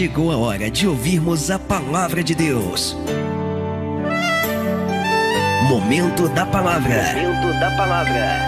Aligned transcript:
chegou 0.00 0.32
a 0.32 0.36
hora 0.38 0.70
de 0.70 0.88
ouvirmos 0.88 1.50
a 1.50 1.58
palavra 1.58 2.24
de 2.24 2.34
Deus. 2.34 2.96
Momento 5.68 6.26
da 6.30 6.46
palavra. 6.46 7.12
Momento 7.12 7.60
da 7.60 7.70
palavra. 7.76 8.38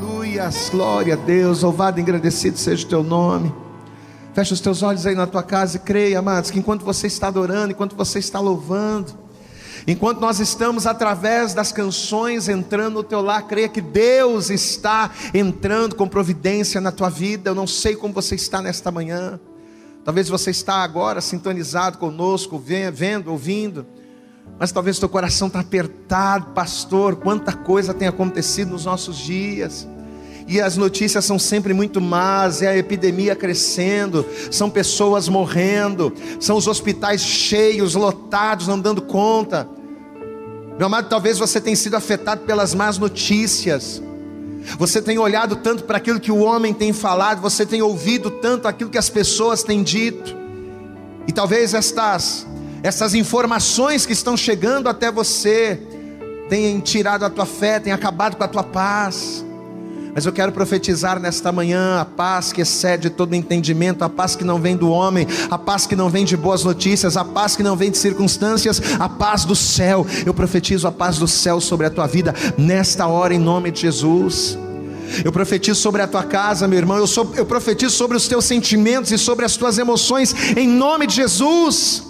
Aleluias, 0.00 0.70
glória 0.70 1.12
a 1.12 1.16
Deus, 1.18 1.60
louvado 1.60 2.00
e 2.00 2.02
agradecido 2.02 2.56
seja 2.56 2.86
o 2.86 2.88
teu 2.88 3.02
nome. 3.02 3.52
Fecha 4.32 4.54
os 4.54 4.62
teus 4.62 4.82
olhos 4.82 5.04
aí 5.04 5.14
na 5.14 5.26
tua 5.26 5.42
casa 5.42 5.76
e 5.76 5.80
creia, 5.80 6.20
amados, 6.20 6.50
que 6.50 6.58
enquanto 6.58 6.86
você 6.86 7.06
está 7.06 7.26
adorando, 7.26 7.72
enquanto 7.72 7.94
você 7.94 8.18
está 8.18 8.40
louvando, 8.40 9.12
Enquanto 9.86 10.20
nós 10.20 10.40
estamos 10.40 10.86
através 10.86 11.52
das 11.52 11.70
canções 11.70 12.48
entrando 12.48 12.94
no 12.94 13.02
teu 13.02 13.20
lar, 13.20 13.46
creia 13.46 13.68
que 13.68 13.80
Deus 13.80 14.50
está 14.50 15.10
entrando 15.32 15.94
com 15.94 16.08
providência 16.08 16.80
na 16.80 16.90
tua 16.90 17.10
vida. 17.10 17.50
Eu 17.50 17.54
não 17.54 17.66
sei 17.66 17.94
como 17.94 18.14
você 18.14 18.34
está 18.34 18.62
nesta 18.62 18.90
manhã. 18.90 19.38
Talvez 20.04 20.28
você 20.28 20.50
está 20.50 20.76
agora 20.76 21.20
sintonizado 21.20 21.98
conosco, 21.98 22.58
vendo, 22.58 23.30
ouvindo. 23.30 23.86
Mas 24.58 24.72
talvez 24.72 24.98
teu 24.98 25.08
coração 25.08 25.48
está 25.48 25.60
apertado, 25.60 26.52
pastor. 26.52 27.16
Quanta 27.16 27.52
coisa 27.52 27.94
tem 27.94 28.08
acontecido 28.08 28.70
nos 28.70 28.84
nossos 28.84 29.16
dias 29.16 29.88
e 30.46 30.60
as 30.60 30.76
notícias 30.76 31.24
são 31.24 31.38
sempre 31.38 31.72
muito 31.72 32.00
más, 32.00 32.60
é 32.60 32.68
a 32.68 32.76
epidemia 32.76 33.34
crescendo, 33.34 34.26
são 34.50 34.68
pessoas 34.68 35.28
morrendo, 35.28 36.12
são 36.38 36.56
os 36.56 36.66
hospitais 36.66 37.22
cheios, 37.22 37.94
lotados, 37.94 38.66
não 38.66 38.78
dando 38.78 39.00
conta. 39.00 39.66
Meu 40.76 40.86
amado, 40.86 41.08
talvez 41.08 41.38
você 41.38 41.60
tenha 41.60 41.76
sido 41.76 41.94
afetado 41.94 42.42
pelas 42.42 42.74
más 42.74 42.98
notícias. 42.98 44.02
Você 44.78 45.00
tem 45.00 45.18
olhado 45.18 45.56
tanto 45.56 45.84
para 45.84 45.98
aquilo 45.98 46.20
que 46.20 46.32
o 46.32 46.38
homem 46.38 46.74
tem 46.74 46.92
falado, 46.92 47.40
você 47.40 47.64
tem 47.64 47.80
ouvido 47.80 48.30
tanto 48.30 48.66
aquilo 48.66 48.90
que 48.90 48.98
as 48.98 49.08
pessoas 49.08 49.62
têm 49.62 49.82
dito. 49.82 50.36
E 51.26 51.32
talvez 51.32 51.74
estas 51.74 52.46
essas 52.82 53.14
informações 53.14 54.04
que 54.04 54.12
estão 54.12 54.36
chegando 54.36 54.90
até 54.90 55.10
você 55.10 55.80
tenham 56.50 56.82
tirado 56.82 57.24
a 57.24 57.30
tua 57.30 57.46
fé, 57.46 57.80
tenham 57.80 57.96
acabado 57.96 58.36
com 58.36 58.44
a 58.44 58.48
tua 58.48 58.62
paz. 58.62 59.42
Mas 60.14 60.24
eu 60.24 60.32
quero 60.32 60.52
profetizar 60.52 61.18
nesta 61.18 61.50
manhã 61.50 62.00
a 62.00 62.04
paz 62.04 62.52
que 62.52 62.60
excede 62.60 63.10
todo 63.10 63.34
entendimento, 63.34 64.04
a 64.04 64.08
paz 64.08 64.36
que 64.36 64.44
não 64.44 64.60
vem 64.60 64.76
do 64.76 64.88
homem, 64.88 65.26
a 65.50 65.58
paz 65.58 65.88
que 65.88 65.96
não 65.96 66.08
vem 66.08 66.24
de 66.24 66.36
boas 66.36 66.62
notícias, 66.62 67.16
a 67.16 67.24
paz 67.24 67.56
que 67.56 67.64
não 67.64 67.74
vem 67.74 67.90
de 67.90 67.98
circunstâncias, 67.98 68.80
a 69.00 69.08
paz 69.08 69.44
do 69.44 69.56
céu. 69.56 70.06
Eu 70.24 70.32
profetizo 70.32 70.86
a 70.86 70.92
paz 70.92 71.18
do 71.18 71.26
céu 71.26 71.60
sobre 71.60 71.86
a 71.86 71.90
tua 71.90 72.06
vida 72.06 72.32
nesta 72.56 73.08
hora, 73.08 73.34
em 73.34 73.40
nome 73.40 73.72
de 73.72 73.80
Jesus. 73.80 74.56
Eu 75.24 75.32
profetizo 75.32 75.80
sobre 75.80 76.00
a 76.00 76.06
tua 76.06 76.22
casa, 76.22 76.68
meu 76.68 76.78
irmão. 76.78 76.96
Eu, 76.96 77.08
sou, 77.08 77.32
eu 77.36 77.44
profetizo 77.44 77.94
sobre 77.94 78.16
os 78.16 78.28
teus 78.28 78.44
sentimentos 78.44 79.10
e 79.10 79.18
sobre 79.18 79.44
as 79.44 79.56
tuas 79.56 79.78
emoções, 79.78 80.32
em 80.56 80.68
nome 80.68 81.08
de 81.08 81.16
Jesus. 81.16 82.04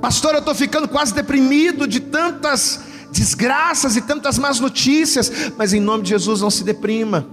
Pastor, 0.00 0.32
eu 0.32 0.38
estou 0.38 0.54
ficando 0.54 0.88
quase 0.88 1.12
deprimido 1.12 1.86
de 1.86 2.00
tantas 2.00 2.80
desgraças 3.14 3.96
e 3.96 4.00
tantas 4.00 4.38
más 4.38 4.58
notícias, 4.58 5.30
mas 5.56 5.72
em 5.72 5.80
nome 5.80 6.02
de 6.02 6.10
Jesus 6.10 6.40
não 6.40 6.50
se 6.50 6.64
deprima. 6.64 7.26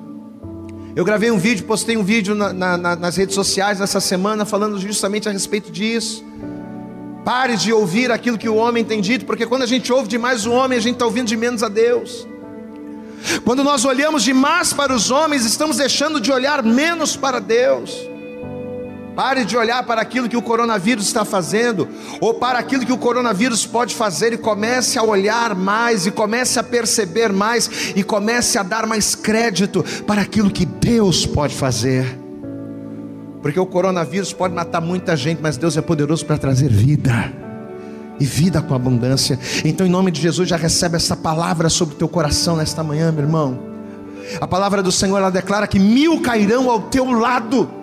Eu 0.95 1.03
gravei 1.03 1.31
um 1.31 1.37
vídeo, 1.37 1.65
postei 1.65 1.97
um 1.97 2.03
vídeo 2.03 2.35
na, 2.35 2.53
na, 2.53 2.95
nas 2.95 3.15
redes 3.15 3.33
sociais 3.33 3.79
nessa 3.79 3.99
semana 3.99 4.45
falando 4.45 4.79
justamente 4.79 5.27
a 5.27 5.31
respeito 5.31 5.71
disso. 5.71 6.23
Pare 7.25 7.55
de 7.55 7.71
ouvir 7.71 8.11
aquilo 8.11 8.37
que 8.37 8.49
o 8.49 8.55
homem 8.55 8.83
tem 8.83 9.01
dito, 9.01 9.25
porque 9.25 9.45
quando 9.45 9.63
a 9.63 9.67
gente 9.67 9.91
ouve 9.91 10.07
demais 10.07 10.45
o 10.45 10.51
homem, 10.51 10.77
a 10.77 10.81
gente 10.81 10.93
está 10.93 11.05
ouvindo 11.05 11.27
de 11.27 11.37
menos 11.37 11.63
a 11.63 11.69
Deus. 11.69 12.27
Quando 13.43 13.63
nós 13.63 13.85
olhamos 13.85 14.23
demais 14.23 14.73
para 14.73 14.93
os 14.93 15.11
homens, 15.11 15.45
estamos 15.45 15.77
deixando 15.77 16.19
de 16.19 16.31
olhar 16.31 16.63
menos 16.63 17.15
para 17.15 17.39
Deus. 17.39 18.10
Pare 19.15 19.43
de 19.43 19.57
olhar 19.57 19.83
para 19.83 20.01
aquilo 20.01 20.29
que 20.29 20.37
o 20.37 20.41
coronavírus 20.41 21.05
está 21.05 21.25
fazendo, 21.25 21.87
ou 22.21 22.35
para 22.35 22.59
aquilo 22.59 22.85
que 22.85 22.93
o 22.93 22.97
coronavírus 22.97 23.65
pode 23.65 23.93
fazer, 23.93 24.31
e 24.31 24.37
comece 24.37 24.97
a 24.97 25.03
olhar 25.03 25.53
mais, 25.53 26.05
e 26.05 26.11
comece 26.11 26.57
a 26.57 26.63
perceber 26.63 27.31
mais, 27.31 27.93
e 27.95 28.03
comece 28.03 28.57
a 28.57 28.63
dar 28.63 28.87
mais 28.87 29.13
crédito 29.13 29.83
para 30.07 30.21
aquilo 30.21 30.49
que 30.49 30.65
Deus 30.65 31.25
pode 31.25 31.53
fazer. 31.53 32.19
Porque 33.41 33.59
o 33.59 33.65
coronavírus 33.65 34.31
pode 34.31 34.53
matar 34.53 34.79
muita 34.79 35.17
gente, 35.17 35.39
mas 35.41 35.57
Deus 35.57 35.75
é 35.75 35.81
poderoso 35.81 36.25
para 36.25 36.37
trazer 36.37 36.69
vida, 36.69 37.33
e 38.17 38.25
vida 38.25 38.61
com 38.61 38.73
abundância. 38.73 39.37
Então, 39.65 39.85
em 39.85 39.89
nome 39.89 40.11
de 40.11 40.21
Jesus, 40.21 40.47
já 40.47 40.55
recebe 40.55 40.95
essa 40.95 41.17
palavra 41.17 41.67
sobre 41.67 41.95
o 41.95 41.97
teu 41.97 42.07
coração 42.07 42.55
nesta 42.55 42.81
manhã, 42.81 43.11
meu 43.11 43.25
irmão. 43.25 43.59
A 44.39 44.47
palavra 44.47 44.81
do 44.81 44.91
Senhor 44.91 45.17
ela 45.17 45.29
declara 45.29 45.67
que 45.67 45.79
mil 45.79 46.21
cairão 46.21 46.69
ao 46.69 46.83
teu 46.83 47.11
lado 47.11 47.80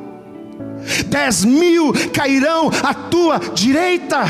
dez 1.06 1.44
mil 1.44 1.92
cairão 2.12 2.70
à 2.82 2.94
tua 2.94 3.38
direita, 3.54 4.24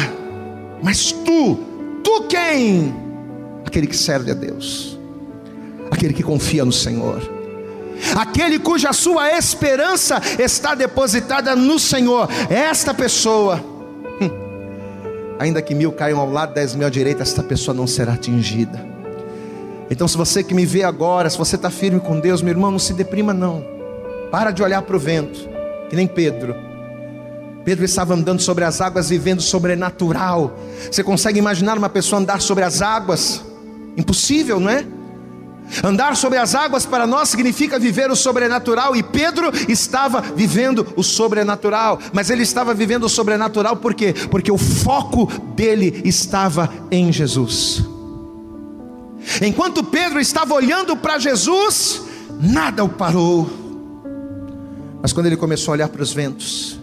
mas 0.83 1.13
tu, 1.13 1.59
tu 2.03 2.23
quem? 2.29 2.95
Aquele 3.65 3.87
que 3.87 3.97
serve 3.97 4.31
a 4.31 4.35
Deus, 4.35 4.99
aquele 5.91 6.15
que 6.15 6.23
confia 6.23 6.65
no 6.65 6.73
Senhor, 6.73 7.21
aquele 8.17 8.59
cuja 8.59 8.93
sua 8.93 9.37
esperança 9.37 10.21
está 10.39 10.75
depositada 10.75 11.55
no 11.55 11.79
Senhor, 11.79 12.29
esta 12.49 12.95
pessoa, 12.95 13.63
hum, 14.21 14.31
ainda 15.39 15.61
que 15.61 15.75
mil 15.75 15.93
caiam 15.93 16.19
ao 16.19 16.31
lado, 16.31 16.55
dez 16.55 16.75
mil 16.75 16.87
à 16.87 16.91
direita, 16.91 17.23
esta 17.23 17.43
pessoa 17.43 17.75
não 17.75 17.87
será 17.87 18.15
atingida. 18.15 18.87
Então, 19.91 20.07
se 20.07 20.19
você 20.19 20.43
que 20.43 20.53
me 20.53 20.67
vê 20.67 20.83
agora, 20.83 21.31
se 21.31 21.39
você 21.39 21.57
está 21.57 21.71
firme 21.71 21.99
com 21.99 22.21
Deus, 22.21 22.43
meu 22.43 22.53
irmão, 22.53 22.71
não 22.71 22.79
se 22.79 22.93
deprima, 22.93 23.33
não. 23.33 23.65
Para 24.31 24.51
de 24.51 24.63
olhar 24.63 24.83
para 24.83 24.95
o 24.95 24.99
vento 24.99 25.49
que 25.89 25.97
nem 25.97 26.07
Pedro. 26.07 26.55
Pedro 27.65 27.85
estava 27.85 28.15
andando 28.15 28.41
sobre 28.41 28.65
as 28.65 28.81
águas, 28.81 29.11
vivendo 29.11 29.43
sobrenatural. 29.43 30.59
Você 30.91 31.03
consegue 31.05 31.39
imaginar 31.39 31.77
uma 31.77 31.89
pessoa 31.89 32.21
andar 32.21 32.41
sobre 32.41 32.65
as 32.65 32.81
águas? 32.81 33.43
Impossível, 33.97 34.59
não 34.59 34.71
é? 34.71 34.87
Andar 35.85 36.17
sobre 36.17 36.39
as 36.39 36.55
águas 36.55 36.87
para 36.87 37.07
nós 37.07 37.29
significa 37.29 37.79
viver 37.79 38.11
o 38.11 38.17
sobrenatural, 38.17 38.97
e 38.97 39.03
Pedro 39.03 39.53
estava 39.69 40.21
vivendo 40.23 40.87
o 40.97 41.03
sobrenatural, 41.03 41.99
mas 42.13 42.31
ele 42.31 42.43
estava 42.43 42.73
vivendo 42.73 43.05
o 43.05 43.09
sobrenatural 43.09 43.77
por 43.77 43.93
quê? 43.93 44.15
Porque 44.31 44.51
o 44.51 44.57
foco 44.57 45.27
dele 45.55 46.01
estava 46.05 46.73
em 46.91 47.13
Jesus. 47.13 47.85
Enquanto 49.43 49.85
Pedro 49.85 50.19
estava 50.21 50.55
olhando 50.55 50.97
para 50.97 51.19
Jesus, 51.19 52.01
nada 52.41 52.83
o 52.83 52.89
parou. 52.89 53.68
Mas 55.01 55.13
quando 55.13 55.27
ele 55.27 55.37
começou 55.37 55.73
a 55.73 55.75
olhar 55.75 55.89
para 55.89 56.03
os 56.03 56.13
ventos, 56.13 56.79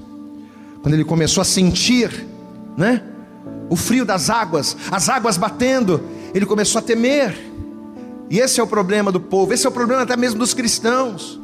quando 0.82 0.94
ele 0.94 1.04
começou 1.04 1.42
a 1.42 1.46
sentir, 1.46 2.28
né? 2.78 3.04
O 3.70 3.76
frio 3.76 4.06
das 4.06 4.30
águas, 4.30 4.78
as 4.92 5.10
águas 5.10 5.38
batendo, 5.38 6.02
ele 6.34 6.46
começou 6.46 6.80
a 6.80 6.82
temer. 6.82 7.36
E 8.30 8.40
esse 8.40 8.60
é 8.60 8.64
o 8.64 8.68
problema 8.68 9.12
do 9.12 9.20
povo, 9.20 9.54
esse 9.54 9.66
é 9.66 9.70
o 9.70 9.72
problema 9.72 10.04
até 10.04 10.16
mesmo 10.16 10.40
dos 10.40 10.54
cristãos. 10.54 11.40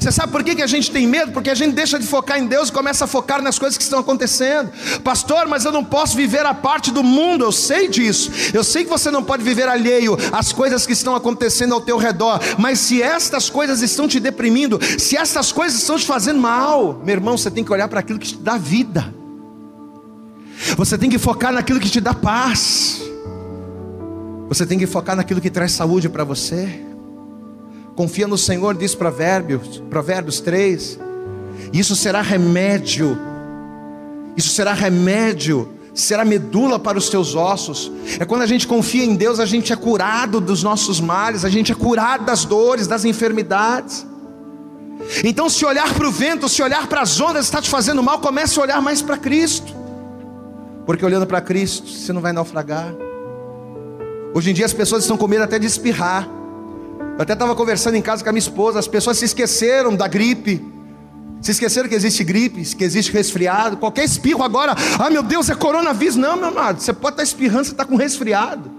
Você 0.00 0.10
sabe 0.10 0.32
por 0.32 0.42
que, 0.42 0.54
que 0.54 0.62
a 0.62 0.66
gente 0.66 0.90
tem 0.90 1.06
medo? 1.06 1.32
Porque 1.32 1.50
a 1.50 1.54
gente 1.54 1.74
deixa 1.74 1.98
de 1.98 2.06
focar 2.06 2.38
em 2.38 2.46
Deus 2.46 2.68
e 2.68 2.72
começa 2.72 3.04
a 3.04 3.08
focar 3.08 3.42
nas 3.42 3.58
coisas 3.58 3.76
que 3.76 3.82
estão 3.82 3.98
acontecendo. 3.98 4.70
Pastor, 5.02 5.46
mas 5.46 5.64
eu 5.64 5.72
não 5.72 5.84
posso 5.84 6.16
viver 6.16 6.44
a 6.46 6.54
parte 6.54 6.90
do 6.90 7.02
mundo, 7.02 7.44
eu 7.44 7.52
sei 7.52 7.88
disso. 7.88 8.30
Eu 8.52 8.64
sei 8.64 8.84
que 8.84 8.90
você 8.90 9.10
não 9.10 9.22
pode 9.22 9.42
viver 9.42 9.68
alheio 9.68 10.16
às 10.32 10.52
coisas 10.52 10.86
que 10.86 10.92
estão 10.92 11.14
acontecendo 11.14 11.74
ao 11.74 11.80
teu 11.80 11.96
redor. 11.96 12.40
Mas 12.58 12.78
se 12.78 13.02
estas 13.02 13.50
coisas 13.50 13.82
estão 13.82 14.08
te 14.08 14.18
deprimindo, 14.18 14.78
se 14.98 15.16
estas 15.16 15.52
coisas 15.52 15.80
estão 15.80 15.96
te 15.96 16.06
fazendo 16.06 16.40
mal, 16.40 17.00
meu 17.04 17.14
irmão, 17.14 17.36
você 17.36 17.50
tem 17.50 17.64
que 17.64 17.72
olhar 17.72 17.88
para 17.88 18.00
aquilo 18.00 18.18
que 18.18 18.28
te 18.28 18.36
dá 18.36 18.56
vida. 18.56 19.14
Você 20.76 20.96
tem 20.96 21.10
que 21.10 21.18
focar 21.18 21.52
naquilo 21.52 21.78
que 21.78 21.90
te 21.90 22.00
dá 22.00 22.14
paz. 22.14 23.02
Você 24.48 24.66
tem 24.66 24.78
que 24.78 24.86
focar 24.86 25.16
naquilo 25.16 25.40
que 25.40 25.50
traz 25.50 25.72
saúde 25.72 26.08
para 26.08 26.24
você. 26.24 26.93
Confia 27.94 28.26
no 28.26 28.36
Senhor, 28.36 28.74
diz 28.74 28.94
Provérbios, 28.94 29.82
Provérbios 29.88 30.40
3. 30.40 30.98
Isso 31.72 31.94
será 31.94 32.22
remédio. 32.22 33.16
Isso 34.36 34.50
será 34.50 34.72
remédio, 34.72 35.68
será 35.94 36.24
medula 36.24 36.78
para 36.78 36.98
os 36.98 37.08
teus 37.08 37.36
ossos. 37.36 37.90
É 38.18 38.24
quando 38.24 38.42
a 38.42 38.46
gente 38.46 38.66
confia 38.66 39.04
em 39.04 39.14
Deus, 39.14 39.38
a 39.38 39.46
gente 39.46 39.72
é 39.72 39.76
curado 39.76 40.40
dos 40.40 40.62
nossos 40.62 41.00
males, 41.00 41.44
a 41.44 41.48
gente 41.48 41.70
é 41.70 41.74
curado 41.74 42.24
das 42.24 42.44
dores, 42.44 42.88
das 42.88 43.04
enfermidades. 43.04 44.04
Então, 45.22 45.48
se 45.48 45.64
olhar 45.64 45.92
para 45.94 46.08
o 46.08 46.10
vento, 46.10 46.48
se 46.48 46.62
olhar 46.62 46.86
para 46.88 47.02
as 47.02 47.20
ondas 47.20 47.44
está 47.44 47.60
te 47.60 47.70
fazendo 47.70 48.02
mal, 48.02 48.18
comece 48.18 48.58
a 48.58 48.62
olhar 48.62 48.82
mais 48.82 49.00
para 49.00 49.16
Cristo. 49.16 49.74
Porque 50.84 51.04
olhando 51.04 51.26
para 51.26 51.40
Cristo, 51.40 51.88
você 51.88 52.12
não 52.12 52.20
vai 52.20 52.32
naufragar. 52.32 52.92
Hoje 54.34 54.50
em 54.50 54.54
dia 54.54 54.66
as 54.66 54.72
pessoas 54.72 55.04
estão 55.04 55.16
com 55.16 55.28
medo 55.28 55.44
até 55.44 55.58
de 55.58 55.66
espirrar. 55.66 56.28
Eu 57.16 57.22
até 57.22 57.32
estava 57.32 57.54
conversando 57.54 57.96
em 57.96 58.02
casa 58.02 58.22
com 58.22 58.28
a 58.28 58.32
minha 58.32 58.40
esposa, 58.40 58.78
as 58.78 58.88
pessoas 58.88 59.18
se 59.18 59.24
esqueceram 59.24 59.94
da 59.94 60.08
gripe. 60.08 60.64
Se 61.40 61.52
esqueceram 61.52 61.88
que 61.88 61.94
existe 61.94 62.24
gripe, 62.24 62.64
que 62.74 62.82
existe 62.82 63.12
resfriado. 63.12 63.76
Qualquer 63.76 64.04
espirro 64.04 64.42
agora, 64.42 64.74
ah 64.98 65.10
meu 65.10 65.22
Deus, 65.22 65.48
é 65.50 65.54
coronavírus. 65.54 66.16
Não, 66.16 66.36
meu 66.36 66.48
amado, 66.48 66.80
você 66.80 66.92
pode 66.92 67.14
estar 67.14 67.22
espirrando, 67.22 67.66
você 67.66 67.72
está 67.72 67.84
com 67.84 67.96
resfriado. 67.96 68.70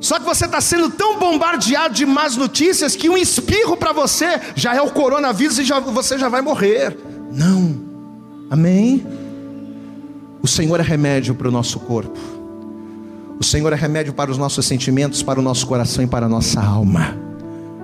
Só 0.00 0.18
que 0.18 0.24
você 0.26 0.44
está 0.44 0.60
sendo 0.60 0.90
tão 0.90 1.18
bombardeado 1.18 1.94
de 1.94 2.04
más 2.04 2.36
notícias 2.36 2.94
que 2.94 3.08
um 3.08 3.16
espirro 3.16 3.74
para 3.74 3.90
você 3.90 4.38
já 4.54 4.74
é 4.74 4.82
o 4.82 4.90
coronavírus 4.90 5.58
e 5.58 5.64
já, 5.64 5.80
você 5.80 6.18
já 6.18 6.28
vai 6.28 6.42
morrer. 6.42 6.94
Não, 7.32 7.74
amém? 8.50 9.04
O 10.42 10.46
Senhor 10.46 10.78
é 10.78 10.82
remédio 10.82 11.34
para 11.34 11.48
o 11.48 11.50
nosso 11.50 11.80
corpo, 11.80 12.20
o 13.38 13.44
Senhor 13.44 13.72
é 13.72 13.76
remédio 13.76 14.12
para 14.12 14.30
os 14.30 14.38
nossos 14.38 14.64
sentimentos, 14.66 15.22
para 15.22 15.40
o 15.40 15.42
nosso 15.42 15.66
coração 15.66 16.04
e 16.04 16.06
para 16.06 16.26
a 16.26 16.28
nossa 16.28 16.60
alma. 16.60 17.16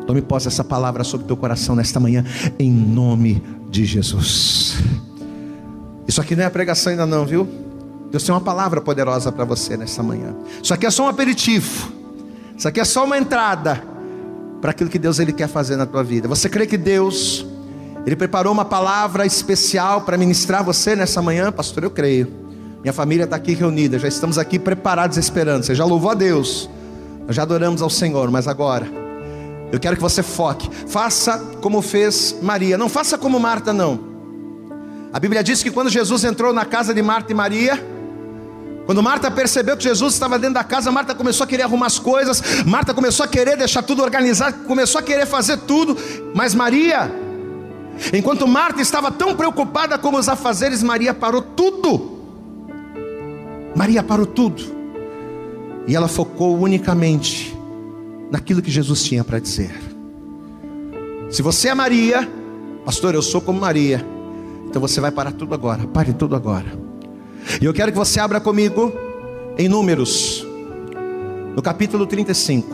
Tome 0.06 0.23
posse 0.23 0.49
essa 0.49 0.64
palavra 0.64 1.05
sobre 1.05 1.25
o 1.25 1.26
teu 1.26 1.37
coração 1.37 1.76
nesta 1.76 2.00
manhã, 2.00 2.25
em 2.58 2.70
nome 2.70 3.43
de 3.69 3.85
Jesus. 3.85 4.79
Isso 6.06 6.20
aqui 6.20 6.35
não 6.35 6.44
é 6.44 6.50
pregação 6.50 6.91
ainda, 6.91 7.06
não, 7.06 7.25
viu? 7.25 7.49
Deus 8.11 8.25
tem 8.25 8.35
uma 8.35 8.41
palavra 8.41 8.81
poderosa 8.81 9.31
para 9.31 9.44
você 9.44 9.76
nesta 9.76 10.02
manhã. 10.02 10.35
Isso 10.61 10.75
aqui 10.75 10.87
é 10.87 10.91
só 10.91 11.05
um 11.05 11.08
aperitivo. 11.08 11.93
Isso 12.56 12.67
aqui 12.67 12.81
é 12.81 12.85
só 12.85 13.05
uma 13.05 13.17
entrada 13.17 13.82
para 14.61 14.73
aquilo 14.73 14.91
que 14.91 14.99
Deus 14.99 15.19
ele 15.19 15.32
quer 15.32 15.49
fazer 15.49 15.76
na 15.76 15.87
tua 15.87 16.02
vida. 16.02 16.26
Você 16.26 16.49
crê 16.49 16.67
que 16.67 16.76
Deus 16.76 17.47
ele 18.05 18.17
preparou 18.17 18.52
uma 18.52 18.64
palavra 18.64 19.26
especial 19.26 20.00
para 20.02 20.17
ministrar 20.17 20.64
você 20.64 20.97
nessa 20.97 21.20
manhã, 21.20 21.52
pastor? 21.52 21.85
Eu 21.85 21.91
creio. 21.91 22.50
Minha 22.82 22.93
família 22.93 23.25
está 23.25 23.37
aqui 23.37 23.53
reunida, 23.55 23.99
já 23.99 24.09
estamos 24.09 24.38
aqui 24.38 24.59
preparados 24.59 25.17
esperando. 25.17 25.65
Você 25.65 25.75
já 25.75 25.85
louvou 25.85 26.11
a 26.11 26.15
Deus, 26.15 26.69
nós 27.27 27.37
já 27.37 27.43
adoramos 27.43 27.82
ao 27.82 27.91
Senhor, 27.91 28.31
mas 28.31 28.49
agora 28.49 29.00
eu 29.73 29.79
quero 29.79 29.97
que 29.97 30.03
você 30.03 30.23
foque. 30.23 30.69
Faça 30.88 31.38
como 31.61 31.81
fez 31.81 32.37
Maria. 32.43 32.77
Não 32.77 32.88
faça 32.88 33.17
como 33.17 33.38
Marta, 33.38 33.73
não. 33.73 34.00
A 35.12 35.21
Bíblia 35.21 35.43
diz 35.43 35.62
que 35.62 35.71
quando 35.71 35.91
Jesus 35.91 36.25
entrou 36.25 36.53
na 36.53 36.65
casa 36.65 36.94
de 36.94 37.03
Marta 37.03 37.32
e 37.32 37.35
Maria, 37.35 37.85
quando 38.87 39.03
Marta 39.03 39.31
percebeu 39.31 39.76
que 39.76 39.85
Jesus 39.85 40.15
estava 40.15 40.38
dentro 40.38 40.55
da 40.55 40.65
casa, 40.65 40.91
Marta 40.91 41.15
começou 41.15 41.44
a 41.44 41.47
querer 41.47 41.65
arrumar 41.65 41.87
as 41.87 41.99
coisas, 41.99 42.65
Marta 42.65 42.94
começou 42.94 43.25
a 43.25 43.29
querer 43.29 43.56
deixar 43.56 43.83
tudo 43.83 44.03
organizado, 44.03 44.65
começou 44.65 44.99
a 44.99 45.03
querer 45.03 45.26
fazer 45.26 45.59
tudo, 45.59 45.97
mas 46.35 46.55
Maria, 46.55 47.12
enquanto 48.12 48.49
Marta 48.49 48.81
estava 48.81 49.11
tão 49.11 49.37
preocupada 49.37 49.99
com 49.99 50.15
os 50.15 50.29
afazeres, 50.29 50.83
Maria 50.83 51.12
parou 51.12 51.43
tudo. 51.43 52.20
Maria 53.75 54.03
parou 54.03 54.27
tudo. 54.27 54.63
E 55.87 55.97
ela 55.97 56.09
focou 56.09 56.59
unicamente 56.59 57.57
naquilo 58.31 58.63
que 58.63 58.71
Jesus 58.71 59.03
tinha 59.03 59.25
para 59.25 59.39
dizer. 59.39 59.73
Se 61.31 61.43
você 61.43 61.69
é 61.69 61.75
Maria, 61.75 62.29
pastor, 62.85 63.15
eu 63.15 63.23
sou 63.23 63.41
como 63.41 63.61
Maria, 63.61 64.05
então 64.69 64.81
você 64.81 65.01
vai 65.01 65.11
parar 65.11 65.33
tudo 65.33 65.55
agora, 65.55 65.87
pare 65.87 66.13
tudo 66.13 66.37
agora. 66.37 66.67
E 67.61 67.65
eu 67.65 67.73
quero 67.73 67.91
que 67.91 67.99
você 67.99 68.21
abra 68.21 68.41
comigo 68.41 68.93
em 69.59 69.69
Números, 69.69 70.47
no 71.55 71.63
capítulo 71.63 72.07
35. 72.07 72.69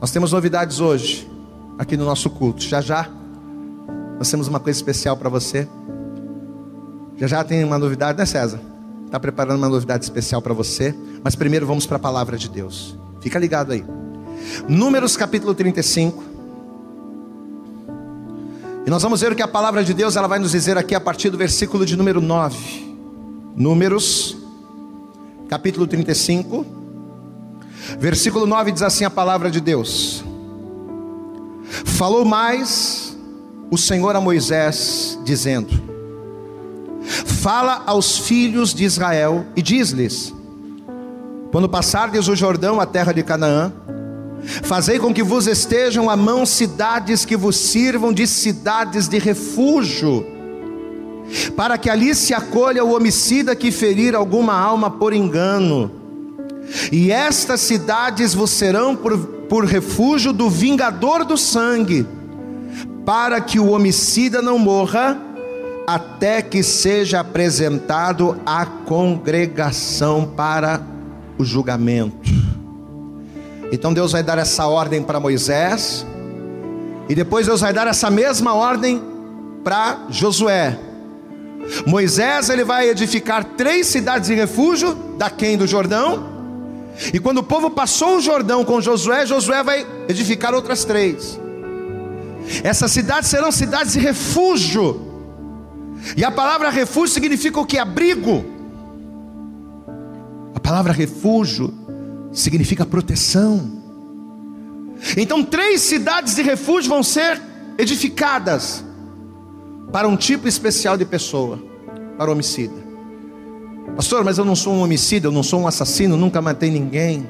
Nós 0.00 0.10
temos 0.10 0.32
novidades 0.32 0.80
hoje, 0.80 1.28
aqui 1.78 1.96
no 1.96 2.04
nosso 2.04 2.30
culto. 2.30 2.62
Já 2.62 2.80
já, 2.80 3.08
nós 4.18 4.30
temos 4.30 4.48
uma 4.48 4.60
coisa 4.60 4.78
especial 4.78 5.16
para 5.16 5.28
você. 5.28 5.68
Já 7.18 7.26
já 7.26 7.44
tem 7.44 7.64
uma 7.64 7.78
novidade, 7.78 8.16
né, 8.16 8.24
César? 8.24 8.60
Está 9.04 9.18
preparando 9.18 9.58
uma 9.58 9.68
novidade 9.68 10.04
especial 10.04 10.40
para 10.40 10.54
você. 10.54 10.94
Mas 11.22 11.34
primeiro 11.34 11.66
vamos 11.66 11.84
para 11.84 11.96
a 11.96 12.00
palavra 12.00 12.38
de 12.38 12.48
Deus. 12.48 12.96
Fica 13.20 13.38
ligado 13.38 13.72
aí. 13.72 13.84
Números 14.68 15.16
capítulo 15.16 15.52
35. 15.52 16.22
E 18.86 18.90
nós 18.90 19.02
vamos 19.02 19.20
ver 19.20 19.32
o 19.32 19.36
que 19.36 19.42
a 19.42 19.48
palavra 19.48 19.82
de 19.82 19.92
Deus 19.92 20.14
ela 20.14 20.28
vai 20.28 20.38
nos 20.38 20.52
dizer 20.52 20.78
aqui 20.78 20.94
a 20.94 21.00
partir 21.00 21.28
do 21.28 21.36
versículo 21.36 21.84
de 21.84 21.96
número 21.96 22.20
9. 22.20 22.96
Números, 23.56 24.36
capítulo 25.48 25.88
35. 25.88 26.64
Versículo 27.98 28.46
9 28.46 28.70
diz 28.70 28.82
assim 28.82 29.04
a 29.04 29.10
palavra 29.10 29.50
de 29.50 29.60
Deus: 29.60 30.24
Falou 31.84 32.24
mais 32.24 33.16
o 33.70 33.76
Senhor 33.76 34.14
a 34.14 34.20
Moisés, 34.20 35.18
dizendo: 35.24 35.87
Fala 37.08 37.82
aos 37.86 38.18
filhos 38.18 38.74
de 38.74 38.84
Israel 38.84 39.46
e 39.56 39.62
diz-lhes: 39.62 40.34
Quando 41.50 41.68
passardes 41.68 42.28
o 42.28 42.36
Jordão, 42.36 42.80
a 42.80 42.86
terra 42.86 43.12
de 43.12 43.22
Canaã, 43.22 43.72
Fazei 44.62 44.98
com 44.98 45.12
que 45.12 45.22
vos 45.22 45.46
estejam 45.46 46.08
à 46.08 46.16
mão 46.16 46.46
cidades 46.46 47.24
que 47.24 47.36
vos 47.36 47.56
sirvam 47.56 48.12
de 48.12 48.26
cidades 48.26 49.08
de 49.08 49.18
refúgio, 49.18 50.24
para 51.56 51.76
que 51.76 51.90
ali 51.90 52.14
se 52.14 52.32
acolha 52.32 52.84
o 52.84 52.94
homicida 52.94 53.56
que 53.56 53.70
ferir 53.70 54.14
alguma 54.14 54.54
alma 54.54 54.90
por 54.90 55.12
engano. 55.12 55.90
E 56.92 57.10
estas 57.10 57.60
cidades 57.60 58.34
vos 58.34 58.50
serão 58.50 58.94
por, 58.94 59.16
por 59.48 59.64
refúgio 59.64 60.32
do 60.32 60.48
vingador 60.48 61.24
do 61.24 61.36
sangue, 61.36 62.06
para 63.04 63.40
que 63.40 63.58
o 63.58 63.70
homicida 63.70 64.40
não 64.40 64.58
morra, 64.58 65.18
até 65.88 66.42
que 66.42 66.62
seja 66.62 67.20
apresentado 67.20 68.38
à 68.44 68.66
congregação 68.66 70.26
para 70.36 70.82
o 71.38 71.44
julgamento. 71.46 72.30
Então 73.72 73.94
Deus 73.94 74.12
vai 74.12 74.22
dar 74.22 74.36
essa 74.36 74.66
ordem 74.66 75.02
para 75.02 75.18
Moisés, 75.18 76.04
e 77.08 77.14
depois 77.14 77.46
Deus 77.46 77.62
vai 77.62 77.72
dar 77.72 77.86
essa 77.86 78.10
mesma 78.10 78.52
ordem 78.52 79.02
para 79.64 80.00
Josué. 80.10 80.78
Moisés 81.86 82.50
ele 82.50 82.64
vai 82.64 82.90
edificar 82.90 83.42
três 83.56 83.86
cidades 83.86 84.28
de 84.28 84.34
refúgio, 84.34 84.94
da 85.16 85.30
quem 85.30 85.56
do 85.56 85.66
Jordão. 85.66 86.22
E 87.14 87.18
quando 87.18 87.38
o 87.38 87.42
povo 87.42 87.70
passou 87.70 88.18
o 88.18 88.20
Jordão 88.20 88.62
com 88.62 88.78
Josué, 88.78 89.24
Josué 89.24 89.62
vai 89.62 89.86
edificar 90.06 90.52
outras 90.52 90.84
três. 90.84 91.40
Essas 92.62 92.92
cidades 92.92 93.30
serão 93.30 93.50
cidades 93.50 93.94
de 93.94 94.00
refúgio. 94.00 95.07
E 96.16 96.24
a 96.24 96.30
palavra 96.30 96.70
refúgio 96.70 97.14
significa 97.14 97.60
o 97.60 97.66
que? 97.66 97.78
Abrigo. 97.78 98.44
A 100.54 100.60
palavra 100.60 100.92
refúgio 100.92 101.72
significa 102.32 102.84
proteção. 102.84 103.78
Então, 105.16 105.44
três 105.44 105.82
cidades 105.82 106.34
de 106.34 106.42
refúgio 106.42 106.90
vão 106.90 107.02
ser 107.02 107.40
edificadas 107.78 108.84
para 109.92 110.08
um 110.08 110.16
tipo 110.16 110.48
especial 110.48 110.96
de 110.96 111.04
pessoa, 111.04 111.58
para 112.16 112.28
o 112.28 112.32
homicida. 112.32 112.74
Pastor, 113.96 114.24
mas 114.24 114.38
eu 114.38 114.44
não 114.44 114.54
sou 114.54 114.74
um 114.74 114.82
homicida, 114.82 115.28
eu 115.28 115.32
não 115.32 115.42
sou 115.42 115.60
um 115.60 115.66
assassino, 115.66 116.16
nunca 116.16 116.42
matei 116.42 116.70
ninguém. 116.70 117.28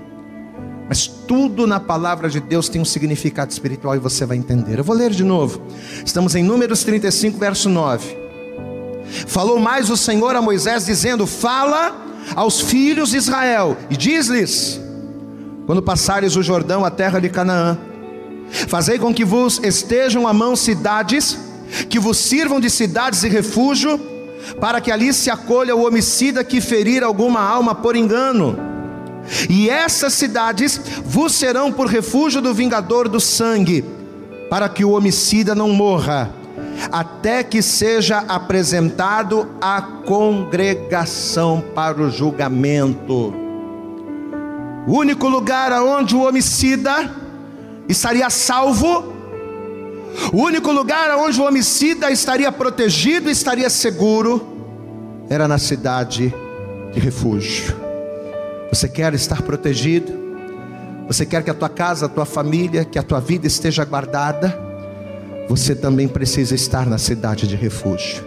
Mas 0.88 1.06
tudo 1.06 1.66
na 1.66 1.78
palavra 1.78 2.30
de 2.30 2.40
Deus 2.40 2.68
tem 2.68 2.80
um 2.80 2.84
significado 2.84 3.52
espiritual 3.52 3.94
e 3.94 3.98
você 3.98 4.24
vai 4.24 4.38
entender. 4.38 4.78
Eu 4.78 4.84
vou 4.84 4.96
ler 4.96 5.10
de 5.10 5.22
novo. 5.22 5.62
Estamos 6.04 6.34
em 6.34 6.42
Números 6.42 6.82
35, 6.82 7.38
verso 7.38 7.68
9. 7.68 8.27
Falou 9.26 9.58
mais 9.58 9.90
o 9.90 9.96
Senhor 9.96 10.34
a 10.36 10.42
Moisés, 10.42 10.86
dizendo: 10.86 11.26
Fala 11.26 11.96
aos 12.34 12.60
filhos 12.60 13.10
de 13.10 13.16
Israel 13.16 13.76
e 13.90 13.96
diz-lhes: 13.96 14.80
quando 15.68 15.82
passares 15.82 16.34
o 16.34 16.42
Jordão, 16.42 16.82
a 16.82 16.90
terra 16.90 17.20
de 17.20 17.28
Canaã. 17.28 17.76
Fazei 18.68 18.98
com 18.98 19.12
que 19.12 19.22
vos 19.22 19.60
estejam 19.62 20.26
à 20.26 20.32
mão 20.32 20.56
cidades, 20.56 21.38
que 21.90 21.98
vos 21.98 22.16
sirvam 22.16 22.58
de 22.58 22.70
cidades 22.70 23.20
de 23.20 23.28
refúgio, 23.28 24.00
para 24.58 24.80
que 24.80 24.90
ali 24.90 25.12
se 25.12 25.28
acolha 25.28 25.76
o 25.76 25.86
homicida 25.86 26.42
que 26.42 26.62
ferir 26.62 27.04
alguma 27.04 27.40
alma 27.40 27.74
por 27.74 27.96
engano. 27.96 28.58
E 29.50 29.68
essas 29.68 30.14
cidades 30.14 30.80
vos 31.04 31.34
serão 31.34 31.70
por 31.70 31.86
refúgio 31.86 32.40
do 32.40 32.54
vingador 32.54 33.06
do 33.06 33.20
sangue, 33.20 33.84
para 34.48 34.70
que 34.70 34.86
o 34.86 34.92
homicida 34.92 35.54
não 35.54 35.68
morra, 35.68 36.34
até 36.90 37.42
que 37.42 37.60
seja 37.60 38.18
apresentado 38.28 39.48
à 39.60 39.80
congregação 39.82 41.62
para 41.74 42.00
o 42.00 42.10
julgamento. 42.10 43.34
O 44.86 44.92
único 44.92 45.28
lugar 45.28 45.72
aonde 45.72 46.14
o 46.14 46.26
homicida 46.26 47.10
estaria 47.88 48.30
salvo, 48.30 49.12
o 50.32 50.42
único 50.42 50.72
lugar 50.72 51.16
onde 51.18 51.40
o 51.40 51.44
homicida 51.44 52.10
estaria 52.10 52.50
protegido, 52.50 53.30
estaria 53.30 53.68
seguro, 53.68 54.46
era 55.28 55.46
na 55.46 55.58
cidade 55.58 56.34
de 56.92 57.00
refúgio. 57.00 57.76
Você 58.72 58.88
quer 58.88 59.12
estar 59.14 59.42
protegido? 59.42 60.12
Você 61.06 61.24
quer 61.24 61.42
que 61.42 61.50
a 61.50 61.54
tua 61.54 61.68
casa, 61.68 62.06
a 62.06 62.08
tua 62.08 62.26
família, 62.26 62.84
que 62.84 62.98
a 62.98 63.02
tua 63.02 63.20
vida 63.20 63.46
esteja 63.46 63.84
guardada? 63.84 64.67
Você 65.48 65.74
também 65.74 66.06
precisa 66.06 66.54
estar 66.54 66.86
na 66.86 66.98
cidade 66.98 67.46
de 67.46 67.56
refúgio. 67.56 68.22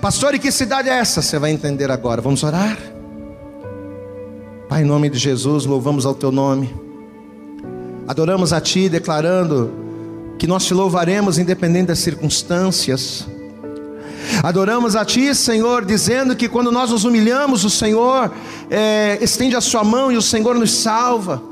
Pastor, 0.00 0.34
e 0.34 0.38
que 0.38 0.52
cidade 0.52 0.88
é 0.88 0.98
essa? 0.98 1.20
Você 1.20 1.38
vai 1.38 1.50
entender 1.50 1.90
agora. 1.90 2.22
Vamos 2.22 2.42
orar? 2.42 2.78
Pai, 4.68 4.82
em 4.82 4.84
nome 4.84 5.10
de 5.10 5.18
Jesus, 5.18 5.66
louvamos 5.66 6.06
ao 6.06 6.14
Teu 6.14 6.32
nome, 6.32 6.74
adoramos 8.08 8.52
a 8.52 8.60
Ti, 8.60 8.88
declarando 8.88 9.70
que 10.38 10.46
nós 10.46 10.64
te 10.64 10.74
louvaremos 10.74 11.38
independente 11.38 11.88
das 11.88 11.98
circunstâncias. 11.98 13.26
Adoramos 14.42 14.96
a 14.96 15.04
Ti, 15.04 15.34
Senhor, 15.34 15.84
dizendo 15.84 16.34
que 16.34 16.48
quando 16.48 16.72
nós 16.72 16.90
nos 16.90 17.04
humilhamos, 17.04 17.64
o 17.64 17.70
Senhor 17.70 18.32
é, 18.70 19.18
estende 19.20 19.54
a 19.54 19.60
Sua 19.60 19.84
mão 19.84 20.10
e 20.10 20.16
o 20.16 20.22
Senhor 20.22 20.54
nos 20.54 20.72
salva. 20.72 21.42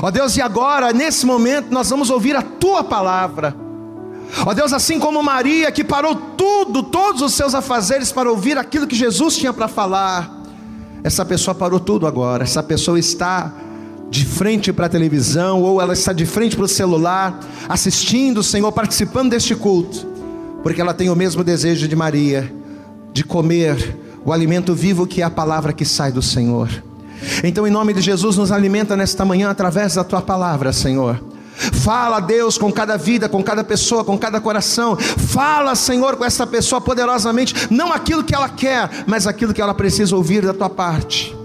Ó 0.00 0.10
Deus, 0.10 0.36
e 0.36 0.40
agora, 0.40 0.92
nesse 0.92 1.26
momento, 1.26 1.70
nós 1.70 1.90
vamos 1.90 2.08
ouvir 2.08 2.36
a 2.36 2.42
Tua 2.42 2.84
palavra. 2.84 3.54
Ó 4.46 4.54
Deus, 4.54 4.72
assim 4.72 4.98
como 4.98 5.22
Maria, 5.22 5.70
que 5.70 5.84
parou 5.84 6.14
tudo, 6.14 6.82
todos 6.82 7.20
os 7.22 7.34
seus 7.34 7.54
afazeres 7.54 8.10
para 8.10 8.30
ouvir 8.30 8.56
aquilo 8.56 8.86
que 8.86 8.96
Jesus 8.96 9.36
tinha 9.36 9.52
para 9.52 9.68
falar, 9.68 10.42
essa 11.04 11.24
pessoa 11.24 11.54
parou 11.54 11.78
tudo 11.78 12.06
agora, 12.06 12.44
essa 12.44 12.62
pessoa 12.62 12.98
está 12.98 13.52
de 14.08 14.24
frente 14.24 14.72
para 14.72 14.86
a 14.86 14.88
televisão, 14.88 15.62
ou 15.62 15.80
ela 15.80 15.92
está 15.92 16.12
de 16.12 16.26
frente 16.26 16.54
para 16.56 16.64
o 16.64 16.68
celular, 16.68 17.40
assistindo, 17.68 18.42
Senhor, 18.42 18.70
participando 18.72 19.30
deste 19.30 19.54
culto, 19.54 20.06
porque 20.62 20.80
ela 20.80 20.94
tem 20.94 21.08
o 21.08 21.16
mesmo 21.16 21.42
desejo 21.42 21.88
de 21.88 21.96
Maria, 21.96 22.52
de 23.12 23.24
comer 23.24 23.98
o 24.24 24.32
alimento 24.32 24.74
vivo 24.74 25.06
que 25.06 25.22
é 25.22 25.24
a 25.24 25.30
palavra 25.30 25.72
que 25.72 25.84
sai 25.84 26.12
do 26.12 26.22
Senhor. 26.22 26.68
Então, 27.42 27.66
em 27.66 27.70
nome 27.70 27.92
de 27.92 28.00
Jesus, 28.00 28.36
nos 28.36 28.52
alimenta 28.52 28.96
nesta 28.96 29.24
manhã 29.24 29.50
através 29.50 29.94
da 29.94 30.04
tua 30.04 30.20
palavra, 30.20 30.72
Senhor. 30.72 31.22
Fala, 31.54 32.20
Deus, 32.20 32.56
com 32.56 32.72
cada 32.72 32.96
vida, 32.96 33.28
com 33.28 33.42
cada 33.42 33.62
pessoa, 33.62 34.04
com 34.04 34.18
cada 34.18 34.40
coração. 34.40 34.96
Fala, 34.96 35.74
Senhor, 35.74 36.16
com 36.16 36.24
essa 36.24 36.46
pessoa 36.46 36.80
poderosamente, 36.80 37.68
não 37.70 37.92
aquilo 37.92 38.24
que 38.24 38.34
ela 38.34 38.48
quer, 38.48 39.04
mas 39.06 39.26
aquilo 39.26 39.52
que 39.52 39.60
ela 39.60 39.74
precisa 39.74 40.16
ouvir 40.16 40.44
da 40.44 40.54
tua 40.54 40.70
parte, 40.70 41.36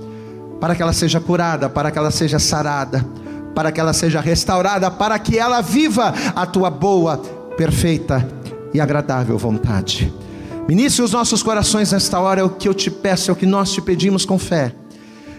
para 0.59 0.75
que 0.75 0.81
ela 0.81 0.93
seja 0.93 1.19
curada, 1.19 1.69
para 1.69 1.91
que 1.91 1.97
ela 1.97 2.11
seja 2.11 2.39
sarada, 2.39 3.05
para 3.53 3.71
que 3.71 3.79
ela 3.79 3.93
seja 3.93 4.21
restaurada, 4.21 4.89
para 4.89 5.17
que 5.19 5.37
ela 5.37 5.61
viva 5.61 6.13
a 6.35 6.45
tua 6.45 6.69
boa, 6.69 7.17
perfeita 7.57 8.27
e 8.73 8.79
agradável 8.79 9.37
vontade. 9.37 10.13
Ministre 10.67 11.01
os 11.03 11.11
nossos 11.11 11.41
corações 11.41 11.91
nesta 11.91 12.19
hora, 12.19 12.41
é 12.41 12.43
o 12.43 12.49
que 12.49 12.67
eu 12.67 12.73
te 12.73 12.91
peço, 12.91 13.31
é 13.31 13.33
o 13.33 13.35
que 13.35 13.45
nós 13.45 13.71
te 13.71 13.81
pedimos 13.81 14.25
com 14.25 14.37
fé. 14.37 14.73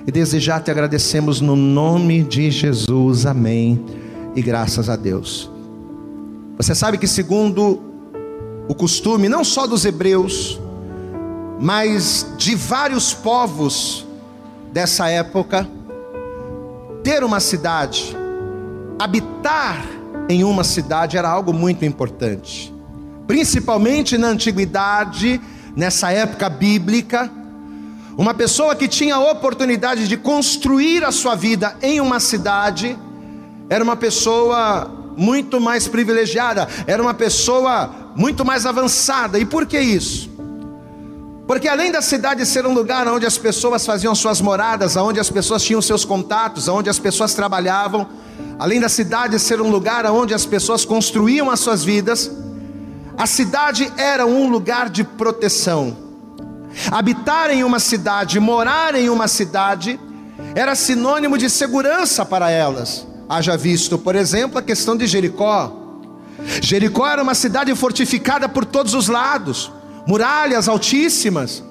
E 0.06 0.10
desejar 0.10 0.60
te 0.60 0.70
agradecemos 0.70 1.40
no 1.40 1.54
nome 1.54 2.22
de 2.22 2.50
Jesus. 2.50 3.26
Amém 3.26 4.07
e 4.38 4.42
graças 4.42 4.88
a 4.88 4.95
Deus. 4.95 5.50
Você 6.57 6.73
sabe 6.73 6.97
que, 6.97 7.09
segundo 7.09 7.83
o 8.68 8.75
costume, 8.75 9.28
não 9.28 9.42
só 9.42 9.66
dos 9.66 9.85
hebreus, 9.85 10.61
mas 11.61 12.25
de 12.37 12.54
vários 12.54 13.12
povos 13.12 14.07
dessa 14.73 15.09
época, 15.09 15.68
ter 17.02 17.25
uma 17.25 17.40
cidade, 17.40 18.16
habitar 18.97 19.85
em 20.28 20.45
uma 20.45 20.62
cidade 20.62 21.16
era 21.16 21.28
algo 21.28 21.52
muito 21.52 21.85
importante, 21.85 22.73
principalmente 23.26 24.16
na 24.16 24.28
antiguidade, 24.28 25.40
nessa 25.75 26.12
época 26.12 26.49
bíblica. 26.49 27.28
Uma 28.16 28.35
pessoa 28.35 28.76
que 28.76 28.87
tinha 28.87 29.16
a 29.16 29.30
oportunidade 29.33 30.07
de 30.07 30.16
construir 30.16 31.02
a 31.02 31.11
sua 31.11 31.35
vida 31.35 31.76
em 31.83 32.00
uma 32.00 32.21
cidade, 32.21 32.97
era 33.68 33.82
uma 33.82 33.96
pessoa 33.96 34.90
muito 35.16 35.60
mais 35.60 35.88
privilegiada, 35.88 36.68
era 36.87 37.02
uma 37.02 37.12
pessoa 37.12 37.90
muito 38.14 38.44
mais 38.44 38.64
avançada. 38.64 39.38
E 39.38 39.44
por 39.44 39.66
que 39.66 39.78
isso? 39.78 40.30
Porque 41.46 41.66
além 41.66 41.90
da 41.90 42.02
cidade 42.02 42.44
ser 42.44 42.66
um 42.66 42.75
lugar 42.75 43.08
onde 43.08 43.25
as 43.25 43.38
pessoas 43.38 43.84
faziam 43.84 44.14
suas 44.14 44.40
moradas, 44.40 44.96
onde 44.96 45.18
as 45.18 45.30
pessoas 45.30 45.62
tinham 45.62 45.80
seus 45.80 46.04
contatos, 46.04 46.68
onde 46.68 46.90
as 46.90 46.98
pessoas 46.98 47.32
trabalhavam, 47.32 48.06
além 48.58 48.78
da 48.78 48.88
cidade 48.88 49.38
ser 49.38 49.60
um 49.60 49.70
lugar 49.70 50.04
onde 50.06 50.34
as 50.34 50.44
pessoas 50.44 50.84
construíam 50.84 51.50
as 51.50 51.58
suas 51.58 51.82
vidas, 51.82 52.30
a 53.16 53.26
cidade 53.26 53.90
era 53.96 54.26
um 54.26 54.48
lugar 54.48 54.90
de 54.90 55.02
proteção. 55.02 55.96
Habitar 56.90 57.50
em 57.50 57.64
uma 57.64 57.80
cidade, 57.80 58.38
morar 58.38 58.94
em 58.94 59.08
uma 59.08 59.26
cidade, 59.26 59.98
era 60.54 60.75
sinônimo 60.75 61.38
de 61.38 61.48
segurança 61.48 62.25
para 62.25 62.50
elas. 62.50 63.07
Haja 63.28 63.56
visto, 63.56 63.99
por 63.99 64.16
exemplo, 64.16 64.58
a 64.58 64.62
questão 64.62 64.97
de 64.97 65.06
Jericó. 65.06 65.73
Jericó 66.62 67.06
era 67.06 67.23
uma 67.23 67.35
cidade 67.35 67.75
fortificada 67.75 68.49
por 68.49 68.64
todos 68.64 68.94
os 68.94 69.08
lados, 69.08 69.70
muralhas 70.06 70.68
altíssimas. 70.68 71.62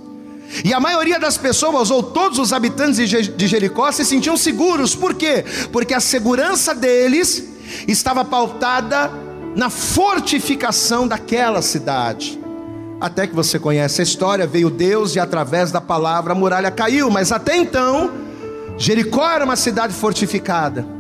E 0.64 0.74
a 0.74 0.80
maioria 0.80 1.20
das 1.20 1.38
pessoas, 1.38 1.90
ou 1.90 2.04
todos 2.04 2.38
os 2.38 2.54
habitantes 2.54 3.10
de 3.10 3.48
Jericó, 3.48 3.92
se 3.92 4.06
sentiam 4.06 4.38
seguros. 4.38 4.96
Por 4.96 5.14
quê? 5.14 5.44
Porque 5.72 5.94
a 5.94 6.00
segurança 6.00 6.76
deles 6.76 7.44
estava 7.88 8.24
pautada 8.24 9.12
na 9.56 9.70
fortificação 9.70 11.08
daquela 11.08 11.62
cidade. 11.62 12.40
Até 13.02 13.28
que 13.28 13.36
você 13.36 13.60
conhece 13.60 14.02
a 14.02 14.04
história, 14.04 14.48
veio 14.48 14.70
Deus 14.70 15.16
e 15.16 15.20
através 15.20 15.72
da 15.72 15.82
palavra 15.82 16.34
a 16.34 16.36
muralha 16.36 16.72
caiu, 16.72 17.10
mas 17.10 17.32
até 17.32 17.58
então, 17.58 18.12
Jericó 18.78 19.30
era 19.30 19.44
uma 19.44 19.56
cidade 19.56 19.94
fortificada. 19.94 20.97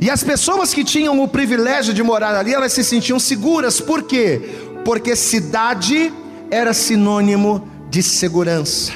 E 0.00 0.10
as 0.10 0.22
pessoas 0.22 0.74
que 0.74 0.84
tinham 0.84 1.22
o 1.22 1.28
privilégio 1.28 1.94
de 1.94 2.02
morar 2.02 2.34
ali, 2.34 2.52
elas 2.52 2.72
se 2.72 2.84
sentiam 2.84 3.18
seguras. 3.18 3.80
Por 3.80 4.02
quê? 4.02 4.40
Porque 4.84 5.16
cidade 5.16 6.12
era 6.50 6.74
sinônimo 6.74 7.66
de 7.88 8.02
segurança, 8.02 8.92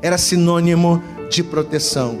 era 0.00 0.16
sinônimo 0.16 1.02
de 1.30 1.42
proteção. 1.42 2.18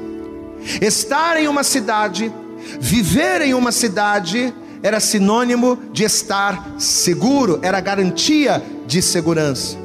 Estar 0.80 1.36
em 1.36 1.48
uma 1.48 1.62
cidade, 1.62 2.32
viver 2.80 3.42
em 3.42 3.54
uma 3.54 3.70
cidade, 3.70 4.52
era 4.82 4.98
sinônimo 4.98 5.78
de 5.92 6.02
estar 6.02 6.74
seguro, 6.78 7.60
era 7.62 7.80
garantia 7.80 8.62
de 8.86 9.00
segurança. 9.00 9.76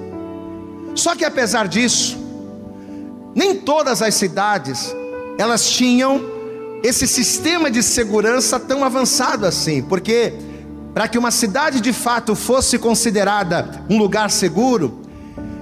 Só 0.95 1.15
que 1.15 1.23
apesar 1.23 1.67
disso, 1.67 2.17
nem 3.35 3.55
todas 3.55 4.01
as 4.01 4.15
cidades 4.15 4.95
elas 5.37 5.69
tinham 5.69 6.36
esse 6.83 7.07
sistema 7.07 7.69
de 7.71 7.81
segurança 7.81 8.59
tão 8.59 8.83
avançado 8.83 9.45
assim, 9.45 9.81
porque 9.81 10.33
para 10.93 11.07
que 11.07 11.17
uma 11.17 11.31
cidade 11.31 11.79
de 11.79 11.93
fato 11.93 12.35
fosse 12.35 12.77
considerada 12.79 13.83
um 13.89 13.97
lugar 13.97 14.31
seguro, 14.31 15.01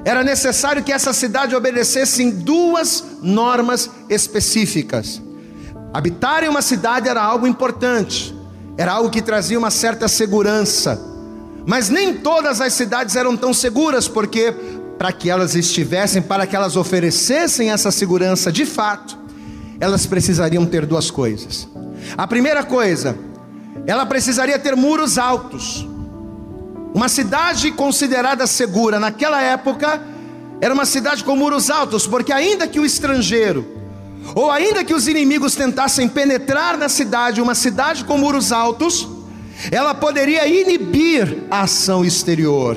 era 0.05 0.23
necessário 0.23 0.83
que 0.83 0.93
essa 0.93 1.11
cidade 1.13 1.55
obedecesse 1.55 2.21
em 2.21 2.29
duas 2.29 3.03
normas 3.21 3.89
específicas. 4.09 5.21
Habitar 5.93 6.43
em 6.43 6.47
uma 6.47 6.61
cidade 6.61 7.09
era 7.09 7.21
algo 7.21 7.47
importante, 7.47 8.35
era 8.77 8.93
algo 8.93 9.09
que 9.09 9.21
trazia 9.21 9.57
uma 9.57 9.71
certa 9.71 10.07
segurança, 10.07 11.01
mas 11.65 11.89
nem 11.89 12.13
todas 12.13 12.61
as 12.61 12.73
cidades 12.73 13.15
eram 13.15 13.35
tão 13.35 13.53
seguras, 13.53 14.07
porque 14.07 14.53
para 14.97 15.11
que 15.11 15.29
elas 15.29 15.55
estivessem, 15.55 16.21
para 16.21 16.45
que 16.45 16.55
elas 16.55 16.77
oferecessem 16.77 17.71
essa 17.71 17.91
segurança 17.91 18.51
de 18.51 18.65
fato, 18.65 19.24
elas 19.79 20.05
precisariam 20.05 20.65
ter 20.65 20.85
duas 20.85 21.11
coisas. 21.11 21.67
A 22.17 22.27
primeira 22.27 22.63
coisa, 22.63 23.17
ela 23.85 24.05
precisaria 24.05 24.57
ter 24.57 24.75
muros 24.75 25.17
altos. 25.17 25.87
Uma 26.93 27.09
cidade 27.09 27.71
considerada 27.71 28.47
segura 28.47 28.99
naquela 28.99 29.41
época 29.41 30.01
era 30.61 30.73
uma 30.73 30.85
cidade 30.85 31.23
com 31.23 31.35
muros 31.35 31.69
altos, 31.69 32.07
porque 32.07 32.31
ainda 32.31 32.67
que 32.67 32.79
o 32.79 32.85
estrangeiro 32.85 33.75
ou 34.33 34.49
ainda 34.49 34.83
que 34.83 34.93
os 34.93 35.07
inimigos 35.07 35.55
tentassem 35.55 36.07
penetrar 36.07 36.77
na 36.77 36.89
cidade, 36.89 37.41
uma 37.41 37.53
cidade 37.53 38.03
com 38.05 38.17
muros 38.17 38.51
altos, 38.51 39.07
ela 39.71 39.93
poderia 39.93 40.47
inibir 40.47 41.43
a 41.51 41.61
ação 41.61 42.03
exterior. 42.03 42.75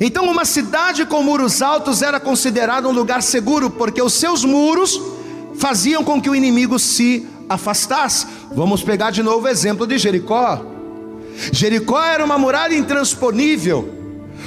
Então, 0.00 0.24
uma 0.24 0.44
cidade 0.44 1.04
com 1.04 1.22
muros 1.22 1.62
altos 1.62 2.02
era 2.02 2.18
considerada 2.18 2.88
um 2.88 2.92
lugar 2.92 3.22
seguro, 3.22 3.70
porque 3.70 4.02
os 4.02 4.14
seus 4.14 4.44
muros 4.44 5.00
faziam 5.54 6.02
com 6.04 6.20
que 6.20 6.30
o 6.30 6.34
inimigo 6.34 6.78
se 6.78 7.26
afastasse. 7.48 8.26
Vamos 8.54 8.82
pegar 8.82 9.10
de 9.10 9.22
novo 9.22 9.46
o 9.46 9.48
exemplo 9.48 9.86
de 9.86 9.98
Jericó. 9.98 10.64
Jericó 11.52 12.02
era 12.02 12.24
uma 12.24 12.38
muralha 12.38 12.74
intransponível, 12.74 13.88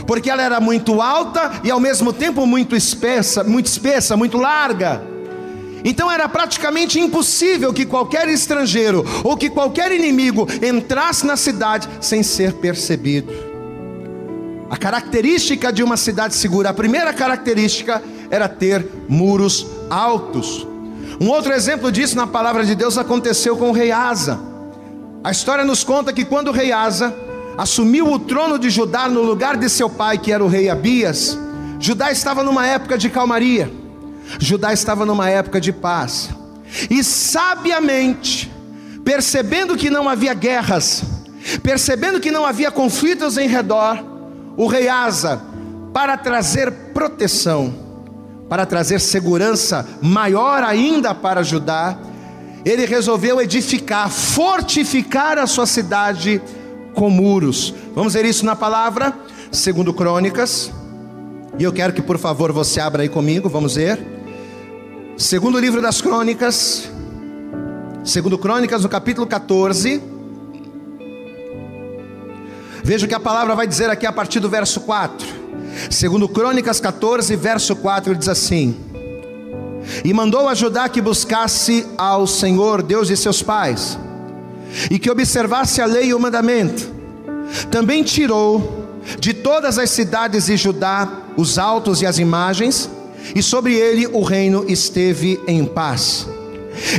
porque 0.05 0.29
ela 0.29 0.41
era 0.41 0.59
muito 0.59 1.01
alta 1.01 1.61
e 1.63 1.71
ao 1.71 1.79
mesmo 1.79 2.13
tempo 2.13 2.45
muito 2.45 2.75
espessa, 2.75 3.43
muito 3.43 3.65
espessa, 3.65 4.15
muito 4.15 4.37
larga. 4.37 5.01
Então 5.85 6.09
era 6.09 6.29
praticamente 6.29 6.99
impossível 6.99 7.73
que 7.73 7.85
qualquer 7.85 8.29
estrangeiro 8.29 9.05
ou 9.23 9.35
que 9.35 9.49
qualquer 9.49 9.91
inimigo 9.91 10.47
entrasse 10.61 11.25
na 11.25 11.35
cidade 11.35 11.89
sem 11.99 12.23
ser 12.23 12.53
percebido. 12.53 13.33
A 14.69 14.77
característica 14.77 15.71
de 15.73 15.83
uma 15.83 15.97
cidade 15.97 16.35
segura, 16.35 16.69
a 16.69 16.73
primeira 16.73 17.13
característica 17.13 18.01
era 18.31 18.47
ter 18.47 18.87
muros 19.09 19.67
altos. 19.89 20.65
Um 21.19 21.29
outro 21.29 21.53
exemplo 21.53 21.91
disso 21.91 22.15
na 22.15 22.27
palavra 22.27 22.65
de 22.65 22.75
Deus 22.75 22.97
aconteceu 22.97 23.55
com 23.57 23.69
o 23.69 23.73
rei 23.73 23.91
Asa. 23.91 24.39
A 25.23 25.31
história 25.31 25.63
nos 25.63 25.83
conta 25.83 26.11
que 26.11 26.25
quando 26.25 26.49
o 26.49 26.51
rei 26.51 26.71
Asa 26.71 27.15
assumiu 27.57 28.11
o 28.11 28.19
trono 28.19 28.57
de 28.57 28.69
Judá 28.69 29.07
no 29.07 29.21
lugar 29.21 29.57
de 29.57 29.69
seu 29.69 29.89
pai, 29.89 30.17
que 30.17 30.31
era 30.31 30.43
o 30.43 30.47
rei 30.47 30.69
Abias, 30.69 31.37
Judá 31.79 32.11
estava 32.11 32.43
numa 32.43 32.65
época 32.65 32.97
de 32.97 33.09
calmaria, 33.09 33.71
Judá 34.39 34.73
estava 34.73 35.05
numa 35.05 35.29
época 35.29 35.61
de 35.61 35.71
paz, 35.71 36.29
e 36.89 37.03
sabiamente, 37.03 38.51
percebendo 39.05 39.77
que 39.77 39.89
não 39.89 40.09
havia 40.09 40.33
guerras, 40.33 41.03
percebendo 41.61 42.19
que 42.19 42.31
não 42.31 42.45
havia 42.45 42.71
conflitos 42.71 43.37
em 43.37 43.47
redor, 43.47 44.03
o 44.57 44.67
rei 44.67 44.87
Asa 44.87 45.41
para 45.93 46.17
trazer 46.17 46.71
proteção, 46.93 47.73
para 48.53 48.67
trazer 48.67 49.01
segurança 49.01 49.83
maior 49.99 50.61
ainda 50.61 51.15
para 51.15 51.41
Judá, 51.41 51.97
ele 52.63 52.85
resolveu 52.85 53.41
edificar, 53.41 54.11
fortificar 54.11 55.39
a 55.39 55.47
sua 55.47 55.65
cidade 55.65 56.39
com 56.93 57.09
muros. 57.09 57.73
Vamos 57.95 58.13
ver 58.13 58.25
isso 58.25 58.45
na 58.45 58.55
palavra, 58.55 59.11
segundo 59.51 59.91
Crônicas. 59.91 60.71
E 61.57 61.63
eu 61.63 61.73
quero 61.73 61.93
que 61.93 62.01
por 62.03 62.19
favor 62.19 62.51
você 62.51 62.79
abra 62.79 63.01
aí 63.01 63.09
comigo, 63.09 63.49
vamos 63.49 63.73
ver. 63.73 63.99
Segundo 65.17 65.57
livro 65.57 65.81
das 65.81 65.99
Crônicas, 65.99 66.87
segundo 68.05 68.37
Crônicas 68.37 68.83
no 68.83 68.89
capítulo 68.89 69.25
14. 69.25 69.99
Veja 72.83 73.07
o 73.07 73.09
que 73.09 73.15
a 73.15 73.19
palavra 73.19 73.55
vai 73.55 73.65
dizer 73.65 73.89
aqui 73.89 74.05
a 74.05 74.11
partir 74.11 74.39
do 74.39 74.47
verso 74.47 74.81
4. 74.81 75.42
Segundo 75.89 76.27
Crônicas 76.27 76.79
14, 76.79 77.35
verso 77.35 77.75
4, 77.75 78.15
diz 78.15 78.29
assim: 78.29 78.75
E 80.03 80.13
mandou 80.13 80.47
a 80.47 80.53
Judá 80.53 80.87
que 80.87 81.01
buscasse 81.01 81.85
ao 81.97 82.27
Senhor, 82.27 82.81
Deus 82.81 83.07
de 83.07 83.17
seus 83.17 83.41
pais, 83.41 83.97
e 84.89 84.99
que 84.99 85.09
observasse 85.09 85.81
a 85.81 85.85
lei 85.85 86.07
e 86.07 86.13
o 86.13 86.19
mandamento. 86.19 86.91
Também 87.69 88.03
tirou 88.03 88.83
de 89.19 89.33
todas 89.33 89.77
as 89.77 89.89
cidades 89.89 90.45
de 90.45 90.57
Judá 90.57 91.23
os 91.35 91.57
altos 91.57 92.01
e 92.01 92.05
as 92.05 92.19
imagens, 92.19 92.89
e 93.35 93.41
sobre 93.41 93.73
ele 93.73 94.07
o 94.07 94.21
reino 94.21 94.65
esteve 94.67 95.39
em 95.47 95.65
paz. 95.65 96.27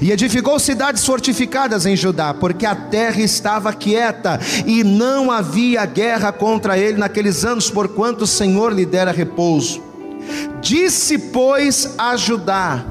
E 0.02 0.12
edificou 0.12 0.58
cidades 0.58 1.04
fortificadas 1.04 1.86
em 1.86 1.96
Judá, 1.96 2.32
porque 2.32 2.64
a 2.64 2.74
terra 2.74 3.20
estava 3.20 3.72
quieta 3.72 4.40
e 4.66 4.84
não 4.84 5.30
havia 5.30 5.84
guerra 5.84 6.32
contra 6.32 6.78
ele 6.78 6.98
naqueles 6.98 7.44
anos, 7.44 7.70
porquanto 7.70 8.22
o 8.22 8.26
Senhor 8.26 8.72
lhe 8.72 8.86
dera 8.86 9.12
repouso. 9.12 9.82
Disse, 10.60 11.18
pois, 11.18 11.94
a 11.98 12.16
Judá: 12.16 12.84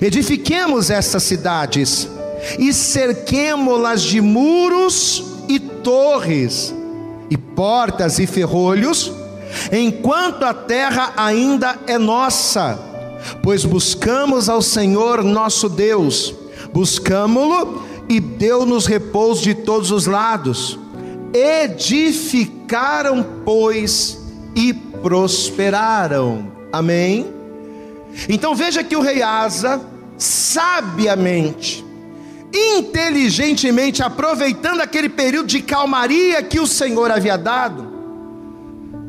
Edifiquemos 0.00 0.90
estas 0.90 1.22
cidades 1.24 2.08
e 2.58 2.72
cerquemo-las 2.72 4.02
de 4.02 4.20
muros 4.20 5.24
e 5.48 5.58
torres, 5.58 6.74
e 7.30 7.36
portas 7.36 8.18
e 8.18 8.26
ferrolhos, 8.26 9.12
enquanto 9.72 10.44
a 10.44 10.54
terra 10.54 11.12
ainda 11.16 11.78
é 11.86 11.98
nossa 11.98 12.93
pois 13.42 13.64
buscamos 13.64 14.48
ao 14.48 14.62
Senhor 14.62 15.22
nosso 15.22 15.68
Deus, 15.68 16.34
buscamos-lo 16.72 17.82
e 18.08 18.20
deu-nos 18.20 18.86
repouso 18.86 19.42
de 19.42 19.54
todos 19.54 19.90
os 19.90 20.06
lados. 20.06 20.78
Edificaram, 21.32 23.24
pois, 23.44 24.20
e 24.54 24.72
prosperaram. 24.72 26.52
Amém? 26.72 27.32
Então 28.28 28.54
veja 28.54 28.84
que 28.84 28.96
o 28.96 29.00
rei 29.00 29.22
Asa, 29.22 29.80
sabiamente, 30.16 31.84
inteligentemente, 32.52 34.02
aproveitando 34.02 34.80
aquele 34.80 35.08
período 35.08 35.48
de 35.48 35.60
calmaria 35.60 36.42
que 36.42 36.60
o 36.60 36.66
Senhor 36.66 37.10
havia 37.10 37.36
dado, 37.36 37.93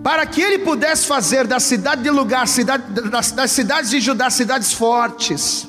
para 0.06 0.24
que 0.28 0.40
ele 0.40 0.60
pudesse 0.60 1.08
fazer 1.08 1.48
da 1.48 1.60
cidade 1.60 2.04
de 2.04 2.12
lugar, 2.12 2.48
cidade, 2.48 2.84
das, 3.10 3.32
das 3.32 3.50
cidades 3.50 3.90
de 3.90 4.00
Judá, 4.00 4.30
cidades 4.30 4.72
fortes, 4.72 5.68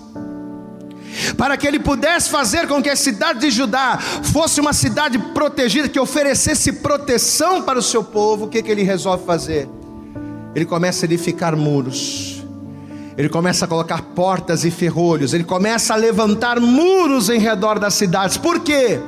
para 1.39 1.57
que 1.57 1.67
ele 1.67 1.79
pudesse 1.79 2.29
fazer 2.29 2.69
com 2.69 2.83
que 2.83 2.91
a 2.91 2.97
cidade 2.97 3.41
de 3.41 3.51
Judá 3.51 3.99
fosse 4.25 4.61
uma 4.61 4.75
cidade 4.75 5.19
protegida, 5.19 5.89
que 5.89 5.99
oferecesse 5.99 6.71
proteção 6.71 7.63
para 7.63 7.79
o 7.79 7.83
seu 7.83 8.05
povo, 8.05 8.45
o 8.45 8.49
que, 8.49 8.63
que 8.63 8.71
ele 8.71 8.83
resolve 8.83 9.25
fazer? 9.25 9.71
Ele 10.55 10.67
começa 10.67 11.07
a 11.07 11.07
edificar 11.07 11.57
muros, 11.57 12.45
ele 13.17 13.31
começa 13.31 13.65
a 13.65 13.69
colocar 13.69 14.03
portas 14.03 14.67
e 14.67 14.71
ferrolhos, 14.71 15.33
ele 15.33 15.45
começa 15.45 15.95
a 15.95 15.97
levantar 15.97 16.61
muros 16.61 17.31
em 17.31 17.39
redor 17.39 17.79
das 17.79 17.95
cidades, 17.95 18.37
por 18.37 18.61
quê? 18.61 19.01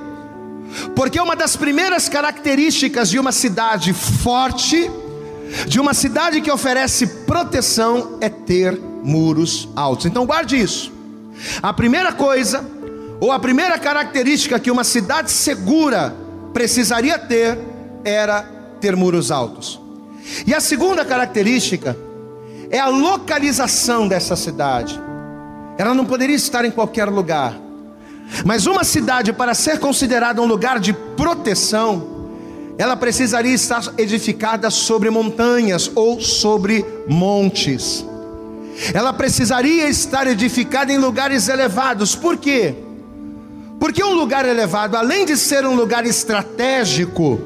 Porque 0.96 1.20
uma 1.20 1.36
das 1.36 1.54
primeiras 1.54 2.08
características 2.08 3.10
de 3.10 3.18
uma 3.18 3.30
cidade 3.30 3.92
forte, 3.92 4.90
de 5.66 5.80
uma 5.80 5.94
cidade 5.94 6.40
que 6.40 6.50
oferece 6.50 7.06
proteção 7.26 8.18
é 8.20 8.28
ter 8.28 8.78
muros 9.02 9.68
altos. 9.74 10.06
Então 10.06 10.26
guarde 10.26 10.56
isso. 10.60 10.92
A 11.62 11.72
primeira 11.72 12.12
coisa, 12.12 12.64
ou 13.20 13.32
a 13.32 13.38
primeira 13.38 13.78
característica 13.78 14.58
que 14.58 14.70
uma 14.70 14.84
cidade 14.84 15.30
segura 15.30 16.14
precisaria 16.52 17.18
ter, 17.18 17.58
era 18.04 18.42
ter 18.80 18.96
muros 18.96 19.30
altos. 19.30 19.80
E 20.46 20.54
a 20.54 20.60
segunda 20.60 21.04
característica 21.04 21.96
é 22.70 22.78
a 22.78 22.88
localização 22.88 24.06
dessa 24.06 24.36
cidade. 24.36 25.00
Ela 25.78 25.94
não 25.94 26.04
poderia 26.04 26.36
estar 26.36 26.64
em 26.64 26.70
qualquer 26.70 27.08
lugar. 27.08 27.54
Mas 28.44 28.66
uma 28.66 28.84
cidade, 28.84 29.32
para 29.32 29.54
ser 29.54 29.78
considerada 29.78 30.42
um 30.42 30.46
lugar 30.46 30.78
de 30.78 30.92
proteção, 30.92 32.17
ela 32.78 32.96
precisaria 32.96 33.52
estar 33.52 33.82
edificada 33.98 34.70
sobre 34.70 35.10
montanhas 35.10 35.90
ou 35.96 36.20
sobre 36.20 36.84
montes. 37.08 38.06
Ela 38.94 39.12
precisaria 39.12 39.88
estar 39.88 40.28
edificada 40.28 40.92
em 40.92 40.96
lugares 40.96 41.48
elevados. 41.48 42.14
Por 42.14 42.36
quê? 42.36 42.76
Porque 43.80 44.02
um 44.02 44.14
lugar 44.14 44.46
elevado, 44.46 44.96
além 44.96 45.26
de 45.26 45.36
ser 45.36 45.66
um 45.66 45.74
lugar 45.74 46.06
estratégico 46.06 47.40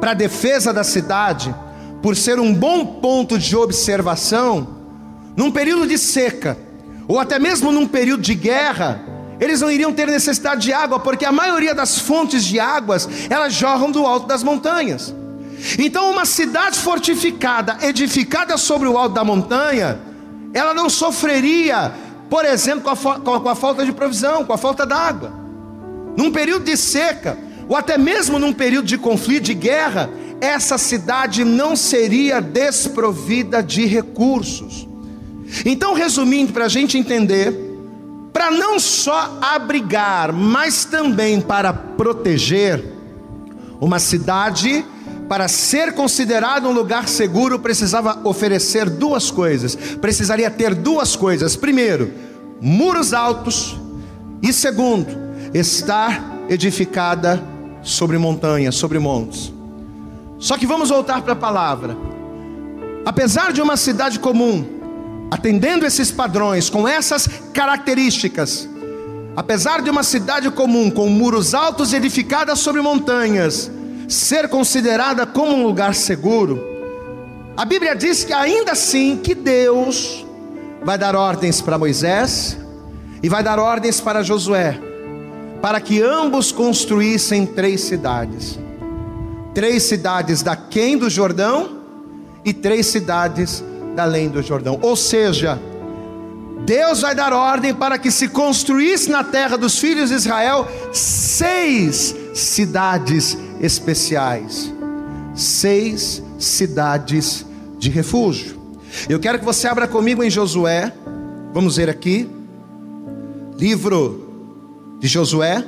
para 0.00 0.12
a 0.12 0.14
defesa 0.14 0.72
da 0.72 0.84
cidade, 0.84 1.52
por 2.00 2.14
ser 2.14 2.38
um 2.38 2.54
bom 2.54 2.86
ponto 2.86 3.36
de 3.36 3.56
observação, 3.56 4.76
num 5.36 5.50
período 5.50 5.88
de 5.88 5.98
seca, 5.98 6.56
ou 7.08 7.18
até 7.18 7.40
mesmo 7.40 7.72
num 7.72 7.86
período 7.86 8.22
de 8.22 8.34
guerra, 8.34 9.00
eles 9.40 9.60
não 9.60 9.70
iriam 9.70 9.92
ter 9.92 10.06
necessidade 10.06 10.62
de 10.62 10.72
água, 10.72 10.98
porque 10.98 11.24
a 11.24 11.32
maioria 11.32 11.74
das 11.74 11.98
fontes 11.98 12.44
de 12.44 12.58
águas, 12.58 13.08
elas 13.30 13.54
jorram 13.54 13.90
do 13.90 14.04
alto 14.06 14.26
das 14.26 14.42
montanhas. 14.42 15.14
Então, 15.78 16.10
uma 16.10 16.24
cidade 16.24 16.78
fortificada, 16.78 17.78
edificada 17.82 18.56
sobre 18.56 18.88
o 18.88 18.96
alto 18.96 19.14
da 19.14 19.24
montanha, 19.24 20.00
ela 20.54 20.72
não 20.72 20.88
sofreria, 20.88 21.92
por 22.30 22.44
exemplo, 22.44 22.82
com 22.82 23.10
a, 23.34 23.40
com 23.40 23.48
a 23.48 23.54
falta 23.54 23.84
de 23.84 23.92
provisão, 23.92 24.44
com 24.44 24.52
a 24.52 24.58
falta 24.58 24.86
d'água. 24.86 25.32
Num 26.16 26.32
período 26.32 26.64
de 26.64 26.76
seca, 26.76 27.38
ou 27.68 27.76
até 27.76 27.98
mesmo 27.98 28.38
num 28.38 28.52
período 28.52 28.86
de 28.86 28.98
conflito, 28.98 29.44
de 29.44 29.54
guerra, 29.54 30.10
essa 30.40 30.78
cidade 30.78 31.44
não 31.44 31.76
seria 31.76 32.40
desprovida 32.40 33.62
de 33.62 33.84
recursos. 33.84 34.88
Então, 35.64 35.94
resumindo, 35.94 36.52
para 36.52 36.66
a 36.66 36.68
gente 36.68 36.96
entender, 36.96 37.67
para 38.32 38.50
não 38.50 38.78
só 38.78 39.38
abrigar, 39.40 40.32
mas 40.32 40.84
também 40.84 41.40
para 41.40 41.72
proteger, 41.72 42.84
uma 43.80 43.98
cidade, 43.98 44.84
para 45.28 45.46
ser 45.46 45.92
considerada 45.92 46.68
um 46.68 46.72
lugar 46.72 47.08
seguro, 47.08 47.58
precisava 47.58 48.20
oferecer 48.24 48.88
duas 48.88 49.30
coisas, 49.30 49.76
precisaria 50.00 50.50
ter 50.50 50.74
duas 50.74 51.14
coisas: 51.14 51.54
primeiro, 51.56 52.12
muros 52.60 53.12
altos, 53.12 53.76
e 54.42 54.52
segundo, 54.52 55.06
estar 55.52 56.38
edificada 56.48 57.42
sobre 57.82 58.18
montanhas, 58.18 58.74
sobre 58.74 58.98
montes. 58.98 59.52
Só 60.38 60.56
que 60.56 60.66
vamos 60.66 60.88
voltar 60.88 61.22
para 61.22 61.32
a 61.32 61.36
palavra. 61.36 61.96
Apesar 63.04 63.52
de 63.52 63.60
uma 63.60 63.76
cidade 63.76 64.18
comum, 64.18 64.77
atendendo 65.30 65.84
esses 65.84 66.10
padrões, 66.10 66.70
com 66.70 66.86
essas 66.86 67.28
características, 67.52 68.68
apesar 69.36 69.82
de 69.82 69.90
uma 69.90 70.02
cidade 70.02 70.50
comum 70.50 70.90
com 70.90 71.08
muros 71.08 71.54
altos 71.54 71.92
edificada 71.92 72.56
sobre 72.56 72.80
montanhas, 72.80 73.70
ser 74.08 74.48
considerada 74.48 75.26
como 75.26 75.54
um 75.54 75.66
lugar 75.66 75.94
seguro, 75.94 76.60
a 77.56 77.64
Bíblia 77.64 77.94
diz 77.94 78.24
que 78.24 78.32
ainda 78.32 78.72
assim 78.72 79.16
que 79.16 79.34
Deus 79.34 80.24
vai 80.82 80.96
dar 80.96 81.14
ordens 81.14 81.60
para 81.60 81.76
Moisés 81.76 82.56
e 83.22 83.28
vai 83.28 83.42
dar 83.42 83.58
ordens 83.58 84.00
para 84.00 84.22
Josué, 84.22 84.80
para 85.60 85.80
que 85.80 86.00
ambos 86.00 86.52
construíssem 86.52 87.44
três 87.44 87.80
cidades. 87.82 88.58
Três 89.54 89.82
cidades 89.82 90.42
da 90.42 90.54
Quem 90.54 90.96
do 90.96 91.10
Jordão 91.10 91.78
e 92.44 92.52
três 92.52 92.86
cidades 92.86 93.60
da 93.60 93.67
além 93.98 94.28
do 94.28 94.42
Jordão. 94.42 94.78
Ou 94.82 94.96
seja, 94.96 95.58
Deus 96.64 97.00
vai 97.00 97.14
dar 97.14 97.32
ordem 97.32 97.74
para 97.74 97.98
que 97.98 98.10
se 98.10 98.28
construísse 98.28 99.10
na 99.10 99.24
terra 99.24 99.56
dos 99.56 99.78
filhos 99.78 100.10
de 100.10 100.16
Israel 100.16 100.66
seis 100.92 102.14
cidades 102.34 103.38
especiais, 103.60 104.72
seis 105.34 106.22
cidades 106.38 107.46
de 107.78 107.88
refúgio. 107.88 108.58
Eu 109.08 109.18
quero 109.18 109.38
que 109.38 109.44
você 109.44 109.66
abra 109.68 109.86
comigo 109.86 110.22
em 110.22 110.30
Josué, 110.30 110.92
vamos 111.52 111.76
ver 111.76 111.88
aqui, 111.88 112.28
livro 113.56 114.28
de 115.00 115.06
Josué, 115.08 115.64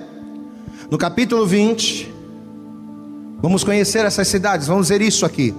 no 0.90 0.98
capítulo 0.98 1.46
20. 1.46 2.12
Vamos 3.40 3.64
conhecer 3.64 4.04
essas 4.04 4.28
cidades, 4.28 4.66
vamos 4.66 4.88
ver 4.88 5.00
isso 5.00 5.24
aqui. 5.24 5.54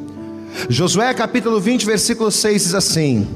Josué 0.69 1.13
capítulo 1.13 1.59
20, 1.59 1.85
versículo 1.85 2.31
6 2.31 2.63
diz 2.63 2.75
assim: 2.75 3.27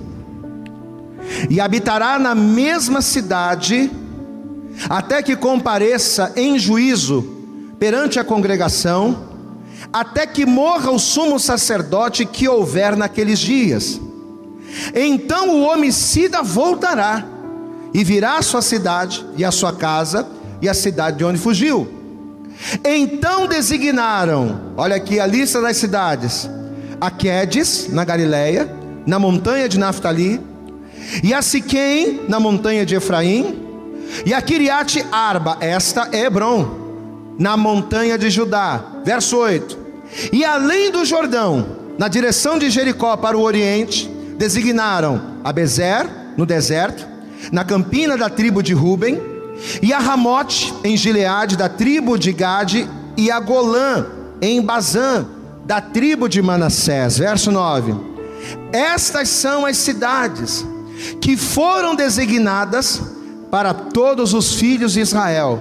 E 1.50 1.60
habitará 1.60 2.20
na 2.20 2.36
mesma 2.36 3.02
cidade, 3.02 3.90
até 4.90 5.22
que 5.22 5.36
compareça 5.36 6.34
em 6.36 6.60
juízo 6.60 7.24
perante 7.80 8.20
a 8.20 8.24
congregação, 8.24 9.18
até 9.92 10.26
que 10.26 10.46
morra 10.46 10.92
o 10.92 11.00
sumo 11.00 11.40
sacerdote 11.40 12.26
que 12.26 12.48
houver 12.48 12.96
naqueles 12.96 13.40
dias. 13.40 14.00
Então 14.94 15.50
o 15.50 15.64
homicida 15.64 16.44
voltará 16.44 17.26
e 17.94 18.04
virá 18.04 18.38
à 18.38 18.42
sua 18.42 18.62
cidade 18.62 19.26
e 19.38 19.46
à 19.46 19.52
sua 19.52 19.74
casa 19.74 20.28
e 20.62 20.68
à 20.68 20.74
cidade 20.74 21.18
de 21.18 21.26
onde 21.26 21.40
fugiu. 21.40 21.88
Então 22.84 23.48
designaram, 23.48 24.74
olha 24.76 24.96
aqui 24.96 25.20
a 25.20 25.26
lista 25.26 25.62
das 25.62 25.78
cidades: 25.78 26.50
a 27.00 27.12
Quedes, 27.12 27.90
na 27.92 28.04
Galileia, 28.04 28.70
na 29.06 29.20
montanha 29.20 29.70
de 29.70 29.78
Naftali, 29.78 30.42
e 31.24 31.34
a 31.34 31.42
Siquém, 31.42 32.22
na 32.28 32.40
montanha 32.40 32.86
de 32.86 32.96
Efraim, 32.96 33.64
e 34.26 34.34
a 34.34 34.42
Kiriate 34.42 35.06
Arba, 35.12 35.58
esta 35.60 36.10
é 36.12 36.26
Hebron, 36.26 36.86
na 37.38 37.58
montanha 37.58 38.18
de 38.18 38.30
Judá. 38.30 38.84
Verso 39.04 39.38
8: 39.38 39.78
E 40.32 40.44
além 40.44 40.92
do 40.92 41.06
Jordão, 41.06 41.66
na 41.98 42.08
direção 42.08 42.58
de 42.58 42.70
Jericó 42.70 43.16
para 43.18 43.38
o 43.38 43.42
oriente, 43.42 44.10
designaram 44.38 45.40
a 45.44 45.52
Bezer, 45.52 46.10
no 46.38 46.46
deserto, 46.46 47.08
na 47.52 47.64
campina 47.64 48.18
da 48.18 48.30
tribo 48.30 48.62
de 48.64 48.74
Ruben, 48.74 49.22
e 49.82 49.94
a 49.94 50.00
Ramote, 50.00 50.74
em 50.84 50.98
Gileade, 50.98 51.56
da 51.56 51.70
tribo 51.70 52.18
de 52.18 52.32
Gade, 52.32 52.90
e 53.16 53.32
a 53.32 53.40
Golã, 53.40 54.06
em 54.42 54.62
Bazã, 54.62 55.26
da 55.66 55.82
tribo 55.82 56.30
de 56.30 56.42
Manassés. 56.42 57.18
Verso 57.18 57.52
9: 57.52 57.96
Estas 58.72 59.28
são 59.30 59.66
as 59.66 59.78
cidades 59.78 60.66
que 61.20 61.36
foram 61.36 61.96
designadas 61.96 63.02
para 63.50 63.74
todos 63.74 64.34
os 64.34 64.54
filhos 64.54 64.94
de 64.94 65.02
Israel, 65.02 65.60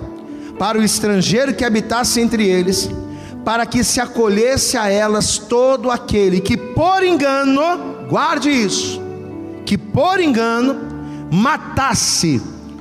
para 0.58 0.78
o 0.78 0.82
estrangeiro 0.82 1.54
que 1.54 1.64
habitasse 1.64 2.20
entre 2.20 2.46
eles, 2.46 2.88
para 3.44 3.66
que 3.66 3.82
se 3.82 4.00
acolhesse 4.00 4.76
a 4.76 4.88
elas 4.88 5.38
todo 5.38 5.90
aquele 5.90 6.40
que 6.40 6.56
por 6.56 7.02
engano, 7.02 8.06
guarde 8.08 8.50
isso, 8.50 9.00
que 9.64 9.76
por 9.76 10.20
engano 10.20 10.76
matasse 11.30 12.40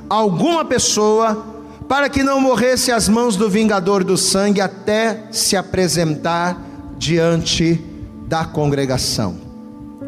alguma 0.09 0.65
pessoa, 0.65 1.45
para 1.87 2.09
que 2.09 2.23
não 2.23 2.39
morresse 2.39 2.91
às 2.91 3.07
mãos 3.07 3.35
do 3.35 3.49
vingador 3.49 4.03
do 4.03 4.17
sangue 4.17 4.61
até 4.61 5.25
se 5.31 5.55
apresentar 5.55 6.72
diante 7.03 7.79
da 8.27 8.45
congregação. 8.45 9.35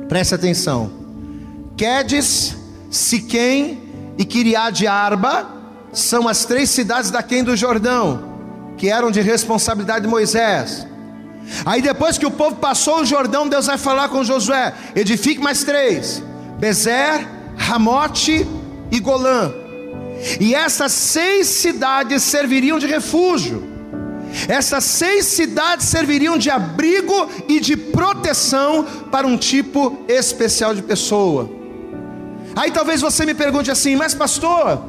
Preste 0.07 0.33
atenção. 0.33 0.89
Quedes, 1.75 2.55
Siquém 2.89 3.81
e 4.17 4.23
Kiriade 4.23 4.87
Arba 4.87 5.45
são 5.91 6.27
as 6.27 6.45
três 6.45 6.69
cidades 6.69 7.11
daquém 7.11 7.43
do 7.43 7.55
Jordão, 7.55 8.23
que 8.77 8.89
eram 8.89 9.11
de 9.11 9.19
responsabilidade 9.19 10.05
de 10.05 10.07
Moisés. 10.07 10.87
Aí 11.65 11.81
depois 11.81 12.17
que 12.17 12.25
o 12.25 12.31
povo 12.31 12.55
passou 12.55 13.01
o 13.01 13.05
Jordão, 13.05 13.49
Deus 13.49 13.65
vai 13.65 13.77
falar 13.77 14.07
com 14.07 14.23
Josué: 14.23 14.73
edifique 14.95 15.41
mais 15.41 15.65
três: 15.65 16.23
Bezer, 16.57 17.27
Ramote 17.57 18.47
e 18.89 18.99
Golã. 19.01 19.51
E 20.39 20.55
essas 20.55 20.93
seis 20.93 21.47
cidades 21.47 22.23
serviriam 22.23 22.79
de 22.79 22.87
refúgio. 22.87 23.74
Essas 24.47 24.83
seis 24.83 25.25
cidades 25.25 25.87
serviriam 25.87 26.37
de 26.37 26.49
abrigo 26.49 27.29
e 27.47 27.59
de 27.59 27.75
proteção 27.75 28.85
para 29.11 29.25
um 29.25 29.37
tipo 29.37 29.99
especial 30.07 30.75
de 30.75 30.81
pessoa. 30.81 31.49
Aí 32.55 32.71
talvez 32.71 33.01
você 33.01 33.25
me 33.25 33.33
pergunte 33.33 33.71
assim, 33.71 33.95
mas 33.95 34.13
pastor, 34.13 34.81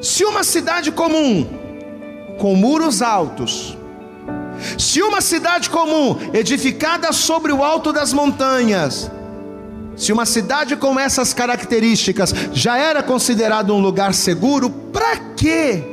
se 0.00 0.24
uma 0.24 0.42
cidade 0.42 0.90
comum, 0.90 1.46
com 2.38 2.54
muros 2.56 3.02
altos, 3.02 3.76
se 4.78 5.02
uma 5.02 5.20
cidade 5.20 5.70
comum, 5.70 6.18
edificada 6.32 7.12
sobre 7.12 7.52
o 7.52 7.62
alto 7.62 7.92
das 7.92 8.12
montanhas, 8.12 9.10
se 9.96 10.12
uma 10.12 10.24
cidade 10.24 10.76
com 10.76 10.98
essas 10.98 11.34
características 11.34 12.34
já 12.52 12.78
era 12.78 13.02
considerado 13.02 13.74
um 13.74 13.80
lugar 13.80 14.14
seguro, 14.14 14.70
para 14.70 15.16
que 15.36 15.89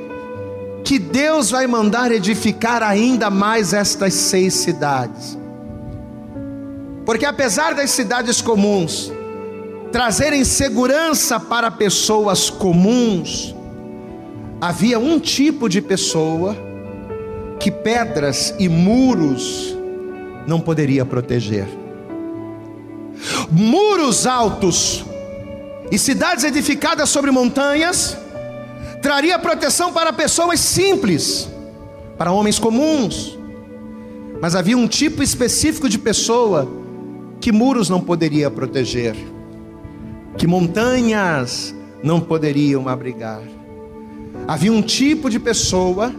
que 0.87 0.97
Deus 0.97 1.51
vai 1.51 1.67
mandar 1.67 2.13
edificar 2.13 2.81
ainda 2.81 3.29
mais 3.29 3.73
estas 3.73 4.13
seis 4.13 4.53
cidades? 4.53 5.37
Porque 7.05 7.25
apesar 7.25 7.75
das 7.75 7.91
cidades 7.91 8.41
comuns 8.41 9.11
trazerem 9.91 10.45
segurança 10.45 11.41
para 11.41 11.69
pessoas 11.69 12.49
comuns, 12.49 13.53
havia 14.61 14.97
um 14.97 15.19
tipo 15.19 15.67
de 15.67 15.81
pessoa 15.81 16.55
que 17.59 17.69
pedras 17.69 18.55
e 18.57 18.69
muros 18.69 19.75
não 20.47 20.61
poderia 20.61 21.03
proteger. 21.03 21.67
Muros 23.51 24.25
altos 24.25 25.03
e 25.91 25.99
cidades 25.99 26.45
edificadas 26.45 27.09
sobre 27.09 27.29
montanhas 27.29 28.17
traria 29.01 29.37
proteção 29.39 29.91
para 29.93 30.11
pessoas 30.11 30.59
simples, 30.59 31.49
para 32.17 32.31
homens 32.31 32.59
comuns. 32.59 33.37
Mas 34.41 34.55
havia 34.55 34.77
um 34.77 34.87
tipo 34.87 35.23
específico 35.23 35.89
de 35.89 35.97
pessoa 35.97 36.67
que 37.39 37.51
muros 37.51 37.89
não 37.89 37.99
poderia 37.99 38.49
proteger, 38.51 39.15
que 40.37 40.45
montanhas 40.45 41.73
não 42.03 42.19
poderiam 42.19 42.87
abrigar. 42.87 43.41
Havia 44.47 44.71
um 44.71 44.81
tipo 44.81 45.29
de 45.29 45.39
pessoa 45.39 46.13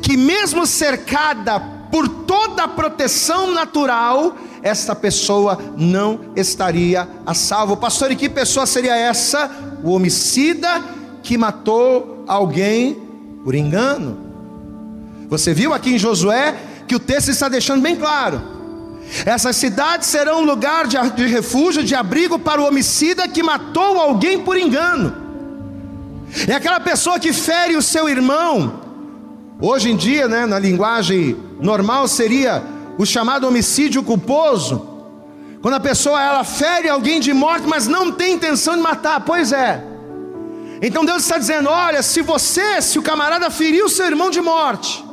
que, 0.00 0.16
mesmo 0.16 0.66
cercada 0.66 1.60
por 1.90 2.08
toda 2.08 2.64
a 2.64 2.68
proteção 2.68 3.52
natural, 3.52 4.36
esta 4.62 4.94
pessoa 4.94 5.58
não 5.76 6.20
estaria 6.34 7.08
a 7.26 7.34
salvo. 7.34 7.76
Pastor, 7.76 8.10
e 8.10 8.16
que 8.16 8.28
pessoa 8.28 8.66
seria 8.66 8.96
essa? 8.96 9.50
O 9.82 9.90
homicida 9.90 10.82
que 11.22 11.38
matou 11.38 12.24
alguém 12.26 12.96
por 13.44 13.54
engano. 13.54 14.18
Você 15.28 15.54
viu 15.54 15.72
aqui 15.72 15.94
em 15.94 15.98
Josué 15.98 16.54
que 16.86 16.94
o 16.94 17.00
texto 17.00 17.30
está 17.30 17.48
deixando 17.48 17.80
bem 17.80 17.96
claro. 17.96 18.42
Essas 19.26 19.56
cidades 19.56 20.08
serão 20.08 20.40
um 20.40 20.44
lugar 20.44 20.86
de, 20.86 21.26
refúgio, 21.26 21.82
de 21.82 21.94
abrigo 21.94 22.38
para 22.38 22.60
o 22.60 22.66
homicida 22.66 23.28
que 23.28 23.42
matou 23.42 23.98
alguém 24.00 24.40
por 24.40 24.56
engano. 24.56 25.14
É 26.48 26.54
aquela 26.54 26.80
pessoa 26.80 27.18
que 27.18 27.32
fere 27.32 27.76
o 27.76 27.82
seu 27.82 28.08
irmão. 28.08 28.80
Hoje 29.60 29.90
em 29.90 29.96
dia, 29.96 30.26
né, 30.26 30.46
na 30.46 30.58
linguagem 30.58 31.36
normal, 31.60 32.08
seria 32.08 32.62
o 32.98 33.04
chamado 33.04 33.46
homicídio 33.46 34.02
culposo. 34.02 34.88
Quando 35.60 35.74
a 35.74 35.80
pessoa 35.80 36.20
ela 36.20 36.42
fere 36.42 36.88
alguém 36.88 37.20
de 37.20 37.32
morte, 37.32 37.66
mas 37.66 37.86
não 37.86 38.10
tem 38.10 38.34
intenção 38.34 38.74
de 38.74 38.80
matar. 38.80 39.20
Pois 39.20 39.52
é. 39.52 39.91
Então 40.82 41.04
Deus 41.04 41.22
está 41.22 41.38
dizendo: 41.38 41.70
olha, 41.70 42.02
se 42.02 42.20
você, 42.20 42.82
se 42.82 42.98
o 42.98 43.02
camarada 43.02 43.48
feriu 43.50 43.88
seu 43.88 44.04
irmão 44.06 44.30
de 44.30 44.40
morte, 44.40 45.04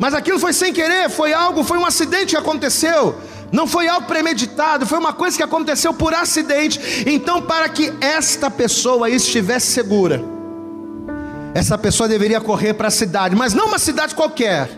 mas 0.00 0.14
aquilo 0.14 0.38
foi 0.38 0.54
sem 0.54 0.72
querer, 0.72 1.10
foi 1.10 1.34
algo, 1.34 1.62
foi 1.62 1.76
um 1.76 1.84
acidente 1.84 2.34
que 2.34 2.36
aconteceu, 2.36 3.14
não 3.52 3.66
foi 3.66 3.86
algo 3.86 4.06
premeditado, 4.06 4.86
foi 4.86 4.98
uma 4.98 5.12
coisa 5.12 5.36
que 5.36 5.42
aconteceu 5.42 5.92
por 5.92 6.14
acidente. 6.14 7.04
Então, 7.06 7.42
para 7.42 7.68
que 7.68 7.92
esta 8.00 8.50
pessoa 8.50 9.10
estivesse 9.10 9.66
segura, 9.66 10.24
essa 11.54 11.76
pessoa 11.76 12.08
deveria 12.08 12.40
correr 12.40 12.72
para 12.74 12.88
a 12.88 12.90
cidade, 12.90 13.36
mas 13.36 13.52
não 13.52 13.68
uma 13.68 13.78
cidade 13.78 14.14
qualquer, 14.14 14.70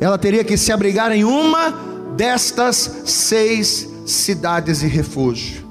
ela 0.00 0.18
teria 0.18 0.44
que 0.44 0.56
se 0.56 0.70
abrigar 0.70 1.10
em 1.10 1.24
uma 1.24 1.70
destas 2.16 3.02
seis 3.04 3.88
cidades 4.06 4.80
de 4.80 4.86
refúgio. 4.86 5.63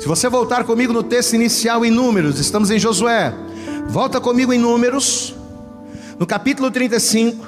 Se 0.00 0.08
você 0.08 0.30
voltar 0.30 0.64
comigo 0.64 0.94
no 0.94 1.02
texto 1.02 1.34
inicial 1.34 1.84
em 1.84 1.90
Números, 1.90 2.38
estamos 2.38 2.70
em 2.70 2.78
Josué. 2.78 3.34
Volta 3.86 4.18
comigo 4.18 4.50
em 4.50 4.58
Números, 4.58 5.34
no 6.18 6.26
capítulo 6.26 6.70
35. 6.70 7.46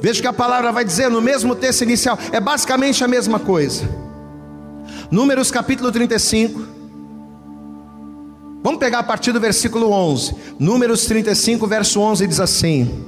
Veja 0.00 0.20
que 0.20 0.26
a 0.28 0.32
palavra 0.32 0.70
vai 0.70 0.84
dizer 0.84 1.10
no 1.10 1.20
mesmo 1.20 1.56
texto 1.56 1.82
inicial, 1.82 2.16
é 2.30 2.38
basicamente 2.38 3.02
a 3.02 3.08
mesma 3.08 3.40
coisa. 3.40 3.88
Números 5.10 5.50
capítulo 5.50 5.90
35. 5.90 6.64
Vamos 8.62 8.78
pegar 8.78 9.00
a 9.00 9.02
partir 9.02 9.32
do 9.32 9.40
versículo 9.40 9.90
11. 9.90 10.32
Números 10.60 11.06
35, 11.06 11.66
verso 11.66 11.98
11 11.98 12.24
diz 12.24 12.38
assim: 12.38 13.04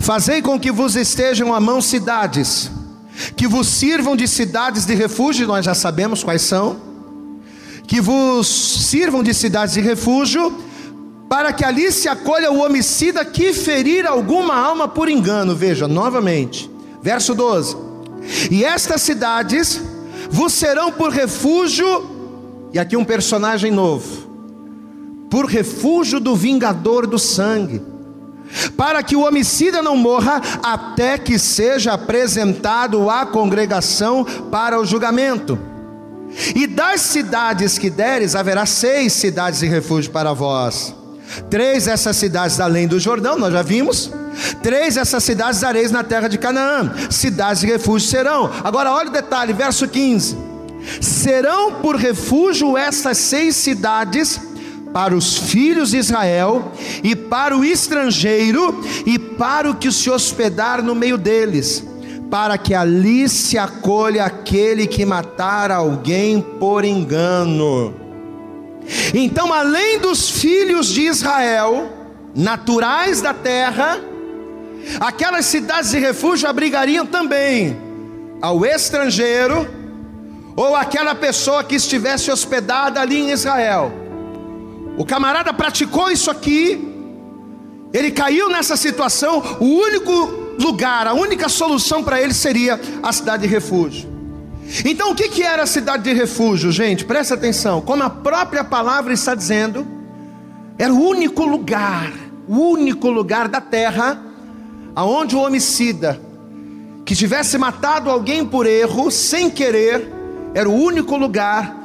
Fazei 0.00 0.40
com 0.40 0.58
que 0.58 0.72
vos 0.72 0.96
estejam 0.96 1.52
à 1.52 1.60
mão 1.60 1.82
cidades, 1.82 2.70
que 3.36 3.46
vos 3.46 3.68
sirvam 3.68 4.16
de 4.16 4.26
cidades 4.26 4.86
de 4.86 4.94
refúgio, 4.94 5.46
nós 5.46 5.66
já 5.66 5.74
sabemos 5.74 6.24
quais 6.24 6.40
são 6.40 6.88
que 7.90 8.00
vos 8.00 8.46
sirvam 8.46 9.20
de 9.20 9.34
cidades 9.34 9.74
de 9.74 9.80
refúgio, 9.80 10.56
para 11.28 11.52
que 11.52 11.64
ali 11.64 11.90
se 11.90 12.08
acolha 12.08 12.52
o 12.52 12.60
homicida 12.60 13.24
que 13.24 13.52
ferir 13.52 14.06
alguma 14.06 14.54
alma 14.54 14.86
por 14.86 15.08
engano. 15.08 15.56
Veja, 15.56 15.88
novamente, 15.88 16.70
verso 17.02 17.34
12: 17.34 17.76
E 18.48 18.64
estas 18.64 19.02
cidades 19.02 19.82
vos 20.30 20.52
serão 20.52 20.92
por 20.92 21.10
refúgio, 21.10 22.68
e 22.72 22.78
aqui 22.78 22.96
um 22.96 23.04
personagem 23.04 23.72
novo, 23.72 24.06
por 25.28 25.46
refúgio 25.46 26.20
do 26.20 26.36
vingador 26.36 27.08
do 27.08 27.18
sangue, 27.18 27.82
para 28.76 29.02
que 29.02 29.16
o 29.16 29.26
homicida 29.26 29.82
não 29.82 29.96
morra 29.96 30.40
até 30.62 31.18
que 31.18 31.40
seja 31.40 31.94
apresentado 31.94 33.10
à 33.10 33.26
congregação 33.26 34.24
para 34.48 34.78
o 34.78 34.84
julgamento. 34.84 35.58
E 36.54 36.66
das 36.66 37.00
cidades 37.00 37.78
que 37.78 37.90
deres, 37.90 38.34
haverá 38.34 38.66
seis 38.66 39.12
cidades 39.12 39.60
de 39.60 39.66
refúgio 39.66 40.10
para 40.10 40.32
vós. 40.32 40.94
Três 41.48 41.86
essas 41.86 42.16
cidades 42.16 42.58
além 42.60 42.88
do 42.88 42.98
Jordão, 42.98 43.38
nós 43.38 43.52
já 43.52 43.62
vimos. 43.62 44.10
Três 44.62 44.96
essas 44.96 45.22
cidades 45.22 45.60
dareis 45.60 45.90
na 45.90 46.02
terra 46.02 46.28
de 46.28 46.38
Canaã. 46.38 46.92
Cidades 47.10 47.60
de 47.60 47.66
refúgio 47.66 48.08
serão. 48.08 48.50
Agora 48.64 48.92
olha 48.92 49.08
o 49.08 49.12
detalhe, 49.12 49.52
verso 49.52 49.86
15. 49.86 50.36
Serão 51.00 51.74
por 51.74 51.96
refúgio 51.96 52.76
essas 52.76 53.18
seis 53.18 53.56
cidades 53.56 54.40
para 54.92 55.14
os 55.14 55.36
filhos 55.36 55.90
de 55.90 55.98
Israel 55.98 56.72
e 57.02 57.14
para 57.14 57.56
o 57.56 57.64
estrangeiro 57.64 58.82
e 59.06 59.18
para 59.18 59.70
o 59.70 59.74
que 59.76 59.90
se 59.92 60.10
hospedar 60.10 60.82
no 60.82 60.94
meio 60.94 61.16
deles 61.16 61.89
para 62.30 62.56
que 62.56 62.72
ali 62.74 63.28
se 63.28 63.58
acolha 63.58 64.24
aquele 64.24 64.86
que 64.86 65.04
matar 65.04 65.72
alguém 65.72 66.40
por 66.40 66.84
engano. 66.84 67.94
Então, 69.12 69.52
além 69.52 69.98
dos 69.98 70.30
filhos 70.30 70.86
de 70.86 71.02
Israel, 71.02 71.90
naturais 72.34 73.20
da 73.20 73.34
terra, 73.34 73.98
aquelas 75.00 75.44
cidades 75.46 75.90
de 75.90 75.98
refúgio 75.98 76.48
abrigariam 76.48 77.04
também 77.04 77.76
ao 78.40 78.64
estrangeiro 78.64 79.68
ou 80.56 80.74
aquela 80.76 81.14
pessoa 81.14 81.64
que 81.64 81.74
estivesse 81.74 82.30
hospedada 82.30 83.00
ali 83.00 83.18
em 83.18 83.30
Israel. 83.30 83.92
O 84.96 85.04
camarada 85.04 85.52
praticou 85.52 86.10
isso 86.10 86.30
aqui, 86.30 86.88
ele 87.92 88.10
caiu 88.10 88.48
nessa 88.48 88.76
situação, 88.76 89.42
o 89.58 89.64
único 89.64 90.49
lugar, 90.58 91.06
a 91.06 91.14
única 91.14 91.48
solução 91.48 92.02
para 92.02 92.20
ele 92.20 92.34
seria 92.34 92.80
a 93.02 93.12
cidade 93.12 93.42
de 93.42 93.48
refúgio. 93.48 94.08
Então, 94.84 95.10
o 95.10 95.14
que, 95.14 95.28
que 95.28 95.42
era 95.42 95.64
a 95.64 95.66
cidade 95.66 96.04
de 96.04 96.12
refúgio, 96.12 96.70
gente? 96.70 97.04
Presta 97.04 97.34
atenção, 97.34 97.80
como 97.80 98.02
a 98.02 98.10
própria 98.10 98.62
palavra 98.62 99.12
está 99.12 99.34
dizendo, 99.34 99.86
era 100.78 100.92
o 100.92 101.00
único 101.00 101.44
lugar, 101.44 102.12
o 102.48 102.56
único 102.56 103.10
lugar 103.10 103.48
da 103.48 103.60
terra, 103.60 104.22
aonde 104.94 105.34
o 105.34 105.40
homicida 105.40 106.20
que 107.04 107.16
tivesse 107.16 107.58
matado 107.58 108.08
alguém 108.08 108.46
por 108.46 108.66
erro, 108.66 109.10
sem 109.10 109.50
querer, 109.50 110.08
era 110.54 110.68
o 110.68 110.74
único 110.74 111.16
lugar 111.16 111.76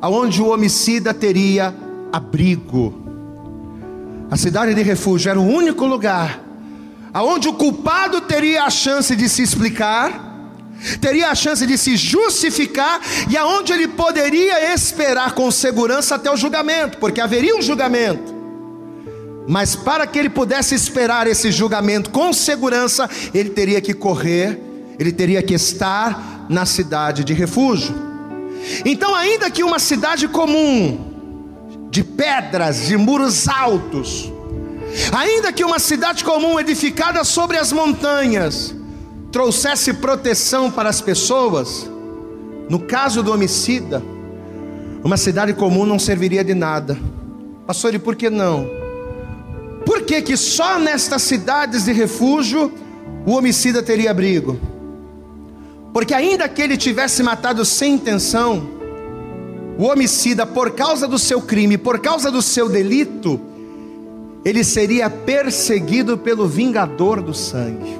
aonde 0.00 0.40
o 0.40 0.48
homicida 0.48 1.12
teria 1.12 1.74
abrigo. 2.10 2.94
A 4.30 4.36
cidade 4.36 4.74
de 4.74 4.82
refúgio 4.82 5.30
era 5.30 5.38
o 5.38 5.46
único 5.46 5.84
lugar 5.84 6.40
aonde 7.12 7.48
o 7.48 7.54
culpado 7.54 8.20
teria 8.20 8.64
a 8.64 8.70
chance 8.70 9.14
de 9.14 9.28
se 9.28 9.42
explicar, 9.42 10.28
teria 11.00 11.30
a 11.30 11.34
chance 11.34 11.66
de 11.66 11.76
se 11.76 11.96
justificar 11.96 13.00
e 13.28 13.36
aonde 13.36 13.72
ele 13.72 13.88
poderia 13.88 14.72
esperar 14.72 15.34
com 15.34 15.50
segurança 15.50 16.14
até 16.14 16.30
o 16.30 16.36
julgamento, 16.36 16.98
porque 16.98 17.20
haveria 17.20 17.56
um 17.56 17.62
julgamento. 17.62 18.40
Mas 19.46 19.74
para 19.74 20.06
que 20.06 20.18
ele 20.18 20.30
pudesse 20.30 20.74
esperar 20.74 21.26
esse 21.26 21.50
julgamento 21.50 22.10
com 22.10 22.32
segurança, 22.32 23.08
ele 23.34 23.50
teria 23.50 23.80
que 23.80 23.92
correr, 23.92 24.60
ele 24.98 25.12
teria 25.12 25.42
que 25.42 25.54
estar 25.54 26.46
na 26.48 26.64
cidade 26.64 27.24
de 27.24 27.32
refúgio. 27.32 27.94
Então, 28.84 29.14
ainda 29.14 29.50
que 29.50 29.64
uma 29.64 29.78
cidade 29.78 30.28
comum, 30.28 31.10
de 31.90 32.04
pedras, 32.04 32.86
de 32.86 32.96
muros 32.96 33.48
altos, 33.48 34.30
Ainda 35.12 35.52
que 35.52 35.64
uma 35.64 35.78
cidade 35.78 36.24
comum 36.24 36.58
edificada 36.58 37.22
sobre 37.24 37.56
as 37.56 37.72
montanhas 37.72 38.74
trouxesse 39.30 39.94
proteção 39.94 40.70
para 40.70 40.88
as 40.88 41.00
pessoas, 41.00 41.88
no 42.68 42.80
caso 42.80 43.22
do 43.22 43.32
homicida, 43.32 44.02
uma 45.02 45.16
cidade 45.16 45.54
comum 45.54 45.86
não 45.86 45.98
serviria 45.98 46.44
de 46.44 46.54
nada. 46.54 46.98
Pastor, 47.66 47.94
e 47.94 47.98
por 47.98 48.16
que 48.16 48.28
não? 48.28 48.68
Por 49.86 50.02
que, 50.02 50.20
que 50.20 50.36
só 50.36 50.78
nestas 50.78 51.22
cidades 51.22 51.84
de 51.84 51.92
refúgio 51.92 52.72
o 53.26 53.32
homicida 53.32 53.82
teria 53.82 54.10
abrigo? 54.10 54.58
Porque, 55.92 56.14
ainda 56.14 56.48
que 56.48 56.62
ele 56.62 56.76
tivesse 56.76 57.22
matado 57.22 57.64
sem 57.64 57.94
intenção, 57.94 58.68
o 59.78 59.84
homicida, 59.84 60.46
por 60.46 60.72
causa 60.72 61.08
do 61.08 61.18
seu 61.18 61.40
crime, 61.40 61.78
por 61.78 61.98
causa 61.98 62.30
do 62.30 62.42
seu 62.42 62.68
delito, 62.68 63.40
ele 64.44 64.64
seria 64.64 65.10
perseguido 65.10 66.16
pelo 66.16 66.46
vingador 66.48 67.20
do 67.20 67.34
sangue. 67.34 67.98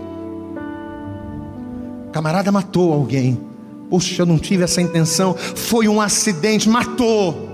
O 2.08 2.10
camarada 2.10 2.50
matou 2.50 2.92
alguém. 2.92 3.40
Puxa, 3.88 4.22
eu 4.22 4.26
não 4.26 4.38
tive 4.38 4.64
essa 4.64 4.80
intenção. 4.80 5.34
Foi 5.34 5.88
um 5.88 6.00
acidente, 6.00 6.68
matou. 6.68 7.48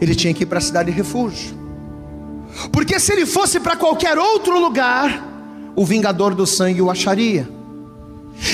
Ele 0.00 0.14
tinha 0.14 0.34
que 0.34 0.42
ir 0.42 0.46
para 0.46 0.58
a 0.58 0.60
cidade 0.60 0.90
de 0.90 0.96
refúgio. 0.96 1.56
Porque 2.70 2.98
se 3.00 3.12
ele 3.12 3.24
fosse 3.24 3.58
para 3.60 3.76
qualquer 3.76 4.18
outro 4.18 4.60
lugar, 4.60 5.26
o 5.74 5.86
vingador 5.86 6.34
do 6.34 6.46
sangue 6.46 6.82
o 6.82 6.90
acharia. 6.90 7.48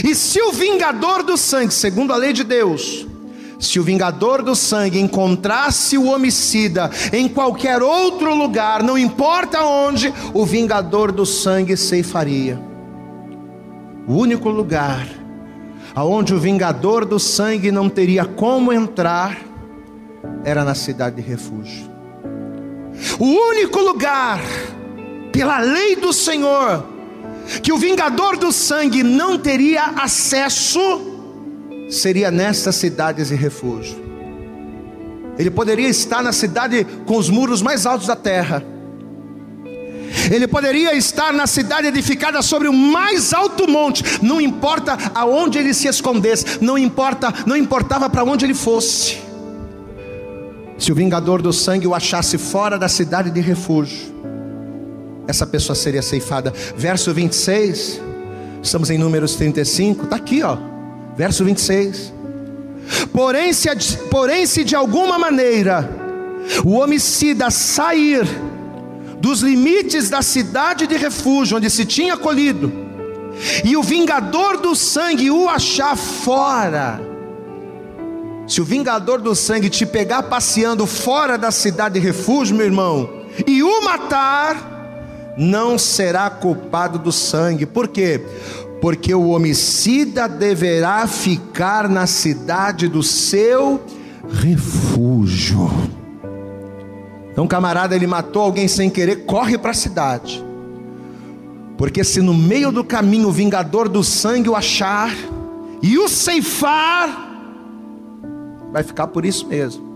E 0.04 0.14
se 0.14 0.40
o 0.40 0.52
vingador 0.52 1.22
do 1.22 1.36
sangue, 1.36 1.72
segundo 1.74 2.12
a 2.12 2.16
lei 2.16 2.32
de 2.32 2.44
Deus, 2.44 3.06
se 3.58 3.80
o 3.80 3.82
vingador 3.82 4.42
do 4.42 4.54
sangue 4.54 5.00
encontrasse 5.00 5.98
o 5.98 6.06
homicida 6.06 6.90
em 7.12 7.28
qualquer 7.28 7.82
outro 7.82 8.34
lugar, 8.34 8.82
não 8.82 8.96
importa 8.96 9.64
onde, 9.64 10.12
o 10.32 10.46
vingador 10.46 11.10
do 11.10 11.26
sangue 11.26 11.76
ceifaria. 11.76 12.60
O 14.06 14.14
único 14.14 14.48
lugar 14.48 15.06
aonde 15.94 16.32
o 16.32 16.38
vingador 16.38 17.04
do 17.04 17.18
sangue 17.18 17.72
não 17.72 17.88
teria 17.88 18.24
como 18.24 18.72
entrar 18.72 19.36
era 20.44 20.64
na 20.64 20.74
cidade 20.74 21.16
de 21.16 21.22
refúgio. 21.22 21.88
O 23.18 23.24
único 23.24 23.80
lugar, 23.80 24.40
pela 25.32 25.58
lei 25.58 25.96
do 25.96 26.12
Senhor, 26.12 26.86
que 27.62 27.72
o 27.72 27.78
vingador 27.78 28.36
do 28.36 28.52
sangue 28.52 29.02
não 29.02 29.38
teria 29.38 29.86
acesso 29.96 31.07
seria 31.88 32.30
nessas 32.30 32.76
cidades 32.76 33.28
de 33.28 33.34
refúgio. 33.34 34.08
Ele 35.38 35.50
poderia 35.50 35.88
estar 35.88 36.22
na 36.22 36.32
cidade 36.32 36.84
com 37.06 37.16
os 37.16 37.30
muros 37.30 37.62
mais 37.62 37.86
altos 37.86 38.06
da 38.06 38.16
terra. 38.16 38.62
Ele 40.30 40.48
poderia 40.48 40.94
estar 40.94 41.32
na 41.32 41.46
cidade 41.46 41.86
edificada 41.86 42.42
sobre 42.42 42.68
o 42.68 42.72
mais 42.72 43.32
alto 43.32 43.70
monte, 43.70 44.02
não 44.22 44.40
importa 44.40 44.98
aonde 45.14 45.58
ele 45.58 45.72
se 45.72 45.86
escondesse, 45.86 46.62
não 46.62 46.76
importa, 46.76 47.32
não 47.46 47.56
importava 47.56 48.10
para 48.10 48.24
onde 48.24 48.44
ele 48.44 48.54
fosse. 48.54 49.18
Se 50.76 50.92
o 50.92 50.94
vingador 50.94 51.40
do 51.40 51.52
sangue 51.52 51.86
o 51.86 51.94
achasse 51.94 52.36
fora 52.36 52.78
da 52.78 52.88
cidade 52.88 53.30
de 53.30 53.40
refúgio, 53.40 54.14
essa 55.26 55.46
pessoa 55.46 55.76
seria 55.76 56.02
ceifada. 56.02 56.52
Verso 56.76 57.12
26, 57.12 58.00
estamos 58.62 58.90
em 58.90 58.98
Números 58.98 59.34
35, 59.34 60.04
está 60.04 60.16
aqui, 60.16 60.42
ó. 60.42 60.77
Verso 61.18 61.44
26. 61.44 62.14
Porém 63.12 63.52
se, 63.52 63.68
porém, 64.08 64.46
se 64.46 64.62
de 64.62 64.76
alguma 64.76 65.18
maneira 65.18 65.90
o 66.64 66.76
homicida 66.76 67.50
sair 67.50 68.24
dos 69.20 69.40
limites 69.40 70.08
da 70.08 70.22
cidade 70.22 70.86
de 70.86 70.96
refúgio 70.96 71.56
onde 71.56 71.68
se 71.68 71.84
tinha 71.84 72.16
colhido, 72.16 72.72
e 73.64 73.76
o 73.76 73.82
vingador 73.82 74.58
do 74.58 74.76
sangue 74.76 75.28
o 75.28 75.48
achar 75.48 75.96
fora, 75.96 77.00
se 78.46 78.60
o 78.60 78.64
vingador 78.64 79.20
do 79.20 79.34
sangue 79.34 79.68
te 79.68 79.84
pegar 79.84 80.22
passeando 80.22 80.86
fora 80.86 81.36
da 81.36 81.50
cidade 81.50 81.98
de 81.98 82.06
refúgio, 82.06 82.56
meu 82.56 82.66
irmão, 82.66 83.10
e 83.44 83.60
o 83.60 83.84
matar, 83.84 85.34
não 85.36 85.76
será 85.76 86.30
culpado 86.30 86.96
do 86.96 87.10
sangue, 87.10 87.66
por 87.66 87.88
quê? 87.88 88.24
Porque 88.80 89.14
o 89.14 89.28
homicida 89.30 90.28
deverá 90.28 91.06
ficar 91.06 91.88
na 91.88 92.06
cidade 92.06 92.88
do 92.88 93.02
seu 93.02 93.80
refúgio. 94.30 95.70
Então, 97.32 97.46
camarada, 97.46 97.94
ele 97.94 98.06
matou 98.06 98.42
alguém 98.42 98.68
sem 98.68 98.90
querer, 98.90 99.24
corre 99.24 99.56
para 99.58 99.70
a 99.70 99.74
cidade. 99.74 100.44
Porque 101.76 102.02
se 102.02 102.20
no 102.20 102.34
meio 102.34 102.72
do 102.72 102.82
caminho 102.82 103.28
o 103.28 103.32
vingador 103.32 103.88
do 103.88 104.02
sangue 104.02 104.48
o 104.48 104.56
achar 104.56 105.14
e 105.80 105.96
o 105.98 106.08
ceifar, 106.08 107.28
vai 108.72 108.82
ficar 108.82 109.06
por 109.06 109.24
isso 109.24 109.46
mesmo. 109.46 109.86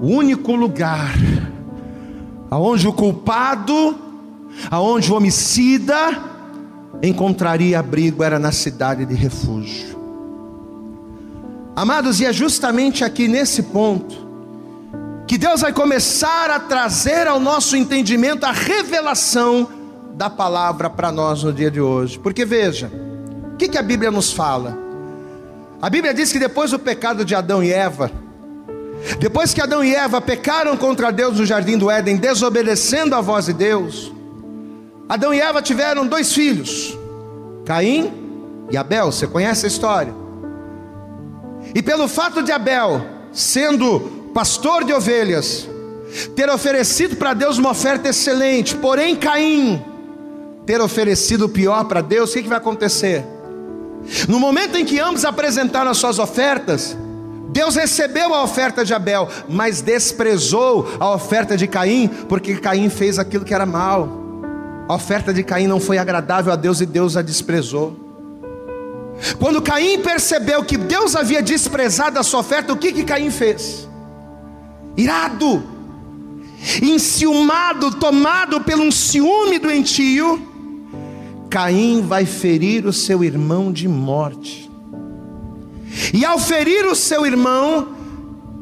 O 0.00 0.06
único 0.06 0.52
lugar 0.52 1.14
aonde 2.50 2.88
o 2.88 2.92
culpado, 2.92 3.94
aonde 4.70 5.12
o 5.12 5.16
homicida 5.16 6.37
encontraria 7.02 7.78
abrigo 7.78 8.22
era 8.22 8.38
na 8.38 8.52
cidade 8.52 9.04
de 9.04 9.14
refúgio. 9.14 9.98
Amados, 11.76 12.20
e 12.20 12.26
é 12.26 12.32
justamente 12.32 13.04
aqui 13.04 13.28
nesse 13.28 13.62
ponto 13.62 14.26
que 15.26 15.38
Deus 15.38 15.60
vai 15.60 15.72
começar 15.72 16.50
a 16.50 16.58
trazer 16.58 17.26
ao 17.26 17.38
nosso 17.38 17.76
entendimento 17.76 18.44
a 18.44 18.50
revelação 18.50 19.68
da 20.14 20.28
palavra 20.28 20.88
para 20.90 21.12
nós 21.12 21.44
no 21.44 21.52
dia 21.52 21.70
de 21.70 21.80
hoje. 21.80 22.18
Porque 22.18 22.44
veja, 22.44 22.90
o 23.52 23.56
que, 23.56 23.68
que 23.68 23.78
a 23.78 23.82
Bíblia 23.82 24.10
nos 24.10 24.32
fala? 24.32 24.76
A 25.80 25.88
Bíblia 25.88 26.12
diz 26.12 26.32
que 26.32 26.38
depois 26.38 26.72
do 26.72 26.78
pecado 26.78 27.24
de 27.24 27.34
Adão 27.34 27.62
e 27.62 27.70
Eva, 27.70 28.10
depois 29.20 29.54
que 29.54 29.60
Adão 29.60 29.84
e 29.84 29.94
Eva 29.94 30.20
pecaram 30.20 30.76
contra 30.76 31.12
Deus 31.12 31.38
no 31.38 31.46
jardim 31.46 31.78
do 31.78 31.90
Éden, 31.90 32.16
desobedecendo 32.16 33.14
a 33.14 33.20
voz 33.20 33.46
de 33.46 33.52
Deus, 33.52 34.12
Adão 35.08 35.32
e 35.32 35.40
Eva 35.40 35.62
tiveram 35.62 36.06
dois 36.06 36.32
filhos, 36.32 36.98
Caim 37.64 38.12
e 38.70 38.76
Abel. 38.76 39.06
Você 39.10 39.26
conhece 39.26 39.64
a 39.64 39.68
história? 39.68 40.14
E 41.74 41.82
pelo 41.82 42.06
fato 42.06 42.42
de 42.42 42.52
Abel, 42.52 43.00
sendo 43.32 44.00
pastor 44.34 44.84
de 44.84 44.92
ovelhas, 44.92 45.68
ter 46.36 46.50
oferecido 46.50 47.16
para 47.16 47.32
Deus 47.32 47.56
uma 47.56 47.70
oferta 47.70 48.08
excelente, 48.08 48.76
porém 48.76 49.16
Caim 49.16 49.82
ter 50.66 50.80
oferecido 50.82 51.46
o 51.46 51.48
pior 51.48 51.84
para 51.84 52.02
Deus, 52.02 52.30
o 52.30 52.34
que, 52.34 52.42
que 52.42 52.48
vai 52.48 52.58
acontecer? 52.58 53.24
No 54.28 54.38
momento 54.38 54.76
em 54.76 54.84
que 54.84 55.00
ambos 55.00 55.24
apresentaram 55.24 55.90
as 55.90 55.96
suas 55.96 56.18
ofertas, 56.18 56.94
Deus 57.48 57.74
recebeu 57.74 58.34
a 58.34 58.42
oferta 58.42 58.84
de 58.84 58.92
Abel, 58.92 59.26
mas 59.48 59.80
desprezou 59.80 60.86
a 61.00 61.10
oferta 61.14 61.56
de 61.56 61.66
Caim, 61.66 62.08
porque 62.28 62.56
Caim 62.56 62.90
fez 62.90 63.18
aquilo 63.18 63.46
que 63.46 63.54
era 63.54 63.64
mal. 63.64 64.27
A 64.88 64.94
oferta 64.94 65.34
de 65.34 65.42
Caim 65.42 65.66
não 65.66 65.78
foi 65.78 65.98
agradável 65.98 66.50
a 66.50 66.56
Deus 66.56 66.80
e 66.80 66.86
Deus 66.86 67.14
a 67.16 67.20
desprezou. 67.20 68.08
Quando 69.38 69.60
Caim 69.60 69.98
percebeu 69.98 70.64
que 70.64 70.78
Deus 70.78 71.14
havia 71.14 71.42
desprezado 71.42 72.18
a 72.18 72.22
sua 72.22 72.40
oferta, 72.40 72.72
o 72.72 72.76
que, 72.76 72.92
que 72.92 73.04
Caim 73.04 73.30
fez? 73.30 73.86
Irado, 74.96 75.62
enciumado, 76.82 77.96
tomado 77.96 78.62
pelo 78.62 78.84
um 78.84 78.90
ciúme 78.90 79.58
doentio, 79.58 80.40
Caim 81.50 82.00
vai 82.00 82.24
ferir 82.24 82.86
o 82.86 82.92
seu 82.92 83.22
irmão 83.22 83.70
de 83.70 83.86
morte. 83.86 84.70
E 86.14 86.24
ao 86.24 86.38
ferir 86.38 86.86
o 86.86 86.94
seu 86.94 87.26
irmão, 87.26 87.88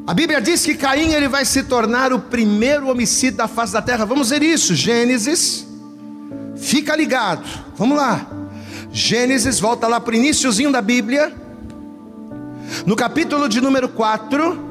a 0.06 0.14
Bíblia 0.14 0.40
diz 0.40 0.64
que 0.64 0.74
Caim 0.74 1.12
ele 1.12 1.28
vai 1.28 1.44
se 1.44 1.64
tornar 1.64 2.12
o 2.12 2.18
primeiro 2.18 2.88
homicida 2.88 3.38
da 3.38 3.48
face 3.48 3.72
da 3.72 3.82
terra. 3.82 4.04
Vamos 4.04 4.30
ver 4.30 4.42
isso, 4.42 4.74
Gênesis. 4.74 5.65
Fica 6.56 6.96
ligado. 6.96 7.46
Vamos 7.76 7.96
lá. 7.96 8.26
Gênesis, 8.92 9.60
volta 9.60 9.86
lá 9.86 10.00
para 10.00 10.12
o 10.12 10.16
iníciozinho 10.16 10.72
da 10.72 10.80
Bíblia. 10.80 11.32
No 12.84 12.96
capítulo 12.96 13.48
de 13.48 13.60
número 13.60 13.88
4. 13.88 14.66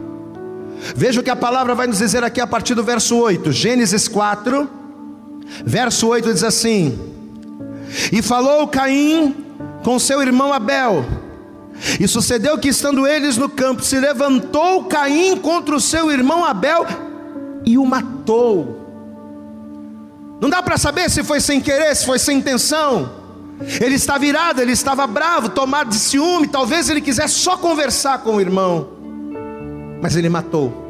Veja 0.96 1.22
o 1.22 1.24
que 1.24 1.30
a 1.30 1.36
palavra 1.36 1.74
vai 1.74 1.88
nos 1.88 2.00
dizer 2.00 2.24
aqui 2.24 2.42
a 2.42 2.48
partir 2.48 2.76
do 2.76 2.84
verso 2.84 3.18
8. 3.18 3.52
Gênesis 3.52 4.08
4, 4.08 4.70
verso 5.66 6.08
8 6.08 6.34
diz 6.34 6.44
assim: 6.44 7.00
E 8.12 8.22
falou 8.22 8.68
Caim 8.68 9.36
com 9.84 9.98
seu 9.98 10.22
irmão 10.22 10.52
Abel 10.52 11.06
e 12.00 12.08
sucedeu 12.08 12.58
que, 12.58 12.70
estando 12.70 13.08
eles 13.08 13.38
no 13.38 13.50
campo, 13.50 13.84
se 13.84 14.00
levantou 14.00 14.86
Caim 14.86 15.38
contra 15.38 15.76
o 15.76 15.82
seu 15.82 16.12
irmão 16.12 16.44
Abel 16.44 16.86
e 17.66 17.78
o 17.78 17.86
matou. 17.86 18.85
Não 20.40 20.50
dá 20.50 20.62
para 20.62 20.78
saber 20.78 21.10
se 21.10 21.24
foi 21.24 21.40
sem 21.40 21.62
querer, 21.62 21.96
se 21.96 22.06
foi 22.06 22.20
sem 22.20 22.38
intenção. 22.38 23.10
Ele 23.82 23.96
está 23.96 24.18
virado, 24.18 24.62
ele 24.62 24.74
estava 24.74 25.08
bravo, 25.08 25.50
tomado 25.50 25.90
de 25.90 25.96
ciúme. 25.96 26.48
Talvez 26.48 26.90
ele 26.90 27.00
quisesse 27.00 27.36
só 27.36 27.58
conversar 27.58 28.20
com 28.20 28.36
o 28.36 28.42
irmão, 28.42 28.90
mas 30.02 30.16
ele 30.16 30.28
matou. 30.28 30.84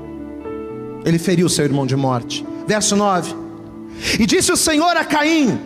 Ele 1.05 1.19
feriu 1.19 1.47
seu 1.47 1.63
irmão 1.63 1.85
de 1.85 1.95
morte. 1.95 2.45
Verso 2.67 2.95
9: 2.95 3.35
E 4.19 4.25
disse 4.25 4.51
o 4.51 4.57
Senhor 4.57 4.97
a 4.97 5.05
Caim: 5.05 5.59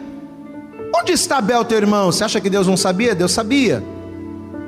Onde 0.93 1.13
está 1.13 1.37
Abel, 1.37 1.63
teu 1.63 1.77
irmão? 1.77 2.11
Você 2.11 2.25
acha 2.25 2.41
que 2.41 2.49
Deus 2.49 2.67
não 2.67 2.75
sabia? 2.75 3.15
Deus 3.15 3.31
sabia. 3.31 3.81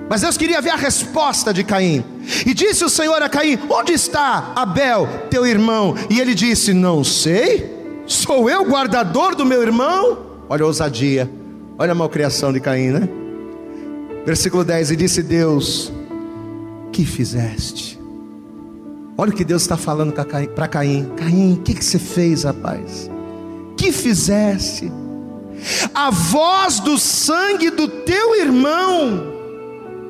Mas 0.09 0.21
Deus 0.21 0.37
queria 0.37 0.61
ver 0.61 0.71
a 0.71 0.75
resposta 0.75 1.53
de 1.53 1.63
Caim. 1.63 2.03
E 2.45 2.53
disse 2.53 2.85
o 2.85 2.89
Senhor 2.89 3.21
a 3.21 3.27
Caim: 3.27 3.59
Onde 3.69 3.91
está 3.91 4.53
Abel, 4.55 5.07
teu 5.29 5.45
irmão? 5.45 5.95
E 6.09 6.21
ele 6.21 6.33
disse: 6.33 6.73
Não 6.73 7.03
sei. 7.03 7.80
Sou 8.05 8.49
eu 8.49 8.65
guardador 8.65 9.35
do 9.35 9.45
meu 9.45 9.61
irmão? 9.61 10.19
Olha 10.49 10.63
a 10.63 10.67
ousadia. 10.67 11.29
Olha 11.77 11.93
a 11.93 11.95
malcriação 11.95 12.51
de 12.51 12.59
Caim, 12.59 12.91
né? 12.91 13.09
Versículo 14.25 14.63
10: 14.63 14.91
E 14.91 14.95
disse 14.95 15.23
Deus: 15.23 15.91
Que 16.91 17.05
fizeste? 17.05 17.99
Olha 19.17 19.31
o 19.31 19.35
que 19.35 19.45
Deus 19.45 19.61
está 19.61 19.77
falando 19.77 20.13
para 20.13 20.67
Caim: 20.67 21.05
Caim, 21.15 21.53
o 21.53 21.61
que, 21.61 21.73
que 21.73 21.83
você 21.83 21.99
fez, 21.99 22.43
rapaz? 22.43 23.09
Que 23.77 23.91
fizeste? 23.91 24.91
A 25.93 26.09
voz 26.09 26.79
do 26.79 26.97
sangue 26.97 27.69
do 27.69 27.87
teu 27.87 28.35
irmão 28.35 29.31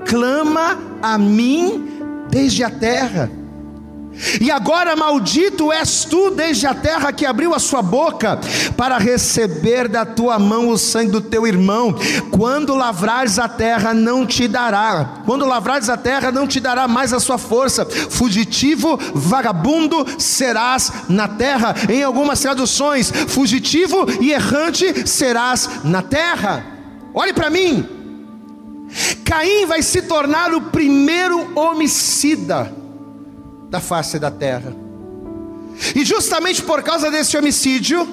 clama 0.06 0.80
a 1.02 1.18
mim 1.18 1.88
desde 2.30 2.64
a 2.64 2.70
terra. 2.70 3.30
E 4.40 4.52
agora 4.52 4.96
maldito 4.96 5.72
és 5.72 6.06
tu 6.06 6.30
desde 6.32 6.68
a 6.68 6.74
terra 6.74 7.12
que 7.12 7.26
abriu 7.26 7.54
a 7.54 7.60
sua 7.60 7.82
boca 7.82 8.40
para 8.78 8.98
receber 8.98 9.88
da 9.88 10.06
tua 10.06 10.38
mão 10.38 10.70
o 10.70 10.78
sangue 10.78 11.12
do 11.12 11.22
teu 11.22 11.48
irmão. 11.48 11.96
Quando 12.30 12.76
lavrares 12.76 13.40
a 13.40 13.48
terra, 13.48 13.94
não 13.94 14.26
te 14.26 14.48
dará. 14.48 15.22
Quando 15.26 15.46
lavrares 15.46 15.90
a 15.90 15.98
terra, 15.98 16.32
não 16.32 16.48
te 16.48 16.60
dará 16.60 16.88
mais 16.88 17.14
a 17.14 17.20
sua 17.20 17.38
força. 17.38 17.86
Fugitivo, 17.86 18.98
vagabundo 19.14 20.06
serás 20.20 20.92
na 21.10 21.28
terra. 21.28 21.76
Em 21.90 22.04
algumas 22.04 22.40
traduções, 22.40 23.12
fugitivo 23.28 24.06
e 24.20 24.32
errante 24.32 25.08
serás 25.08 25.70
na 25.84 26.02
terra. 26.02 26.66
Olhe 27.14 27.34
para 27.34 27.50
mim. 27.50 27.88
Caim 29.26 29.66
vai 29.66 29.82
se 29.82 30.02
tornar 30.02 30.54
o 30.54 30.62
primeiro 30.62 31.52
homicida 31.56 32.81
da 33.72 33.80
face 33.80 34.20
da 34.20 34.30
terra. 34.30 34.76
E 35.96 36.04
justamente 36.04 36.62
por 36.62 36.84
causa 36.84 37.10
desse 37.10 37.38
homicídio, 37.38 38.06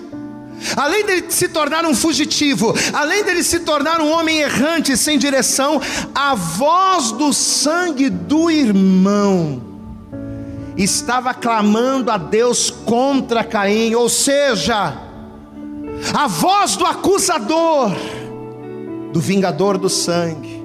além 0.77 1.05
dele 1.05 1.25
se 1.29 1.49
tornar 1.49 1.85
um 1.85 1.95
fugitivo, 1.95 2.73
além 2.93 3.25
dele 3.25 3.43
se 3.43 3.61
tornar 3.61 4.01
um 4.01 4.11
homem 4.13 4.39
errante 4.39 4.97
sem 4.97 5.19
direção, 5.19 5.83
a 6.15 6.37
voz 6.37 7.11
do 7.11 7.33
sangue 7.33 8.09
do 8.09 8.49
irmão 8.49 9.61
estava 10.77 11.35
clamando 11.35 12.13
a 12.13 12.17
Deus 12.17 12.71
contra 12.71 13.43
Caim, 13.43 13.97
ou 13.97 14.09
seja, 14.09 14.97
a 16.15 16.27
voz 16.29 16.77
do 16.77 16.87
acusador, 16.87 17.91
do 19.13 19.21
vingador 19.21 19.77
do 19.77 19.89
sangue 19.89 20.59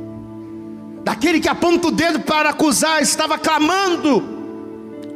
daquele 1.04 1.40
que 1.40 1.50
aponta 1.50 1.90
o 1.90 1.92
dedo 1.92 2.22
para 2.22 2.52
acusar, 2.52 3.02
estava 3.02 3.38
clamando 3.38 4.33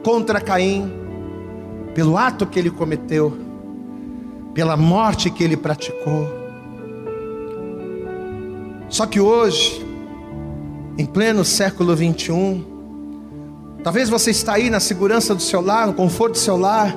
contra 0.08 0.40
Caim, 0.40 0.90
pelo 1.94 2.18
ato 2.18 2.46
que 2.46 2.58
ele 2.58 2.72
cometeu, 2.72 3.38
pela 4.54 4.78
morte 4.78 5.30
que 5.30 5.44
ele 5.44 5.58
praticou. 5.58 6.30
Só 8.88 9.06
que 9.06 9.20
hoje, 9.20 9.86
em 10.98 11.06
pleno 11.06 11.44
século 11.44 11.94
21, 11.94 12.64
talvez 13.84 14.08
você 14.08 14.32
está 14.32 14.54
aí 14.54 14.70
na 14.70 14.80
segurança 14.80 15.36
do 15.36 15.42
seu 15.42 15.60
lar, 15.60 15.88
no 15.88 15.94
conforto 15.94 16.36
do 16.36 16.40
seu 16.40 16.56
lar. 16.56 16.96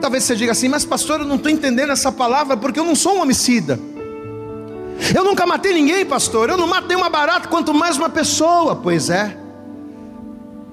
Talvez 0.00 0.24
você 0.24 0.34
diga 0.34 0.52
assim, 0.52 0.70
mas 0.70 0.86
pastor, 0.86 1.20
eu 1.20 1.26
não 1.26 1.36
estou 1.36 1.52
entendendo 1.52 1.90
essa 1.92 2.10
palavra 2.10 2.56
porque 2.56 2.80
eu 2.80 2.84
não 2.84 2.94
sou 2.94 3.16
um 3.16 3.20
homicida. 3.20 3.78
Eu 5.14 5.22
nunca 5.22 5.44
matei 5.44 5.74
ninguém, 5.74 6.06
pastor. 6.06 6.48
Eu 6.48 6.56
não 6.56 6.66
matei 6.66 6.96
uma 6.96 7.10
barata, 7.10 7.46
quanto 7.46 7.74
mais 7.74 7.98
uma 7.98 8.08
pessoa. 8.08 8.74
Pois 8.74 9.10
é. 9.10 9.39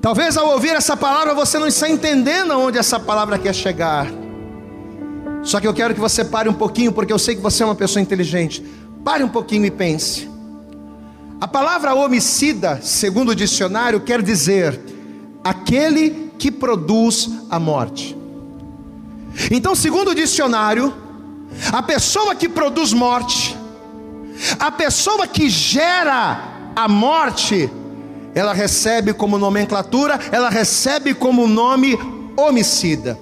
Talvez 0.07 0.37
ao 0.37 0.47
ouvir 0.51 0.69
essa 0.69 0.95
palavra 0.95 1.33
você 1.33 1.59
não 1.59 1.67
está 1.67 1.89
entendendo 1.89 2.53
aonde 2.53 2.77
essa 2.77 2.97
palavra 2.97 3.37
quer 3.37 3.53
chegar. 3.53 4.07
Só 5.43 5.59
que 5.59 5.67
eu 5.67 5.73
quero 5.73 5.93
que 5.93 5.99
você 5.99 6.23
pare 6.23 6.47
um 6.47 6.53
pouquinho, 6.53 6.93
porque 6.93 7.11
eu 7.11 7.19
sei 7.19 7.35
que 7.35 7.41
você 7.41 7.61
é 7.61 7.65
uma 7.65 7.75
pessoa 7.75 8.01
inteligente. 8.01 8.63
Pare 9.03 9.21
um 9.21 9.27
pouquinho 9.27 9.65
e 9.65 9.69
pense. 9.69 10.31
A 11.41 11.45
palavra 11.45 11.93
homicida, 11.93 12.79
segundo 12.81 13.31
o 13.31 13.35
dicionário, 13.35 13.99
quer 13.99 14.21
dizer 14.21 14.79
aquele 15.43 16.31
que 16.39 16.51
produz 16.51 17.29
a 17.49 17.59
morte. 17.59 18.17
Então, 19.51 19.75
segundo 19.75 20.11
o 20.11 20.15
dicionário, 20.15 20.95
a 21.69 21.83
pessoa 21.83 22.33
que 22.33 22.47
produz 22.47 22.93
morte 22.93 23.57
a 24.59 24.71
pessoa 24.71 25.27
que 25.27 25.49
gera 25.49 26.71
a 26.75 26.87
morte, 26.87 27.69
ela 28.35 28.53
recebe 28.53 29.13
como 29.13 29.37
nomenclatura, 29.37 30.19
ela 30.31 30.49
recebe 30.49 31.13
como 31.13 31.47
nome 31.47 31.97
homicida. 32.35 33.17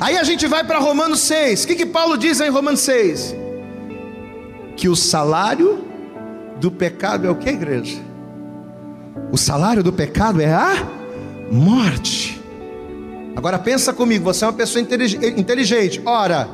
Aí 0.00 0.16
a 0.16 0.22
gente 0.22 0.46
vai 0.46 0.64
para 0.64 0.78
Romanos 0.78 1.20
6. 1.20 1.64
O 1.64 1.66
que, 1.66 1.74
que 1.74 1.86
Paulo 1.86 2.16
diz 2.16 2.40
em 2.40 2.48
Romanos 2.48 2.80
6? 2.80 3.42
que 4.76 4.88
o 4.88 4.96
salário 4.96 5.84
do 6.58 6.70
pecado 6.70 7.26
é 7.26 7.30
o 7.30 7.36
que, 7.36 7.48
igreja? 7.48 8.00
O 9.30 9.36
salário 9.36 9.82
do 9.82 9.92
pecado 9.92 10.40
é 10.40 10.52
a 10.52 10.74
morte. 11.50 12.42
Agora 13.36 13.58
pensa 13.58 13.92
comigo, 13.92 14.24
você 14.24 14.44
é 14.44 14.48
uma 14.48 14.52
pessoa 14.52 14.82
inteligente. 14.82 16.02
Ora, 16.04 16.48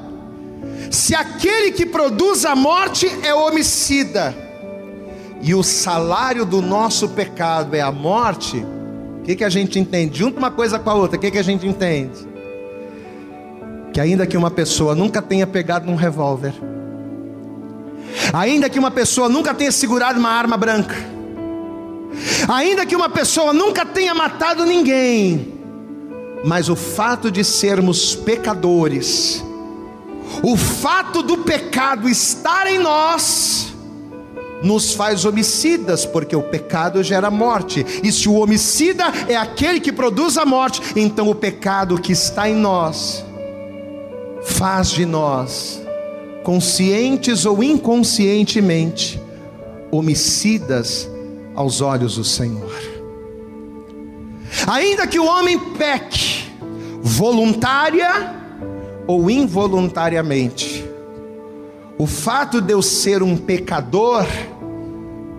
se 0.90 1.14
aquele 1.14 1.72
que 1.72 1.86
produz 1.86 2.44
a 2.44 2.54
morte 2.54 3.10
é 3.22 3.34
homicida, 3.34 4.36
e 5.40 5.54
o 5.54 5.62
salário 5.62 6.44
do 6.44 6.60
nosso 6.60 7.08
pecado 7.10 7.74
é 7.74 7.80
a 7.80 7.92
morte, 7.92 8.58
o 9.20 9.22
que, 9.22 9.36
que 9.36 9.44
a 9.44 9.48
gente 9.48 9.78
entende? 9.78 10.18
Junta 10.18 10.38
uma 10.38 10.50
coisa 10.50 10.78
com 10.78 10.90
a 10.90 10.94
outra, 10.94 11.16
o 11.16 11.20
que, 11.20 11.30
que 11.30 11.38
a 11.38 11.42
gente 11.42 11.66
entende? 11.66 12.26
Que 13.92 14.00
ainda 14.00 14.26
que 14.26 14.36
uma 14.36 14.50
pessoa 14.50 14.94
nunca 14.94 15.22
tenha 15.22 15.46
pegado 15.46 15.86
num 15.86 15.94
revólver, 15.94 16.54
ainda 18.32 18.68
que 18.68 18.78
uma 18.78 18.90
pessoa 18.90 19.28
nunca 19.28 19.54
tenha 19.54 19.70
segurado 19.70 20.18
uma 20.18 20.30
arma 20.30 20.56
branca, 20.56 20.96
ainda 22.48 22.84
que 22.84 22.96
uma 22.96 23.08
pessoa 23.08 23.52
nunca 23.52 23.86
tenha 23.86 24.14
matado 24.14 24.64
ninguém, 24.64 25.54
mas 26.44 26.68
o 26.68 26.76
fato 26.76 27.30
de 27.30 27.44
sermos 27.44 28.14
pecadores, 28.14 29.44
o 30.42 30.56
fato 30.56 31.22
do 31.22 31.38
pecado 31.38 32.08
estar 32.08 32.66
em 32.66 32.78
nós, 32.78 33.72
nos 34.62 34.92
faz 34.94 35.24
homicidas, 35.24 36.04
porque 36.04 36.34
o 36.34 36.42
pecado 36.42 37.02
gera 37.02 37.30
morte, 37.30 37.84
e 38.02 38.10
se 38.10 38.28
o 38.28 38.34
homicida 38.34 39.04
é 39.28 39.36
aquele 39.36 39.80
que 39.80 39.92
produz 39.92 40.36
a 40.36 40.44
morte, 40.44 40.80
então 40.96 41.28
o 41.28 41.34
pecado 41.34 42.00
que 42.00 42.12
está 42.12 42.48
em 42.48 42.56
nós 42.56 43.24
faz 44.42 44.90
de 44.90 45.04
nós, 45.04 45.82
conscientes 46.42 47.44
ou 47.44 47.62
inconscientemente, 47.62 49.20
homicidas 49.90 51.08
aos 51.54 51.80
olhos 51.80 52.16
do 52.16 52.24
Senhor. 52.24 52.72
Ainda 54.66 55.06
que 55.06 55.18
o 55.18 55.26
homem 55.26 55.58
peque, 55.58 56.44
voluntária 57.02 58.34
ou 59.06 59.30
involuntariamente, 59.30 60.87
o 61.98 62.06
fato 62.06 62.60
de 62.60 62.72
eu 62.72 62.80
ser 62.80 63.22
um 63.22 63.36
pecador, 63.36 64.24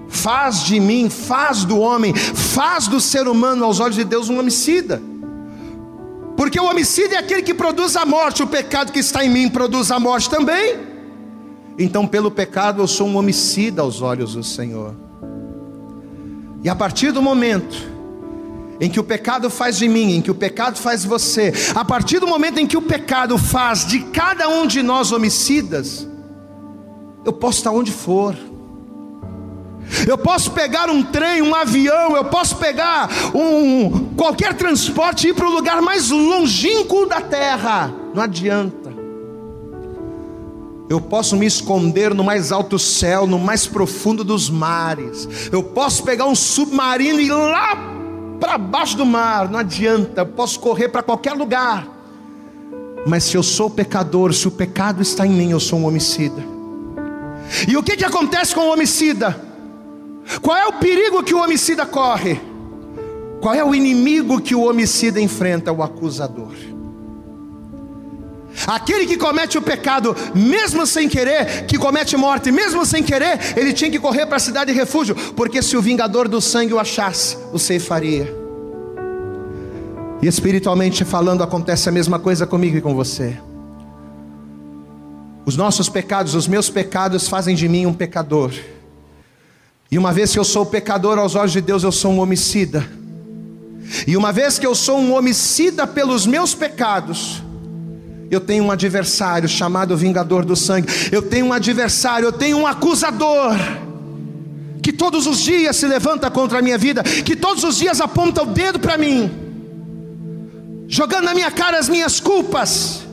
faz 0.09 0.63
de 0.63 0.79
mim, 0.79 1.09
faz 1.09 1.63
do 1.63 1.79
homem, 1.79 2.13
faz 2.13 2.87
do 2.87 2.99
ser 2.99 3.27
humano 3.27 3.63
aos 3.63 3.79
olhos 3.79 3.95
de 3.95 4.03
Deus 4.03 4.29
um 4.29 4.37
homicida. 4.37 5.01
Porque 6.35 6.59
o 6.59 6.65
homicídio 6.65 7.15
é 7.15 7.17
aquele 7.17 7.41
que 7.41 7.53
produz 7.53 7.95
a 7.95 8.05
morte, 8.05 8.43
o 8.43 8.47
pecado 8.47 8.91
que 8.91 8.99
está 8.99 9.23
em 9.23 9.29
mim 9.29 9.49
produz 9.49 9.89
a 9.89 9.99
morte 9.99 10.29
também. 10.29 10.77
Então, 11.77 12.05
pelo 12.05 12.29
pecado, 12.29 12.81
eu 12.81 12.87
sou 12.87 13.07
um 13.07 13.15
homicida 13.15 13.81
aos 13.81 14.01
olhos 14.01 14.33
do 14.33 14.43
Senhor. 14.43 14.93
E 16.61 16.67
a 16.67 16.75
partir 16.75 17.11
do 17.11 17.21
momento 17.21 17.87
em 18.81 18.89
que 18.89 18.99
o 18.99 19.03
pecado 19.03 19.49
faz 19.49 19.77
de 19.77 19.87
mim, 19.87 20.15
em 20.15 20.21
que 20.21 20.31
o 20.31 20.35
pecado 20.35 20.77
faz 20.77 21.03
de 21.03 21.07
você, 21.07 21.53
a 21.73 21.85
partir 21.85 22.19
do 22.19 22.27
momento 22.27 22.59
em 22.59 22.67
que 22.67 22.75
o 22.75 22.81
pecado 22.81 23.37
faz 23.37 23.85
de 23.85 23.99
cada 23.99 24.49
um 24.49 24.67
de 24.67 24.81
nós 24.81 25.13
homicidas, 25.13 26.08
eu 27.29 27.33
posso 27.33 27.59
estar 27.59 27.71
onde 27.71 27.91
for. 27.91 28.35
Eu 30.07 30.17
posso 30.17 30.51
pegar 30.51 30.89
um 30.89 31.03
trem, 31.03 31.41
um 31.41 31.53
avião, 31.53 32.15
eu 32.15 32.25
posso 32.25 32.55
pegar 32.57 33.09
um 33.33 34.13
qualquer 34.15 34.53
transporte 34.53 35.27
e 35.27 35.29
ir 35.31 35.33
para 35.33 35.47
o 35.47 35.51
lugar 35.51 35.81
mais 35.81 36.09
longínquo 36.09 37.05
da 37.05 37.21
terra. 37.21 37.93
Não 38.13 38.23
adianta. 38.23 38.89
Eu 40.89 40.99
posso 40.99 41.35
me 41.35 41.45
esconder 41.45 42.15
no 42.15 42.23
mais 42.23 42.51
alto 42.51 42.79
céu, 42.79 43.27
no 43.27 43.37
mais 43.37 43.67
profundo 43.67 44.23
dos 44.23 44.49
mares. 44.49 45.49
Eu 45.51 45.61
posso 45.61 46.03
pegar 46.03 46.25
um 46.25 46.35
submarino 46.35 47.19
e 47.19 47.27
ir 47.27 47.31
lá 47.31 47.77
para 48.39 48.57
baixo 48.57 48.97
do 48.97 49.05
mar. 49.05 49.49
Não 49.49 49.59
adianta. 49.59 50.21
Eu 50.21 50.25
posso 50.25 50.59
correr 50.59 50.89
para 50.89 51.03
qualquer 51.03 51.33
lugar. 51.33 51.87
Mas 53.05 53.23
se 53.23 53.37
eu 53.37 53.43
sou 53.43 53.69
pecador, 53.69 54.33
se 54.33 54.47
o 54.47 54.51
pecado 54.51 55.01
está 55.01 55.27
em 55.27 55.31
mim, 55.31 55.51
eu 55.51 55.59
sou 55.59 55.79
um 55.79 55.85
homicida. 55.85 56.58
E 57.67 57.75
o 57.75 57.83
que, 57.83 57.97
que 57.97 58.05
acontece 58.05 58.53
com 58.53 58.61
o 58.61 58.71
homicida? 58.71 59.39
Qual 60.41 60.55
é 60.55 60.67
o 60.67 60.73
perigo 60.73 61.23
que 61.23 61.33
o 61.33 61.41
homicida 61.41 61.85
corre? 61.85 62.39
Qual 63.41 63.53
é 63.53 63.63
o 63.63 63.73
inimigo 63.73 64.41
que 64.41 64.53
o 64.53 64.63
homicida 64.63 65.19
enfrenta? 65.19 65.71
O 65.71 65.81
acusador. 65.81 66.53
Aquele 68.67 69.05
que 69.05 69.17
comete 69.17 69.57
o 69.57 69.61
pecado, 69.61 70.15
mesmo 70.35 70.85
sem 70.85 71.07
querer, 71.07 71.65
que 71.65 71.77
comete 71.77 72.17
morte, 72.17 72.51
mesmo 72.51 72.85
sem 72.85 73.01
querer, 73.01 73.39
ele 73.55 73.73
tinha 73.73 73.89
que 73.89 73.99
correr 73.99 74.25
para 74.25 74.37
a 74.37 74.39
cidade 74.39 74.71
de 74.71 74.77
refúgio, 74.77 75.15
porque 75.35 75.61
se 75.61 75.77
o 75.77 75.81
vingador 75.81 76.27
do 76.27 76.41
sangue 76.41 76.73
o 76.73 76.79
achasse, 76.79 77.37
o 77.53 77.59
ceifaria. 77.59 78.35
E 80.21 80.27
espiritualmente 80.27 81.05
falando, 81.05 81.43
acontece 81.43 81.87
a 81.87 81.91
mesma 81.91 82.19
coisa 82.19 82.45
comigo 82.45 82.77
e 82.77 82.81
com 82.81 82.93
você. 82.93 83.37
Os 85.49 85.57
nossos 85.57 85.89
pecados, 85.89 86.35
os 86.35 86.47
meus 86.47 86.69
pecados 86.69 87.27
fazem 87.27 87.55
de 87.55 87.67
mim 87.67 87.87
um 87.87 87.93
pecador. 87.93 88.53
E 89.89 89.97
uma 89.97 90.13
vez 90.13 90.31
que 90.31 90.37
eu 90.37 90.43
sou 90.43 90.63
pecador 90.63 91.17
aos 91.17 91.33
olhos 91.33 91.51
de 91.51 91.59
Deus, 91.59 91.81
eu 91.81 91.91
sou 91.91 92.11
um 92.11 92.19
homicida. 92.19 92.87
E 94.05 94.15
uma 94.15 94.31
vez 94.31 94.59
que 94.59 94.67
eu 94.67 94.75
sou 94.75 94.99
um 94.99 95.11
homicida 95.15 95.87
pelos 95.87 96.27
meus 96.27 96.53
pecados, 96.53 97.41
eu 98.29 98.39
tenho 98.39 98.65
um 98.65 98.69
adversário 98.69 99.49
chamado 99.49 99.97
vingador 99.97 100.45
do 100.45 100.55
sangue. 100.55 100.87
Eu 101.11 101.23
tenho 101.23 101.47
um 101.47 101.53
adversário, 101.53 102.27
eu 102.27 102.31
tenho 102.31 102.55
um 102.55 102.67
acusador 102.67 103.55
que 104.83 104.93
todos 104.93 105.25
os 105.25 105.39
dias 105.39 105.75
se 105.75 105.87
levanta 105.87 106.29
contra 106.29 106.59
a 106.59 106.61
minha 106.61 106.77
vida, 106.77 107.01
que 107.01 107.35
todos 107.35 107.63
os 107.63 107.75
dias 107.75 107.99
aponta 107.99 108.43
o 108.43 108.45
dedo 108.45 108.79
para 108.79 108.99
mim, 108.99 109.31
jogando 110.87 111.25
na 111.25 111.33
minha 111.33 111.49
cara 111.49 111.79
as 111.79 111.89
minhas 111.89 112.19
culpas 112.19 113.08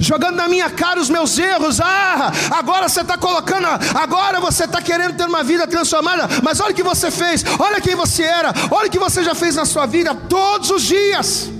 jogando 0.00 0.36
na 0.36 0.48
minha 0.48 0.70
cara 0.70 1.00
os 1.00 1.10
meus 1.10 1.38
erros. 1.38 1.80
Ah, 1.80 2.32
agora 2.50 2.88
você 2.88 3.00
está 3.00 3.16
colocando, 3.16 3.66
agora 3.94 4.40
você 4.40 4.64
está 4.64 4.80
querendo 4.82 5.16
ter 5.16 5.24
uma 5.24 5.42
vida 5.42 5.66
transformada, 5.66 6.28
mas 6.42 6.60
olha 6.60 6.72
o 6.72 6.74
que 6.74 6.82
você 6.82 7.10
fez, 7.10 7.44
olha 7.58 7.80
quem 7.80 7.94
você 7.94 8.22
era, 8.22 8.52
olha 8.70 8.88
o 8.88 8.90
que 8.90 8.98
você 8.98 9.22
já 9.22 9.34
fez 9.34 9.54
na 9.56 9.64
sua 9.64 9.86
vida 9.86 10.14
todos 10.14 10.70
os 10.70 10.82
dias. 10.82 11.50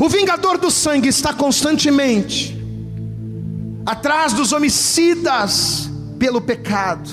O 0.00 0.08
vingador 0.08 0.58
do 0.58 0.70
sangue 0.70 1.08
está 1.08 1.34
constantemente 1.34 2.56
atrás 3.84 4.32
dos 4.32 4.52
homicidas 4.52 5.88
pelo 6.18 6.40
pecado, 6.40 7.08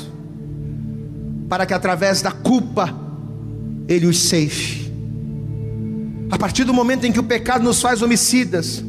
para 1.50 1.66
que 1.66 1.74
através 1.74 2.22
da 2.22 2.32
culpa 2.32 2.94
ele 3.88 4.08
os 4.08 4.18
ceife. 4.30 4.92
A 6.32 6.38
partir 6.38 6.64
do 6.64 6.74
momento 6.74 7.06
em 7.06 7.12
que 7.12 7.20
o 7.20 7.24
pecado 7.24 7.64
nos 7.64 7.80
faz 7.80 8.02
homicidas, 8.02 8.84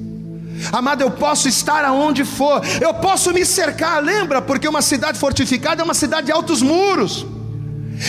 Amado, 0.73 1.03
eu 1.03 1.11
posso 1.11 1.49
estar 1.49 1.85
aonde 1.85 2.25
for, 2.25 2.63
eu 2.81 2.95
posso 2.95 3.33
me 3.33 3.45
cercar, 3.45 4.03
lembra? 4.03 4.41
Porque 4.41 4.69
uma 4.69 4.83
cidade 4.83 5.19
fortificada 5.19 5.83
é 5.83 5.85
uma 5.85 5.95
cidade 5.95 6.27
de 6.27 6.33
altos 6.33 6.63
muros. 6.63 7.27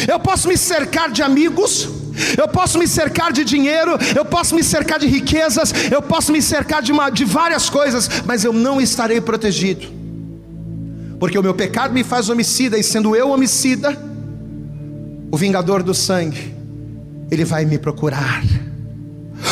Eu 0.08 0.20
posso 0.20 0.48
me 0.48 0.58
cercar 0.58 1.12
de 1.12 1.22
amigos, 1.22 1.88
eu 2.38 2.48
posso 2.48 2.80
me 2.80 2.88
cercar 2.88 3.32
de 3.32 3.44
dinheiro, 3.44 3.92
eu 4.16 4.26
posso 4.26 4.56
me 4.56 4.64
cercar 4.64 5.00
de 5.00 5.08
riquezas, 5.08 5.74
eu 5.92 6.02
posso 6.02 6.32
me 6.32 6.42
cercar 6.42 6.82
de, 6.82 6.92
uma, 6.92 7.10
de 7.10 7.26
várias 7.26 7.70
coisas, 7.70 8.10
mas 8.26 8.44
eu 8.44 8.54
não 8.54 8.80
estarei 8.80 9.22
protegido, 9.22 9.88
porque 11.20 11.38
o 11.38 11.44
meu 11.44 11.54
pecado 11.54 11.94
me 11.94 12.04
faz 12.04 12.30
homicida, 12.30 12.78
e 12.78 12.84
sendo 12.84 13.16
eu 13.16 13.30
homicida, 13.30 13.98
o 15.32 15.38
vingador 15.38 15.84
do 15.84 15.94
sangue, 15.94 16.56
ele 17.30 17.46
vai 17.46 17.66
me 17.66 17.78
procurar, 17.78 18.44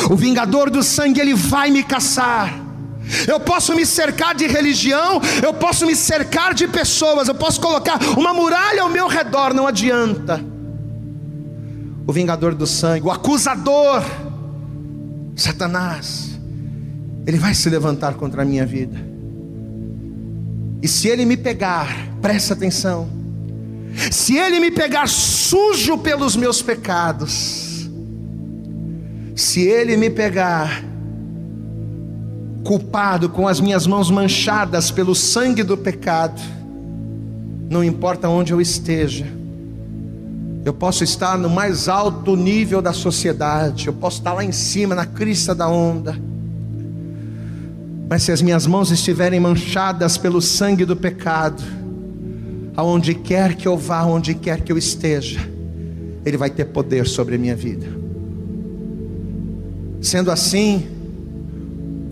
o 0.10 0.16
vingador 0.16 0.70
do 0.70 0.82
sangue, 0.82 1.20
ele 1.20 1.34
vai 1.34 1.70
me 1.70 1.84
caçar. 1.84 2.63
Eu 3.28 3.40
posso 3.40 3.76
me 3.76 3.86
cercar 3.86 4.34
de 4.34 4.48
religião, 4.48 5.22
eu 5.44 5.54
posso 5.54 5.86
me 5.86 5.96
cercar 5.96 6.54
de 6.54 6.68
pessoas, 6.68 7.28
eu 7.28 7.36
posso 7.36 7.60
colocar 7.60 8.00
uma 8.18 8.34
muralha 8.34 8.82
ao 8.82 8.90
meu 8.90 9.08
redor, 9.08 9.54
não 9.54 9.68
adianta. 9.68 10.44
O 12.06 12.12
vingador 12.12 12.54
do 12.54 12.68
sangue, 12.68 13.06
o 13.06 13.12
acusador, 13.12 14.04
Satanás, 15.36 16.40
ele 17.26 17.38
vai 17.38 17.54
se 17.54 17.70
levantar 17.70 18.16
contra 18.16 18.42
a 18.42 18.46
minha 18.46 18.66
vida. 18.66 19.00
E 20.82 20.88
se 20.88 21.08
ele 21.08 21.26
me 21.26 21.38
pegar, 21.38 21.88
presta 22.22 22.54
atenção. 22.54 23.08
Se 24.12 24.36
ele 24.38 24.60
me 24.60 24.72
pegar 24.72 25.08
sujo 25.08 25.98
pelos 25.98 26.36
meus 26.36 26.62
pecados, 26.62 27.90
se 29.36 29.62
ele 29.62 29.96
me 29.96 30.10
pegar 30.10 30.84
culpado, 32.64 33.30
com 33.30 33.48
as 33.48 33.60
minhas 33.60 33.86
mãos 33.86 34.10
manchadas 34.10 34.90
pelo 34.90 35.14
sangue 35.14 35.64
do 35.64 35.78
pecado, 35.78 36.42
não 37.70 37.84
importa 37.84 38.30
onde 38.30 38.54
eu 38.54 38.62
esteja, 38.62 39.26
eu 40.64 40.74
posso 40.74 41.04
estar 41.04 41.38
no 41.38 41.50
mais 41.50 41.90
alto 41.90 42.36
nível 42.36 42.82
da 42.82 42.94
sociedade, 42.94 43.88
eu 43.88 43.94
posso 43.94 44.20
estar 44.20 44.34
lá 44.34 44.44
em 44.44 44.52
cima, 44.52 44.96
na 44.96 45.06
crista 45.06 45.54
da 45.54 45.68
onda, 45.68 46.18
mas 48.10 48.24
se 48.24 48.32
as 48.32 48.42
minhas 48.42 48.66
mãos 48.68 48.92
estiverem 48.92 49.40
manchadas 49.40 50.18
pelo 50.18 50.42
sangue 50.42 50.86
do 50.86 50.96
pecado, 50.96 51.64
aonde 52.76 53.14
quer 53.14 53.56
que 53.56 53.68
eu 53.68 53.78
vá, 53.78 54.00
aonde 54.00 54.34
quer 54.36 54.62
que 54.62 54.72
eu 54.72 54.78
esteja, 54.78 55.40
Ele 56.26 56.38
vai 56.38 56.50
ter 56.50 56.66
poder 56.66 57.08
sobre 57.08 57.36
a 57.36 57.38
minha 57.38 57.56
vida. 57.56 57.88
Sendo 60.00 60.32
assim, 60.32 60.86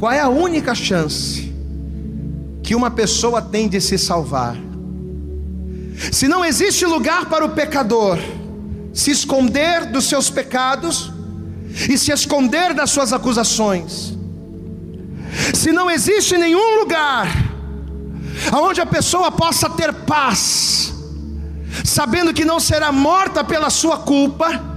qual 0.02 0.12
é 0.12 0.20
a 0.20 0.30
única 0.30 0.74
chance 0.74 1.54
que 2.64 2.74
uma 2.74 2.90
pessoa 2.90 3.40
tem 3.40 3.70
de 3.70 3.80
se 3.80 4.00
salvar? 4.00 4.58
Se 6.12 6.28
não 6.28 6.44
existe 6.44 6.88
lugar 6.88 7.28
para 7.28 7.46
o 7.46 7.50
pecador 7.50 8.18
se 8.92 9.12
esconder 9.12 9.86
dos 9.92 10.06
seus 10.06 10.28
pecados 10.28 11.12
e 11.88 12.00
se 12.00 12.12
esconder 12.12 12.74
das 12.74 12.90
suas 12.90 13.14
acusações, 13.14 14.18
se 15.54 15.72
não 15.72 15.88
existe 15.88 16.36
nenhum 16.36 16.80
lugar 16.80 17.28
aonde 18.52 18.82
a 18.82 18.88
pessoa 18.88 19.32
possa 19.32 19.70
ter 19.70 19.94
paz, 19.94 20.96
sabendo 21.86 22.34
que 22.34 22.44
não 22.44 22.60
será 22.60 22.92
morta 22.92 23.44
pela 23.44 23.70
sua 23.70 24.00
culpa, 24.00 24.71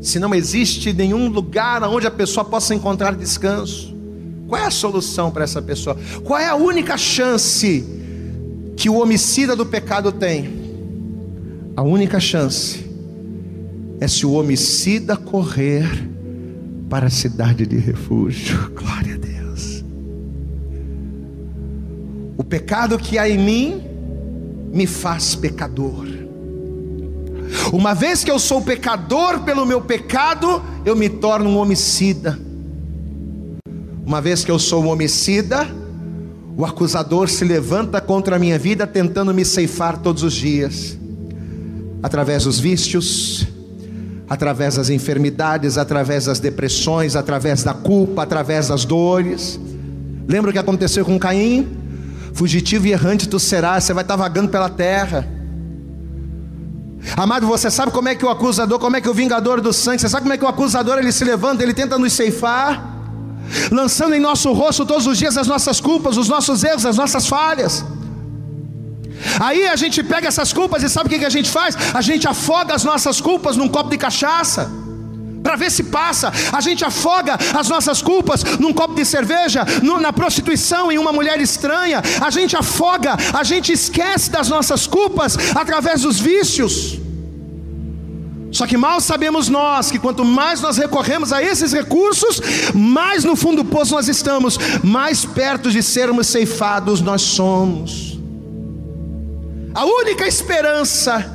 se 0.00 0.18
não 0.18 0.34
existe 0.34 0.92
nenhum 0.92 1.28
lugar 1.28 1.82
onde 1.84 2.06
a 2.06 2.10
pessoa 2.10 2.44
possa 2.44 2.74
encontrar 2.74 3.14
descanso, 3.14 3.96
qual 4.46 4.62
é 4.62 4.66
a 4.66 4.70
solução 4.70 5.30
para 5.30 5.44
essa 5.44 5.60
pessoa? 5.60 5.96
Qual 6.24 6.38
é 6.38 6.48
a 6.48 6.54
única 6.54 6.96
chance 6.96 7.84
que 8.76 8.88
o 8.88 9.00
homicida 9.00 9.54
do 9.54 9.66
pecado 9.66 10.10
tem? 10.10 10.58
A 11.76 11.82
única 11.82 12.18
chance 12.18 12.86
é 14.00 14.08
se 14.08 14.24
o 14.24 14.32
homicida 14.32 15.16
correr 15.16 16.08
para 16.88 17.06
a 17.06 17.10
cidade 17.10 17.66
de 17.66 17.76
refúgio. 17.76 18.70
Glória 18.74 19.14
a 19.14 19.18
Deus. 19.18 19.84
O 22.36 22.44
pecado 22.44 22.98
que 22.98 23.18
há 23.18 23.28
em 23.28 23.38
mim 23.38 23.82
me 24.72 24.86
faz 24.86 25.34
pecador. 25.34 26.06
Uma 27.72 27.94
vez 27.94 28.24
que 28.24 28.30
eu 28.30 28.38
sou 28.38 28.62
pecador 28.62 29.40
pelo 29.40 29.64
meu 29.64 29.80
pecado, 29.80 30.62
eu 30.84 30.96
me 30.96 31.08
torno 31.08 31.48
um 31.50 31.58
homicida. 31.58 32.38
Uma 34.04 34.20
vez 34.20 34.44
que 34.44 34.50
eu 34.50 34.58
sou 34.58 34.82
um 34.82 34.88
homicida, 34.88 35.68
o 36.56 36.64
acusador 36.64 37.28
se 37.28 37.44
levanta 37.44 38.00
contra 38.00 38.36
a 38.36 38.38
minha 38.38 38.58
vida, 38.58 38.86
tentando 38.86 39.34
me 39.34 39.44
ceifar 39.44 39.98
todos 39.98 40.22
os 40.22 40.32
dias, 40.32 40.98
através 42.02 42.44
dos 42.44 42.58
vícios, 42.58 43.46
através 44.28 44.76
das 44.76 44.90
enfermidades, 44.90 45.78
através 45.78 46.24
das 46.24 46.40
depressões, 46.40 47.16
através 47.16 47.62
da 47.62 47.74
culpa, 47.74 48.22
através 48.22 48.68
das 48.68 48.84
dores. 48.84 49.60
Lembra 50.26 50.50
o 50.50 50.52
que 50.52 50.58
aconteceu 50.58 51.04
com 51.04 51.18
Caim? 51.18 51.68
Fugitivo 52.32 52.86
e 52.86 52.92
errante 52.92 53.28
tu 53.28 53.38
serás, 53.38 53.84
você 53.84 53.92
vai 53.92 54.04
estar 54.04 54.16
vagando 54.16 54.48
pela 54.48 54.68
terra. 54.68 55.37
Amado, 57.16 57.46
você 57.46 57.70
sabe 57.70 57.92
como 57.92 58.08
é 58.08 58.14
que 58.14 58.24
o 58.24 58.28
acusador, 58.28 58.78
como 58.78 58.96
é 58.96 59.00
que 59.00 59.08
o 59.08 59.14
vingador 59.14 59.60
do 59.60 59.72
sangue, 59.72 60.00
você 60.00 60.08
sabe 60.08 60.22
como 60.22 60.34
é 60.34 60.38
que 60.38 60.44
o 60.44 60.48
acusador 60.48 60.98
ele 60.98 61.12
se 61.12 61.24
levanta, 61.24 61.62
ele 61.62 61.74
tenta 61.74 61.98
nos 61.98 62.12
ceifar, 62.12 62.96
lançando 63.70 64.14
em 64.14 64.20
nosso 64.20 64.52
rosto 64.52 64.84
todos 64.84 65.06
os 65.06 65.18
dias 65.18 65.36
as 65.36 65.46
nossas 65.46 65.80
culpas, 65.80 66.16
os 66.16 66.28
nossos 66.28 66.62
erros, 66.62 66.84
as 66.86 66.96
nossas 66.96 67.26
falhas. 67.26 67.84
Aí 69.40 69.66
a 69.66 69.76
gente 69.76 70.02
pega 70.02 70.28
essas 70.28 70.52
culpas 70.52 70.82
e 70.82 70.88
sabe 70.88 71.06
o 71.08 71.18
que 71.18 71.24
a 71.24 71.30
gente 71.30 71.50
faz? 71.50 71.76
A 71.92 72.00
gente 72.00 72.28
afoga 72.28 72.74
as 72.74 72.84
nossas 72.84 73.20
culpas 73.20 73.56
num 73.56 73.68
copo 73.68 73.90
de 73.90 73.98
cachaça 73.98 74.77
para 75.42 75.56
ver 75.56 75.70
se 75.70 75.84
passa. 75.84 76.32
A 76.52 76.60
gente 76.60 76.84
afoga 76.84 77.38
as 77.58 77.68
nossas 77.68 78.02
culpas 78.02 78.42
num 78.58 78.72
copo 78.72 78.94
de 78.94 79.04
cerveja, 79.04 79.64
no, 79.82 80.00
na 80.00 80.12
prostituição, 80.12 80.90
em 80.90 80.98
uma 80.98 81.12
mulher 81.12 81.40
estranha. 81.40 82.02
A 82.20 82.30
gente 82.30 82.56
afoga, 82.56 83.16
a 83.32 83.42
gente 83.42 83.72
esquece 83.72 84.30
das 84.30 84.48
nossas 84.48 84.86
culpas 84.86 85.36
através 85.54 86.02
dos 86.02 86.18
vícios. 86.18 86.98
Só 88.50 88.66
que 88.66 88.76
mal 88.76 89.00
sabemos 89.00 89.48
nós 89.48 89.90
que 89.90 89.98
quanto 89.98 90.24
mais 90.24 90.60
nós 90.60 90.78
recorremos 90.78 91.32
a 91.32 91.42
esses 91.42 91.72
recursos, 91.72 92.40
mais 92.74 93.22
no 93.22 93.36
fundo 93.36 93.62
do 93.62 93.68
poço 93.68 93.94
nós 93.94 94.08
estamos, 94.08 94.58
mais 94.82 95.24
perto 95.24 95.70
de 95.70 95.82
sermos 95.82 96.28
ceifados 96.28 97.00
nós 97.00 97.20
somos. 97.20 98.18
A 99.74 99.84
única 99.84 100.26
esperança 100.26 101.30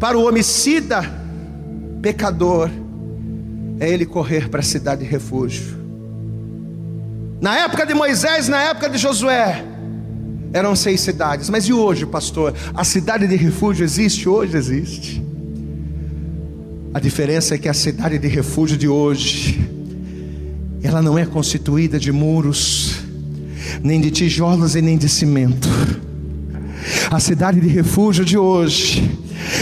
para 0.00 0.16
o 0.16 0.26
homicida 0.26 1.25
pecador, 2.02 2.70
é 3.78 3.90
ele 3.90 4.06
correr 4.06 4.48
para 4.48 4.60
a 4.60 4.62
cidade 4.62 5.04
de 5.04 5.10
refúgio. 5.10 5.76
Na 7.40 7.56
época 7.58 7.84
de 7.84 7.94
Moisés, 7.94 8.48
na 8.48 8.60
época 8.62 8.88
de 8.88 8.96
Josué, 8.96 9.64
eram 10.52 10.74
seis 10.74 11.00
cidades, 11.00 11.50
mas 11.50 11.66
e 11.68 11.72
hoje, 11.72 12.06
pastor? 12.06 12.54
A 12.74 12.84
cidade 12.84 13.26
de 13.26 13.36
refúgio 13.36 13.84
existe? 13.84 14.28
Hoje 14.28 14.56
existe. 14.56 15.22
A 16.94 16.98
diferença 16.98 17.54
é 17.54 17.58
que 17.58 17.68
a 17.68 17.74
cidade 17.74 18.18
de 18.18 18.26
refúgio 18.26 18.76
de 18.78 18.88
hoje, 18.88 19.60
ela 20.82 21.02
não 21.02 21.18
é 21.18 21.26
constituída 21.26 21.98
de 21.98 22.10
muros, 22.10 23.00
nem 23.82 24.00
de 24.00 24.10
tijolos 24.10 24.74
e 24.74 24.80
nem 24.80 24.96
de 24.96 25.08
cimento. 25.08 25.68
A 27.10 27.20
cidade 27.20 27.60
de 27.60 27.68
refúgio 27.68 28.24
de 28.24 28.38
hoje, 28.38 29.10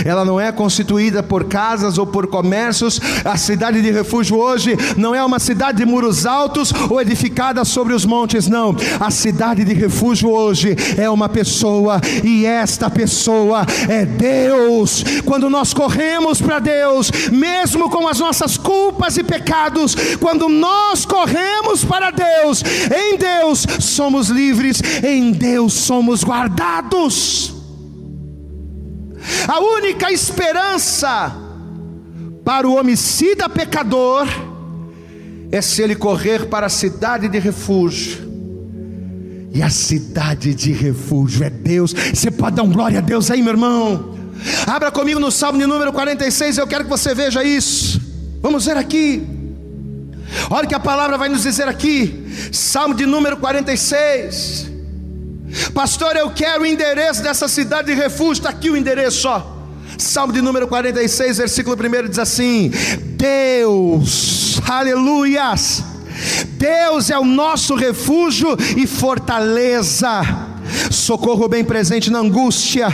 ela 0.04 0.24
não 0.24 0.40
é 0.40 0.50
constituída 0.52 1.22
por 1.22 1.44
casas 1.44 1.98
ou 1.98 2.06
por 2.06 2.26
comércios. 2.26 3.00
A 3.24 3.36
cidade 3.36 3.80
de 3.82 3.90
refúgio 3.90 4.38
hoje 4.38 4.76
não 4.96 5.14
é 5.14 5.24
uma 5.24 5.38
cidade 5.38 5.78
de 5.78 5.84
muros 5.84 6.26
altos 6.26 6.72
ou 6.90 7.00
edificada 7.00 7.64
sobre 7.64 7.92
os 7.92 8.04
montes, 8.04 8.48
não. 8.48 8.76
A 9.00 9.10
cidade 9.10 9.64
de 9.64 9.72
refúgio 9.72 10.30
hoje 10.30 10.76
é 10.96 11.08
uma 11.08 11.28
pessoa 11.28 12.00
e 12.22 12.44
esta 12.46 12.90
pessoa 12.90 13.66
é 13.88 14.04
Deus. 14.04 15.04
Quando 15.24 15.48
nós 15.50 15.72
corremos 15.72 16.40
para 16.40 16.58
Deus, 16.58 17.10
mesmo 17.30 17.88
com 17.90 18.08
as 18.08 18.18
nossas 18.18 18.56
culpas 18.56 19.16
e 19.16 19.22
pecados, 19.22 19.94
quando 20.20 20.48
nós 20.48 21.04
corremos 21.04 21.84
para 21.84 22.10
Deus, 22.10 22.62
em 22.94 23.16
Deus 23.16 23.66
somos 23.80 24.28
livres, 24.28 24.82
em 25.02 25.32
Deus 25.32 25.72
somos 25.72 26.22
guardados. 26.24 27.53
A 29.46 29.60
única 29.60 30.10
esperança 30.10 31.34
para 32.44 32.68
o 32.68 32.76
homicida 32.76 33.48
pecador 33.48 34.26
é 35.50 35.60
se 35.60 35.82
ele 35.82 35.94
correr 35.94 36.46
para 36.46 36.66
a 36.66 36.70
cidade 36.70 37.28
de 37.28 37.38
refúgio. 37.38 38.24
E 39.52 39.62
a 39.62 39.70
cidade 39.70 40.54
de 40.54 40.72
refúgio 40.72 41.44
é 41.44 41.50
Deus. 41.50 41.92
Você 41.92 42.30
pode 42.30 42.56
dar 42.56 42.64
um 42.64 42.72
glória 42.72 42.98
a 42.98 43.02
Deus 43.02 43.30
aí, 43.30 43.40
meu 43.40 43.52
irmão. 43.52 44.14
Abra 44.66 44.90
comigo 44.90 45.20
no 45.20 45.30
Salmo 45.30 45.58
de 45.58 45.66
número 45.66 45.92
46, 45.92 46.58
eu 46.58 46.66
quero 46.66 46.84
que 46.84 46.90
você 46.90 47.14
veja 47.14 47.44
isso. 47.44 48.00
Vamos 48.42 48.66
ver 48.66 48.76
aqui. 48.76 49.22
Olha 50.50 50.64
o 50.64 50.68
que 50.68 50.74
a 50.74 50.80
palavra 50.80 51.16
vai 51.16 51.28
nos 51.28 51.42
dizer 51.42 51.68
aqui. 51.68 52.26
Salmo 52.52 52.94
de 52.94 53.06
número 53.06 53.36
46. 53.36 54.73
Pastor, 55.72 56.16
eu 56.16 56.30
quero 56.30 56.62
o 56.62 56.66
endereço 56.66 57.22
dessa 57.22 57.48
cidade 57.48 57.92
de 57.92 57.94
refúgio. 57.94 58.40
Está 58.40 58.50
aqui 58.50 58.70
o 58.70 58.76
endereço 58.76 59.22
só. 59.22 59.50
Salmo 59.98 60.32
de 60.32 60.40
número 60.40 60.66
46, 60.66 61.38
versículo 61.38 61.76
1 61.76 62.08
diz 62.08 62.18
assim: 62.18 62.70
Deus, 63.16 64.60
aleluias, 64.68 65.84
Deus 66.52 67.10
é 67.10 67.18
o 67.18 67.24
nosso 67.24 67.74
refúgio 67.74 68.56
e 68.76 68.86
fortaleza 68.86 70.53
socorro 70.90 71.48
bem 71.48 71.64
presente 71.64 72.10
na 72.10 72.18
angústia. 72.18 72.88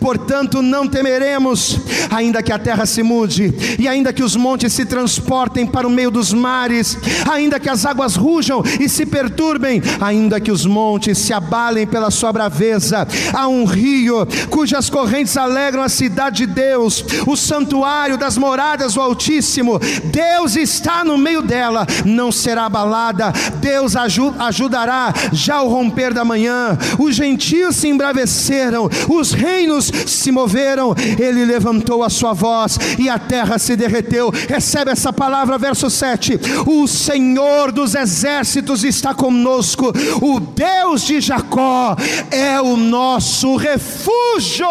Portanto, 0.00 0.60
não 0.60 0.86
temeremos, 0.86 1.78
ainda 2.10 2.42
que 2.42 2.52
a 2.52 2.58
terra 2.58 2.84
se 2.86 3.02
mude, 3.02 3.54
e 3.78 3.88
ainda 3.88 4.12
que 4.12 4.22
os 4.22 4.36
montes 4.36 4.72
se 4.72 4.84
transportem 4.84 5.66
para 5.66 5.86
o 5.86 5.90
meio 5.90 6.10
dos 6.10 6.32
mares, 6.32 6.98
ainda 7.30 7.58
que 7.58 7.68
as 7.68 7.86
águas 7.86 8.16
rujam 8.16 8.62
e 8.80 8.88
se 8.88 9.06
perturbem, 9.06 9.82
ainda 10.00 10.40
que 10.40 10.50
os 10.50 10.66
montes 10.66 11.18
se 11.18 11.32
abalem 11.32 11.86
pela 11.86 12.10
sua 12.10 12.32
braveza. 12.32 13.06
Há 13.32 13.48
um 13.48 13.64
rio 13.64 14.26
cujas 14.50 14.90
correntes 14.90 15.36
alegram 15.36 15.82
a 15.82 15.88
cidade 15.88 16.46
de 16.46 16.52
Deus, 16.52 17.04
o 17.26 17.36
santuário 17.36 18.18
das 18.18 18.36
moradas 18.36 18.94
do 18.94 19.00
Altíssimo. 19.00 19.78
Deus 20.04 20.56
está 20.56 21.04
no 21.04 21.16
meio 21.16 21.42
dela, 21.42 21.86
não 22.04 22.30
será 22.30 22.66
abalada. 22.66 23.32
Deus 23.60 23.94
ajudará 23.96 25.12
já 25.32 25.56
ao 25.56 25.68
romper 25.68 26.12
da 26.12 26.24
manhã. 26.24 26.76
Os 27.04 27.16
gentios 27.16 27.76
se 27.76 27.88
embraveceram, 27.88 28.88
os 29.10 29.32
reinos 29.32 29.92
se 30.06 30.32
moveram, 30.32 30.94
ele 31.18 31.44
levantou 31.44 32.02
a 32.02 32.08
sua 32.08 32.32
voz 32.32 32.78
e 32.98 33.10
a 33.10 33.18
terra 33.18 33.58
se 33.58 33.76
derreteu. 33.76 34.30
Recebe 34.30 34.90
essa 34.90 35.12
palavra, 35.12 35.58
verso 35.58 35.90
7: 35.90 36.40
O 36.66 36.86
Senhor 36.86 37.70
dos 37.70 37.94
exércitos 37.94 38.84
está 38.84 39.12
conosco, 39.12 39.92
o 40.22 40.40
Deus 40.40 41.02
de 41.02 41.20
Jacó 41.20 41.94
é 42.30 42.58
o 42.58 42.74
nosso 42.74 43.56
refúgio. 43.56 44.66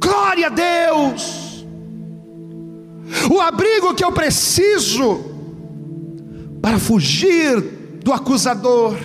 Glória 0.00 0.46
a 0.46 0.50
Deus! 0.50 1.66
O 3.30 3.40
abrigo 3.42 3.94
que 3.94 4.04
eu 4.04 4.12
preciso 4.12 5.20
para 6.62 6.78
fugir 6.78 7.60
do 8.02 8.12
acusador 8.12 8.96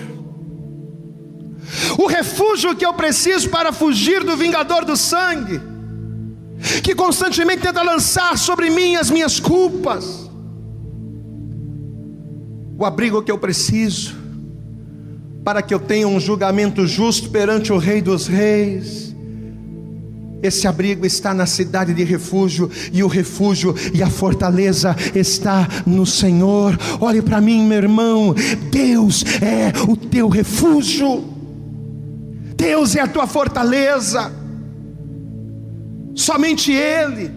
o 1.97 2.07
refúgio 2.07 2.75
que 2.75 2.85
eu 2.85 2.93
preciso 2.93 3.49
para 3.49 3.71
fugir 3.71 4.23
do 4.23 4.35
vingador 4.35 4.85
do 4.85 4.95
sangue, 4.95 5.61
que 6.83 6.93
constantemente 6.93 7.61
tenta 7.61 7.81
lançar 7.81 8.37
sobre 8.37 8.69
mim 8.69 8.95
as 8.95 9.09
minhas 9.09 9.39
culpas, 9.39 10.29
o 12.77 12.85
abrigo 12.85 13.21
que 13.21 13.31
eu 13.31 13.37
preciso 13.37 14.21
para 15.43 15.61
que 15.61 15.73
eu 15.73 15.79
tenha 15.79 16.07
um 16.07 16.19
julgamento 16.19 16.85
justo 16.85 17.29
perante 17.29 17.73
o 17.73 17.77
Rei 17.77 18.01
dos 18.01 18.27
Reis. 18.27 19.15
Esse 20.43 20.67
abrigo 20.67 21.05
está 21.05 21.33
na 21.33 21.45
cidade 21.45 21.93
de 21.93 22.03
refúgio, 22.03 22.69
e 22.91 23.03
o 23.03 23.07
refúgio 23.07 23.75
e 23.93 24.01
a 24.01 24.09
fortaleza 24.09 24.95
está 25.13 25.67
no 25.85 26.05
Senhor. 26.05 26.77
Olhe 26.99 27.21
para 27.21 27.39
mim, 27.39 27.65
meu 27.65 27.77
irmão, 27.77 28.33
Deus 28.71 29.23
é 29.39 29.71
o 29.87 29.95
teu 29.95 30.27
refúgio, 30.29 31.30
Deus 32.61 32.95
é 32.95 33.01
a 33.01 33.07
tua 33.07 33.25
fortaleza, 33.25 34.31
somente 36.13 36.71
Ele. 36.71 37.31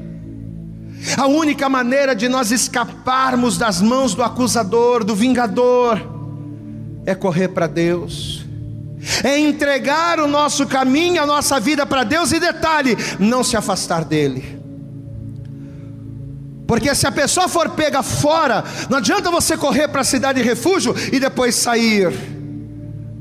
A 1.17 1.27
única 1.27 1.67
maneira 1.67 2.15
de 2.15 2.29
nós 2.29 2.51
escaparmos 2.51 3.57
das 3.57 3.81
mãos 3.81 4.15
do 4.15 4.23
acusador, 4.23 5.03
do 5.03 5.15
vingador, 5.15 5.99
é 7.07 7.15
correr 7.15 7.49
para 7.49 7.67
Deus, 7.67 8.45
é 9.23 9.39
entregar 9.39 10.21
o 10.21 10.29
nosso 10.29 10.67
caminho, 10.67 11.23
a 11.23 11.27
nossa 11.27 11.59
vida 11.59 11.87
para 11.87 12.05
Deus, 12.05 12.31
e 12.31 12.39
detalhe, 12.39 12.95
não 13.19 13.43
se 13.43 13.57
afastar 13.57 14.05
dEle. 14.05 14.61
Porque 16.67 16.95
se 16.95 17.07
a 17.07 17.13
pessoa 17.13 17.49
for 17.49 17.71
pega 17.71 18.03
fora, 18.03 18.63
não 18.91 18.99
adianta 18.99 19.31
você 19.31 19.57
correr 19.57 19.89
para 19.89 20.03
a 20.03 20.05
cidade 20.05 20.43
de 20.43 20.47
refúgio 20.47 20.95
e 21.11 21.19
depois 21.19 21.55
sair. 21.55 22.34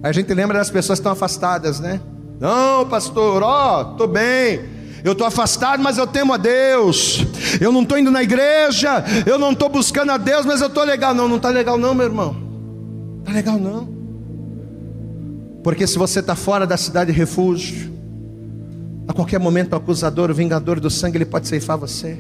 A 0.04 0.12
gente 0.12 0.34
lembra 0.34 0.58
das 0.60 0.70
pessoas 0.70 1.00
que 1.00 1.02
estão 1.02 1.14
afastadas, 1.14 1.80
né? 1.80 2.02
Não, 2.40 2.86
pastor, 2.88 3.42
ó, 3.42 3.78
oh, 3.78 3.92
estou 3.94 4.08
bem, 4.08 4.60
eu 5.02 5.14
estou 5.14 5.26
afastado, 5.26 5.82
mas 5.82 5.98
eu 5.98 6.06
temo 6.06 6.34
a 6.34 6.38
Deus. 6.38 7.26
Eu 7.62 7.72
não 7.72 7.84
estou 7.84 7.98
indo 7.98 8.12
na 8.12 8.22
igreja, 8.22 9.04
eu 9.26 9.40
não 9.40 9.52
estou 9.52 9.70
buscando 9.70 10.12
a 10.12 10.18
Deus, 10.18 10.46
mas 10.46 10.60
eu 10.60 10.68
estou 10.68 10.84
legal. 10.84 11.14
Não, 11.14 11.28
não 11.30 11.38
está 11.38 11.50
legal, 11.50 11.78
não, 11.78 11.94
meu 11.94 12.06
irmão. 12.06 12.36
Está 13.22 13.32
legal, 13.32 13.58
não. 13.58 13.88
Porque 15.64 15.88
se 15.88 15.98
você 15.98 16.20
está 16.20 16.36
fora 16.36 16.68
da 16.68 16.76
cidade 16.76 17.14
de 17.14 17.18
refúgio, 17.18 17.94
a 19.08 19.14
qualquer 19.14 19.40
momento 19.40 19.72
o 19.72 19.76
acusador, 19.78 20.30
o 20.30 20.34
vingador 20.34 20.80
do 20.80 20.90
sangue, 20.90 21.18
ele 21.18 21.26
pode 21.26 21.48
ceifar 21.48 21.78
você. 21.78 22.18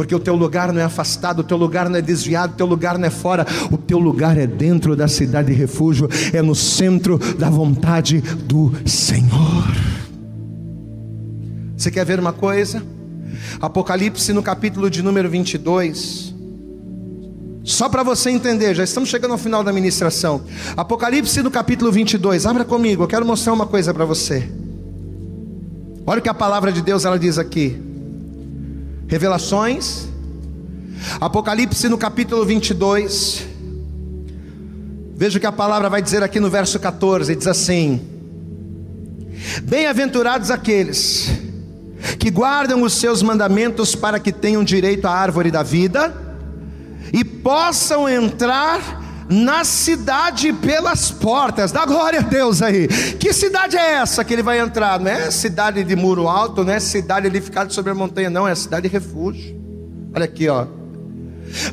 Porque 0.00 0.14
o 0.14 0.18
teu 0.18 0.34
lugar 0.34 0.72
não 0.72 0.80
é 0.80 0.84
afastado, 0.84 1.40
o 1.40 1.44
teu 1.44 1.58
lugar 1.58 1.90
não 1.90 1.98
é 1.98 2.00
desviado, 2.00 2.54
o 2.54 2.56
teu 2.56 2.64
lugar 2.64 2.96
não 2.96 3.06
é 3.06 3.10
fora, 3.10 3.46
o 3.70 3.76
teu 3.76 3.98
lugar 3.98 4.38
é 4.38 4.46
dentro 4.46 4.96
da 4.96 5.06
cidade 5.06 5.48
de 5.48 5.52
refúgio, 5.52 6.08
é 6.32 6.40
no 6.40 6.54
centro 6.54 7.18
da 7.36 7.50
vontade 7.50 8.22
do 8.22 8.72
Senhor. 8.86 9.68
Você 11.76 11.90
quer 11.90 12.06
ver 12.06 12.18
uma 12.18 12.32
coisa? 12.32 12.82
Apocalipse 13.60 14.32
no 14.32 14.42
capítulo 14.42 14.88
de 14.88 15.02
número 15.02 15.28
22. 15.28 16.34
Só 17.62 17.86
para 17.90 18.02
você 18.02 18.30
entender, 18.30 18.74
já 18.74 18.84
estamos 18.84 19.10
chegando 19.10 19.32
ao 19.32 19.38
final 19.38 19.62
da 19.62 19.70
ministração. 19.70 20.44
Apocalipse 20.78 21.42
no 21.42 21.50
capítulo 21.50 21.92
22, 21.92 22.46
abra 22.46 22.64
comigo, 22.64 23.02
eu 23.02 23.06
quero 23.06 23.26
mostrar 23.26 23.52
uma 23.52 23.66
coisa 23.66 23.92
para 23.92 24.06
você. 24.06 24.50
Olha 26.06 26.20
o 26.20 26.22
que 26.22 26.30
a 26.30 26.32
palavra 26.32 26.72
de 26.72 26.80
Deus 26.80 27.04
ela 27.04 27.18
diz 27.18 27.36
aqui. 27.36 27.89
Revelações, 29.10 30.06
Apocalipse 31.20 31.88
no 31.88 31.98
capítulo 31.98 32.44
22. 32.46 33.44
Veja 35.16 35.36
o 35.36 35.40
que 35.40 35.48
a 35.48 35.50
palavra 35.50 35.90
vai 35.90 36.00
dizer 36.00 36.22
aqui 36.22 36.38
no 36.38 36.48
verso 36.48 36.78
14: 36.78 37.34
diz 37.34 37.48
assim: 37.48 38.00
Bem-aventurados 39.64 40.48
aqueles 40.48 41.28
que 42.20 42.30
guardam 42.30 42.84
os 42.84 42.92
seus 42.92 43.20
mandamentos 43.20 43.96
para 43.96 44.20
que 44.20 44.30
tenham 44.30 44.62
direito 44.62 45.06
à 45.06 45.10
árvore 45.10 45.50
da 45.50 45.64
vida 45.64 46.14
e 47.12 47.24
possam 47.24 48.08
entrar 48.08 49.02
na 49.30 49.62
cidade 49.62 50.52
pelas 50.52 51.12
portas. 51.12 51.70
Dá 51.70 51.86
glória 51.86 52.18
a 52.18 52.22
Deus 52.22 52.60
aí. 52.60 52.88
Que 52.88 53.32
cidade 53.32 53.76
é 53.76 53.92
essa 53.94 54.24
que 54.24 54.32
ele 54.34 54.42
vai 54.42 54.58
entrar? 54.58 54.98
Não 54.98 55.10
é 55.10 55.30
cidade 55.30 55.84
de 55.84 55.94
muro 55.94 56.28
alto, 56.28 56.64
não 56.64 56.72
é 56.72 56.80
cidade 56.80 57.28
edificada 57.28 57.70
sobre 57.70 57.92
a 57.92 57.94
montanha, 57.94 58.28
não, 58.28 58.46
é 58.46 58.54
cidade 58.56 58.88
de 58.88 58.92
refúgio. 58.92 59.56
Olha 60.12 60.24
aqui, 60.24 60.48
ó. 60.48 60.66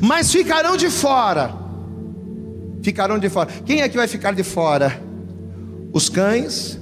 Mas 0.00 0.30
ficarão 0.30 0.76
de 0.76 0.88
fora. 0.88 1.52
Ficarão 2.80 3.18
de 3.18 3.28
fora. 3.28 3.48
Quem 3.66 3.82
é 3.82 3.88
que 3.88 3.96
vai 3.96 4.06
ficar 4.06 4.32
de 4.32 4.44
fora? 4.44 5.02
Os 5.92 6.08
cães, 6.08 6.78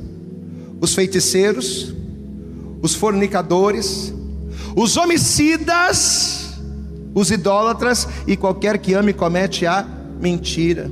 os 0.79 0.95
feiticeiros, 0.95 1.95
os 2.83 2.95
fornicadores, 2.95 4.13
os 4.77 4.99
homicidas, 4.99 6.59
os 7.15 7.31
idólatras 7.31 8.07
e 8.27 8.37
qualquer 8.37 8.77
que 8.77 8.93
ame 8.93 9.15
comete 9.15 9.65
a 9.65 9.96
mentira. 10.21 10.91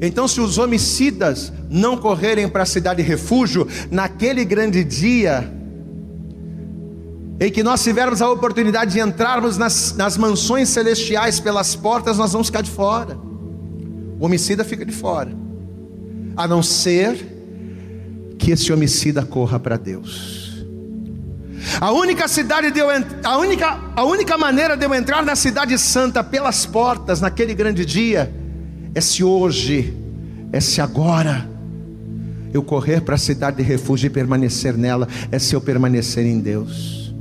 Então, 0.00 0.26
se 0.26 0.40
os 0.40 0.58
homicidas 0.58 1.52
não 1.70 1.96
correrem 1.96 2.48
para 2.48 2.64
a 2.64 2.66
cidade 2.66 3.02
de 3.02 3.08
refúgio, 3.08 3.68
naquele 3.90 4.44
grande 4.44 4.82
dia, 4.82 5.48
em 7.38 7.50
que 7.50 7.62
nós 7.62 7.82
tivermos 7.82 8.20
a 8.20 8.30
oportunidade 8.30 8.92
de 8.92 9.00
entrarmos 9.00 9.56
nas, 9.56 9.94
nas 9.96 10.16
mansões 10.16 10.68
celestiais 10.68 11.38
pelas 11.38 11.74
portas, 11.74 12.18
nós 12.18 12.32
vamos 12.32 12.48
ficar 12.48 12.62
de 12.62 12.70
fora. 12.70 13.16
O 14.18 14.24
homicida 14.24 14.64
fica 14.64 14.84
de 14.84 14.92
fora, 14.92 15.32
a 16.36 16.48
não 16.48 16.62
ser 16.62 17.16
que 18.38 18.50
esse 18.50 18.72
homicida 18.72 19.24
corra 19.24 19.58
para 19.58 19.76
Deus. 19.76 20.41
A 21.80 21.92
única 21.92 22.28
cidade 22.28 22.70
de 22.70 22.80
eu, 22.80 22.88
a 23.24 23.38
única, 23.38 23.80
a 23.94 24.04
única 24.04 24.36
maneira 24.36 24.76
de 24.76 24.84
eu 24.84 24.94
entrar 24.94 25.24
na 25.24 25.36
cidade 25.36 25.78
santa 25.78 26.22
pelas 26.22 26.66
portas 26.66 27.20
naquele 27.20 27.54
grande 27.54 27.84
dia 27.84 28.32
é 28.94 29.00
se 29.00 29.24
hoje, 29.24 29.96
é 30.52 30.60
se 30.60 30.80
agora 30.80 31.48
eu 32.52 32.62
correr 32.62 33.00
para 33.00 33.14
a 33.14 33.18
cidade 33.18 33.56
de 33.58 33.62
refúgio 33.62 34.08
e 34.08 34.10
permanecer 34.10 34.76
nela, 34.76 35.08
é 35.30 35.38
se 35.38 35.54
eu 35.54 35.60
permanecer 35.60 36.26
em 36.26 36.38
Deus. 36.38 37.14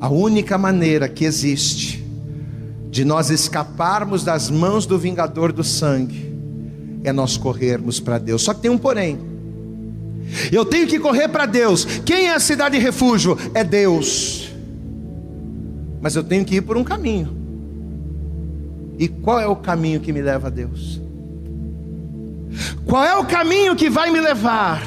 A 0.00 0.08
única 0.08 0.56
maneira 0.56 1.08
que 1.08 1.24
existe 1.24 2.04
de 2.90 3.04
nós 3.04 3.30
escaparmos 3.30 4.24
das 4.24 4.48
mãos 4.48 4.86
do 4.86 4.98
vingador 4.98 5.52
do 5.52 5.62
sangue 5.62 6.34
é 7.04 7.12
nós 7.12 7.36
corrermos 7.36 8.00
para 8.00 8.18
Deus. 8.18 8.42
Só 8.42 8.54
que 8.54 8.60
tem 8.60 8.70
um 8.70 8.78
porém. 8.78 9.37
Eu 10.52 10.64
tenho 10.64 10.86
que 10.86 10.98
correr 10.98 11.28
para 11.28 11.46
Deus. 11.46 11.84
Quem 11.84 12.28
é 12.28 12.34
a 12.34 12.40
cidade 12.40 12.78
de 12.78 12.82
refúgio? 12.82 13.36
É 13.54 13.64
Deus. 13.64 14.52
Mas 16.00 16.14
eu 16.14 16.22
tenho 16.22 16.44
que 16.44 16.56
ir 16.56 16.62
por 16.62 16.76
um 16.76 16.84
caminho. 16.84 17.36
E 18.98 19.08
qual 19.08 19.40
é 19.40 19.46
o 19.46 19.56
caminho 19.56 20.00
que 20.00 20.12
me 20.12 20.20
leva 20.20 20.48
a 20.48 20.50
Deus? 20.50 21.00
Qual 22.84 23.04
é 23.04 23.16
o 23.16 23.24
caminho 23.24 23.76
que 23.76 23.88
vai 23.88 24.10
me 24.10 24.20
levar, 24.20 24.82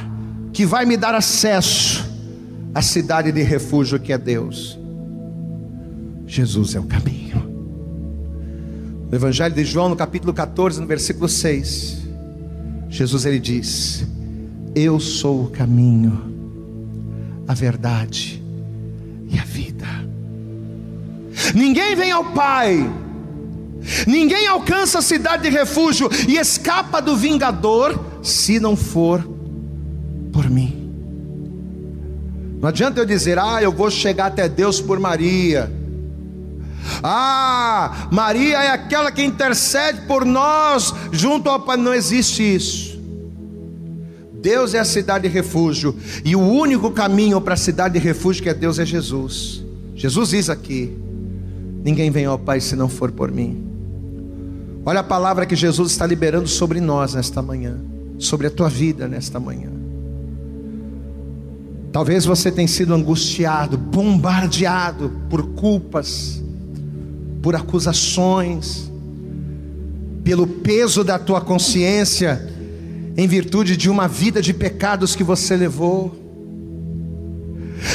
que 0.51 0.65
vai 0.65 0.85
me 0.85 0.97
dar 0.97 1.15
acesso 1.15 2.09
à 2.73 2.81
cidade 2.81 3.31
de 3.31 3.41
refúgio 3.41 3.99
que 3.99 4.11
é 4.11 4.17
Deus? 4.17 4.77
Jesus 6.25 6.75
é 6.75 6.79
o 6.79 6.83
caminho. 6.83 7.21
No 9.09 9.15
Evangelho 9.15 9.53
de 9.53 9.63
João, 9.65 9.89
no 9.89 9.95
capítulo 9.95 10.33
14, 10.33 10.79
no 10.79 10.87
versículo 10.87 11.27
6, 11.27 11.97
Jesus 12.89 13.25
ele 13.25 13.39
diz: 13.39 14.05
eu 14.75 14.99
sou 14.99 15.45
o 15.45 15.49
caminho, 15.49 16.21
a 17.47 17.53
verdade 17.53 18.41
e 19.29 19.37
a 19.37 19.43
vida. 19.43 19.87
Ninguém 21.53 21.95
vem 21.95 22.11
ao 22.11 22.25
Pai, 22.25 22.89
ninguém 24.07 24.47
alcança 24.47 24.99
a 24.99 25.01
cidade 25.01 25.43
de 25.43 25.49
refúgio 25.49 26.09
e 26.27 26.37
escapa 26.37 27.01
do 27.01 27.15
vingador 27.17 27.99
se 28.21 28.59
não 28.59 28.75
for 28.75 29.27
por 30.31 30.49
mim. 30.49 30.77
Não 32.61 32.69
adianta 32.69 32.99
eu 32.99 33.05
dizer, 33.05 33.39
ah, 33.39 33.61
eu 33.61 33.71
vou 33.71 33.89
chegar 33.89 34.27
até 34.27 34.47
Deus 34.47 34.79
por 34.79 34.99
Maria. 34.99 35.71
Ah, 37.01 38.07
Maria 38.11 38.57
é 38.57 38.69
aquela 38.69 39.11
que 39.11 39.23
intercede 39.23 40.01
por 40.01 40.23
nós 40.25 40.93
junto 41.11 41.49
ao 41.49 41.59
Pai. 41.59 41.77
Não 41.77 41.93
existe 41.93 42.43
isso. 42.43 42.90
Deus 44.41 44.73
é 44.73 44.79
a 44.79 44.85
cidade 44.85 45.27
de 45.27 45.33
refúgio, 45.33 45.95
e 46.25 46.35
o 46.35 46.39
único 46.39 46.89
caminho 46.89 47.39
para 47.39 47.53
a 47.53 47.57
cidade 47.57 47.99
de 47.99 47.99
refúgio 47.99 48.41
que 48.41 48.49
é 48.49 48.53
Deus 48.53 48.79
é 48.79 48.85
Jesus. 48.85 49.63
Jesus 49.95 50.29
diz 50.29 50.49
aqui: 50.49 50.97
Ninguém 51.83 52.09
vem 52.09 52.25
ao 52.25 52.39
Pai 52.39 52.59
se 52.59 52.75
não 52.75 52.89
for 52.89 53.11
por 53.11 53.31
mim. 53.31 53.63
Olha 54.83 55.01
a 55.01 55.03
palavra 55.03 55.45
que 55.45 55.55
Jesus 55.55 55.91
está 55.91 56.07
liberando 56.07 56.47
sobre 56.47 56.81
nós 56.81 57.13
nesta 57.13 57.39
manhã, 57.39 57.77
sobre 58.17 58.47
a 58.47 58.49
tua 58.49 58.67
vida 58.67 59.07
nesta 59.07 59.39
manhã. 59.39 59.69
Talvez 61.91 62.25
você 62.25 62.51
tenha 62.51 62.67
sido 62.67 62.95
angustiado, 62.95 63.77
bombardeado 63.77 65.11
por 65.29 65.49
culpas, 65.49 66.41
por 67.43 67.55
acusações, 67.55 68.91
pelo 70.23 70.47
peso 70.47 71.03
da 71.03 71.19
tua 71.19 71.41
consciência 71.41 72.49
em 73.15 73.27
virtude 73.27 73.75
de 73.75 73.89
uma 73.89 74.07
vida 74.07 74.41
de 74.41 74.53
pecados 74.53 75.15
que 75.15 75.23
você 75.23 75.55
levou. 75.55 76.15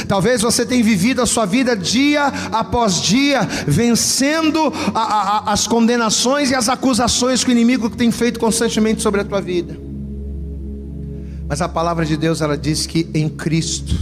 Talvez 0.07 0.41
você 0.41 0.65
tenha 0.65 0.83
vivido 0.83 1.21
a 1.21 1.25
sua 1.25 1.45
vida 1.45 1.75
dia 1.75 2.27
após 2.51 3.01
dia, 3.01 3.41
vencendo 3.65 4.71
a, 4.93 5.01
a, 5.01 5.53
as 5.53 5.65
condenações 5.65 6.51
e 6.51 6.55
as 6.55 6.67
acusações 6.67 7.43
que 7.43 7.49
o 7.49 7.53
inimigo 7.53 7.89
tem 7.89 8.11
feito 8.11 8.39
constantemente 8.39 9.01
sobre 9.01 9.21
a 9.21 9.23
tua 9.23 9.41
vida. 9.41 9.77
Mas 11.47 11.61
a 11.61 11.69
palavra 11.69 12.05
de 12.05 12.17
Deus 12.17 12.41
ela 12.41 12.57
diz 12.57 12.85
que 12.85 13.09
em 13.13 13.29
Cristo, 13.29 13.95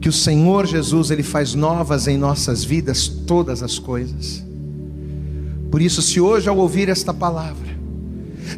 que 0.00 0.08
o 0.08 0.12
Senhor 0.12 0.66
Jesus 0.66 1.12
ele 1.12 1.22
faz 1.22 1.54
novas 1.54 2.08
em 2.08 2.18
nossas 2.18 2.64
vidas 2.64 3.06
todas 3.06 3.62
as 3.62 3.78
coisas. 3.78 4.44
Por 5.70 5.80
isso, 5.80 6.02
se 6.02 6.20
hoje 6.20 6.48
ao 6.48 6.58
ouvir 6.58 6.88
esta 6.88 7.14
palavra, 7.14 7.71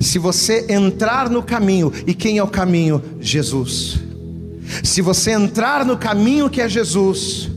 se 0.00 0.18
você 0.18 0.66
entrar 0.68 1.30
no 1.30 1.42
caminho, 1.42 1.92
e 2.06 2.14
quem 2.14 2.38
é 2.38 2.42
o 2.42 2.48
caminho? 2.48 3.02
Jesus. 3.20 3.98
Se 4.82 5.02
você 5.02 5.32
entrar 5.32 5.84
no 5.84 5.96
caminho 5.96 6.50
que 6.50 6.60
é 6.60 6.68
Jesus, 6.68 7.50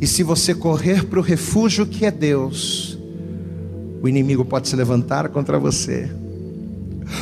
e 0.00 0.06
se 0.06 0.22
você 0.22 0.54
correr 0.54 1.04
para 1.04 1.18
o 1.18 1.22
refúgio 1.22 1.86
que 1.86 2.04
é 2.04 2.10
Deus, 2.10 2.98
o 4.02 4.08
inimigo 4.08 4.44
pode 4.44 4.68
se 4.68 4.76
levantar 4.76 5.28
contra 5.28 5.58
você. 5.58 6.10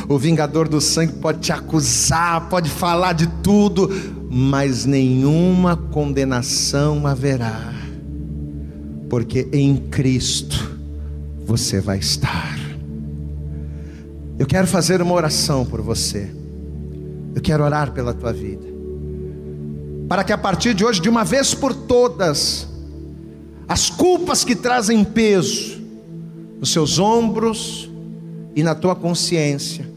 O 0.07 0.17
vingador 0.17 0.67
do 0.67 0.81
sangue 0.81 1.13
pode 1.13 1.39
te 1.39 1.51
acusar, 1.51 2.49
pode 2.49 2.69
falar 2.69 3.13
de 3.13 3.27
tudo, 3.41 3.89
mas 4.29 4.85
nenhuma 4.85 5.77
condenação 5.77 7.05
haverá, 7.05 7.73
porque 9.09 9.47
em 9.51 9.77
Cristo 9.77 10.77
você 11.45 11.79
vai 11.79 11.99
estar. 11.99 12.62
Eu 14.37 14.45
quero 14.47 14.67
fazer 14.67 15.01
uma 15.01 15.13
oração 15.13 15.65
por 15.65 15.81
você. 15.81 16.29
Eu 17.35 17.41
quero 17.41 17.63
orar 17.63 17.91
pela 17.91 18.13
tua 18.13 18.33
vida. 18.33 18.67
Para 20.07 20.23
que 20.23 20.33
a 20.33 20.37
partir 20.37 20.73
de 20.73 20.83
hoje, 20.83 20.99
de 20.99 21.09
uma 21.09 21.23
vez 21.23 21.53
por 21.53 21.73
todas, 21.73 22.67
as 23.67 23.89
culpas 23.89 24.43
que 24.43 24.55
trazem 24.55 25.03
peso 25.03 25.81
nos 26.59 26.71
seus 26.71 26.99
ombros 26.99 27.89
e 28.55 28.63
na 28.63 28.75
tua 28.75 28.95
consciência, 28.95 29.91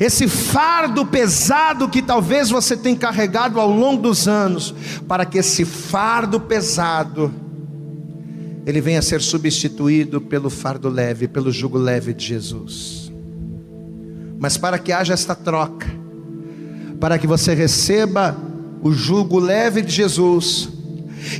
esse 0.00 0.28
fardo 0.28 1.04
pesado 1.04 1.88
que 1.88 2.00
talvez 2.00 2.48
você 2.50 2.76
tenha 2.76 2.96
carregado 2.96 3.60
ao 3.60 3.70
longo 3.70 4.02
dos 4.02 4.26
anos, 4.26 4.74
para 5.06 5.26
que 5.26 5.38
esse 5.38 5.64
fardo 5.64 6.40
pesado 6.40 7.32
ele 8.66 8.80
venha 8.80 8.98
a 8.98 9.02
ser 9.02 9.20
substituído 9.20 10.20
pelo 10.20 10.48
fardo 10.48 10.88
leve, 10.88 11.28
pelo 11.28 11.52
jugo 11.52 11.76
leve 11.76 12.14
de 12.14 12.26
Jesus. 12.26 13.12
Mas 14.38 14.56
para 14.56 14.78
que 14.78 14.92
haja 14.92 15.12
esta 15.12 15.34
troca, 15.34 15.86
para 16.98 17.18
que 17.18 17.26
você 17.26 17.54
receba 17.54 18.36
o 18.82 18.92
jugo 18.92 19.38
leve 19.38 19.82
de 19.82 19.92
Jesus, 19.92 20.68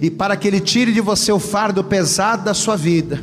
e 0.01 0.11
para 0.11 0.37
que 0.37 0.49
Ele 0.49 0.61
tire 0.61 0.93
de 0.93 1.01
você 1.01 1.31
o 1.33 1.39
fardo 1.39 1.85
pesado 1.85 2.45
da 2.45 2.55
sua 2.55 2.77
vida, 2.77 3.20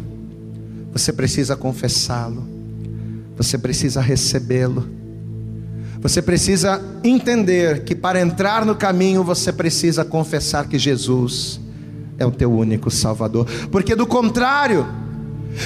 você 0.92 1.12
precisa 1.12 1.56
confessá-lo, 1.56 2.48
você 3.36 3.58
precisa 3.58 4.02
recebê-lo, 4.02 4.88
você 6.00 6.22
precisa 6.22 6.82
entender 7.04 7.84
que 7.84 7.96
para 7.96 8.20
entrar 8.20 8.66
no 8.66 8.76
caminho 8.76 9.24
você 9.24 9.52
precisa 9.52 10.04
confessar 10.04 10.68
que 10.68 10.78
Jesus 10.78 11.60
é 12.22 12.26
o 12.26 12.32
teu 12.32 12.52
único 12.52 12.90
Salvador. 12.92 13.48
Porque 13.72 13.96
do 13.96 14.06
contrário, 14.06 14.88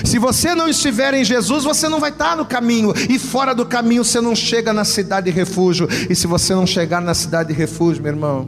se 0.04 0.18
você 0.18 0.56
não 0.56 0.68
estiver 0.68 1.14
em 1.14 1.24
Jesus, 1.24 1.64
você 1.64 1.88
não 1.88 2.00
vai 2.00 2.10
estar 2.10 2.36
no 2.36 2.46
caminho, 2.46 2.94
e 3.10 3.20
fora 3.20 3.54
do 3.54 3.66
caminho 3.66 4.04
você 4.04 4.20
não 4.20 4.36
chega 4.36 4.74
na 4.74 4.84
cidade 4.84 5.30
de 5.30 5.36
refúgio. 5.36 5.88
E 6.10 6.16
se 6.16 6.28
você 6.28 6.56
não 6.56 6.66
chegar 6.66 7.02
na 7.02 7.14
cidade 7.14 7.50
de 7.50 7.56
refúgio, 7.56 8.02
meu 8.02 8.14
irmão, 8.14 8.48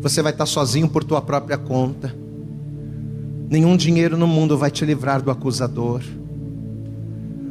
você 0.00 0.20
vai 0.20 0.32
estar 0.32 0.46
sozinho 0.46 0.88
por 0.88 1.04
tua 1.04 1.22
própria 1.22 1.56
conta. 1.56 2.14
Nenhum 3.48 3.76
dinheiro 3.76 4.16
no 4.16 4.26
mundo 4.26 4.58
vai 4.58 4.70
te 4.70 4.84
livrar 4.84 5.22
do 5.22 5.30
acusador. 5.30 6.02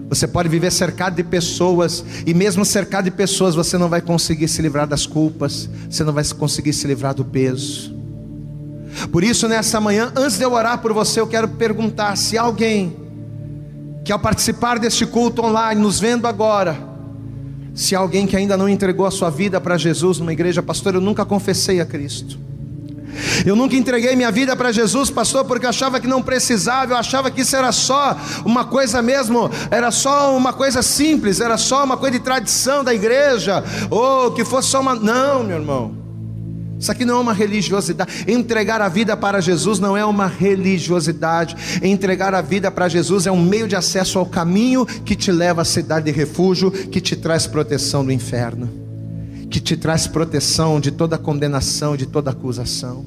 Você 0.10 0.28
pode 0.28 0.50
viver 0.50 0.72
cercado 0.72 1.16
de 1.16 1.24
pessoas, 1.24 2.04
e 2.26 2.34
mesmo 2.34 2.66
cercado 2.66 3.06
de 3.06 3.12
pessoas, 3.12 3.56
você 3.56 3.78
não 3.78 3.90
vai 3.90 4.02
conseguir 4.02 4.48
se 4.48 4.62
livrar 4.62 4.86
das 4.86 5.08
culpas, 5.08 5.70
você 5.90 6.04
não 6.04 6.14
vai 6.14 6.24
conseguir 6.26 6.74
se 6.74 6.86
livrar 6.86 7.16
do 7.16 7.24
peso. 7.24 8.03
Por 9.12 9.24
isso, 9.24 9.48
nessa 9.48 9.80
manhã, 9.80 10.12
antes 10.16 10.38
de 10.38 10.44
eu 10.44 10.54
orar 10.54 10.80
por 10.80 10.94
você, 10.94 11.20
eu 11.20 11.28
quero 11.28 11.48
perguntar 11.48 12.16
se 12.16 12.38
alguém 12.38 12.96
que 14.04 14.12
ao 14.12 14.20
participar 14.20 14.80
deste 14.80 15.06
culto 15.06 15.42
online, 15.44 15.82
nos 15.82 16.00
vendo 16.00 16.28
agora, 16.28 16.78
se 17.74 17.96
alguém 17.96 18.28
que 18.28 18.36
ainda 18.36 18.58
não 18.58 18.68
entregou 18.68 19.06
a 19.06 19.12
sua 19.12 19.30
vida 19.30 19.60
para 19.62 19.78
Jesus 19.78 20.20
numa 20.20 20.34
igreja, 20.34 20.62
pastor, 20.62 20.96
eu 20.96 21.02
nunca 21.02 21.26
confessei 21.26 21.80
a 21.80 21.86
Cristo. 21.86 22.38
Eu 23.46 23.56
nunca 23.56 23.76
entreguei 23.76 24.16
minha 24.16 24.32
vida 24.32 24.56
para 24.56 24.72
Jesus, 24.72 25.10
pastor, 25.10 25.46
porque 25.46 25.66
eu 25.66 25.70
achava 25.70 26.00
que 26.00 26.08
não 26.08 26.22
precisava, 26.22 26.94
eu 26.94 26.98
achava 26.98 27.30
que 27.30 27.42
isso 27.42 27.56
era 27.56 27.72
só 27.72 28.18
uma 28.44 28.66
coisa 28.66 29.02
mesmo, 29.02 29.50
era 29.70 29.92
só 29.92 30.36
uma 30.36 30.52
coisa 30.52 30.82
simples, 30.82 31.40
era 31.40 31.58
só 31.58 31.84
uma 31.84 31.96
coisa 31.96 32.18
de 32.18 32.24
tradição 32.24 32.84
da 32.84 32.94
igreja, 32.94 33.64
ou 33.90 34.32
que 34.32 34.44
fosse 34.44 34.70
só 34.70 34.82
uma. 34.82 34.96
Não, 34.96 35.44
meu 35.44 35.58
irmão. 35.58 36.03
Isso 36.80 36.92
aqui 36.92 37.06
não 37.06 37.16
é 37.16 37.20
uma 37.20 37.34
religiosidade. 37.34 38.26
Entregar 38.28 38.82
a 38.82 38.90
vida 38.90 39.16
para 39.16 39.40
Jesus 39.40 39.80
não 39.80 39.96
é 39.96 40.04
uma 40.06 40.28
religiosidade. 40.28 41.56
Entregar 41.82 42.34
a 42.34 42.42
vida 42.42 42.70
para 42.70 42.90
Jesus 42.90 43.26
é 43.26 43.32
um 43.32 43.42
meio 43.42 43.68
de 43.68 43.76
acesso 43.76 44.20
ao 44.20 44.26
caminho 44.26 44.86
que 44.86 45.16
te 45.16 45.32
leva 45.32 45.62
à 45.62 45.66
cidade 45.66 46.06
de 46.06 46.12
refúgio, 46.12 46.72
que 46.72 47.00
te 47.00 47.16
traz 47.16 47.48
proteção 47.48 48.04
do 48.04 48.12
inferno, 48.12 48.70
que 49.50 49.60
te 49.60 49.78
traz 49.78 50.08
proteção 50.08 50.80
de 50.80 50.92
toda 50.92 51.18
condenação, 51.18 51.96
de 51.96 52.06
toda 52.06 52.32
acusação. 52.32 53.06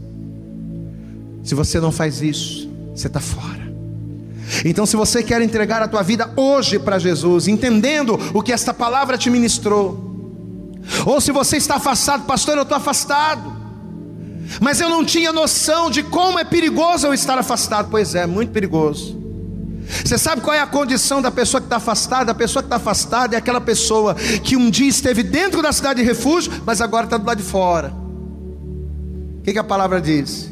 Se 1.44 1.54
você 1.54 1.78
não 1.78 1.92
faz 1.92 2.22
isso, 2.22 2.68
você 2.94 3.08
está 3.08 3.20
fora. 3.20 3.66
Então, 4.64 4.86
se 4.86 4.96
você 4.96 5.22
quer 5.22 5.42
entregar 5.42 5.82
a 5.82 5.88
tua 5.88 6.02
vida 6.02 6.30
hoje 6.36 6.78
para 6.78 6.98
Jesus, 6.98 7.48
entendendo 7.48 8.18
o 8.32 8.42
que 8.42 8.52
esta 8.52 8.72
palavra 8.72 9.18
te 9.18 9.28
ministrou, 9.28 10.06
ou 11.04 11.20
se 11.20 11.32
você 11.32 11.56
está 11.56 11.76
afastado, 11.76 12.24
pastor, 12.24 12.56
eu 12.56 12.62
estou 12.62 12.76
afastado. 12.76 13.55
Mas 14.60 14.80
eu 14.80 14.88
não 14.88 15.04
tinha 15.04 15.32
noção 15.32 15.90
de 15.90 16.02
como 16.02 16.38
é 16.38 16.44
perigoso 16.44 17.06
eu 17.06 17.14
estar 17.14 17.38
afastado. 17.38 17.88
Pois 17.90 18.14
é, 18.14 18.26
muito 18.26 18.52
perigoso. 18.52 19.26
Você 20.04 20.18
sabe 20.18 20.42
qual 20.42 20.54
é 20.54 20.60
a 20.60 20.66
condição 20.66 21.22
da 21.22 21.30
pessoa 21.30 21.60
que 21.60 21.66
está 21.66 21.76
afastada? 21.76 22.32
A 22.32 22.34
pessoa 22.34 22.62
que 22.62 22.66
está 22.66 22.76
afastada 22.76 23.36
é 23.36 23.38
aquela 23.38 23.60
pessoa 23.60 24.14
que 24.14 24.56
um 24.56 24.68
dia 24.68 24.88
esteve 24.88 25.22
dentro 25.22 25.62
da 25.62 25.72
cidade 25.72 26.00
de 26.00 26.06
refúgio, 26.06 26.52
mas 26.64 26.80
agora 26.80 27.04
está 27.06 27.16
do 27.16 27.26
lado 27.26 27.38
de 27.38 27.44
fora. 27.44 27.92
O 29.38 29.42
que, 29.42 29.52
que 29.52 29.58
a 29.58 29.64
palavra 29.64 30.00
diz? 30.00 30.50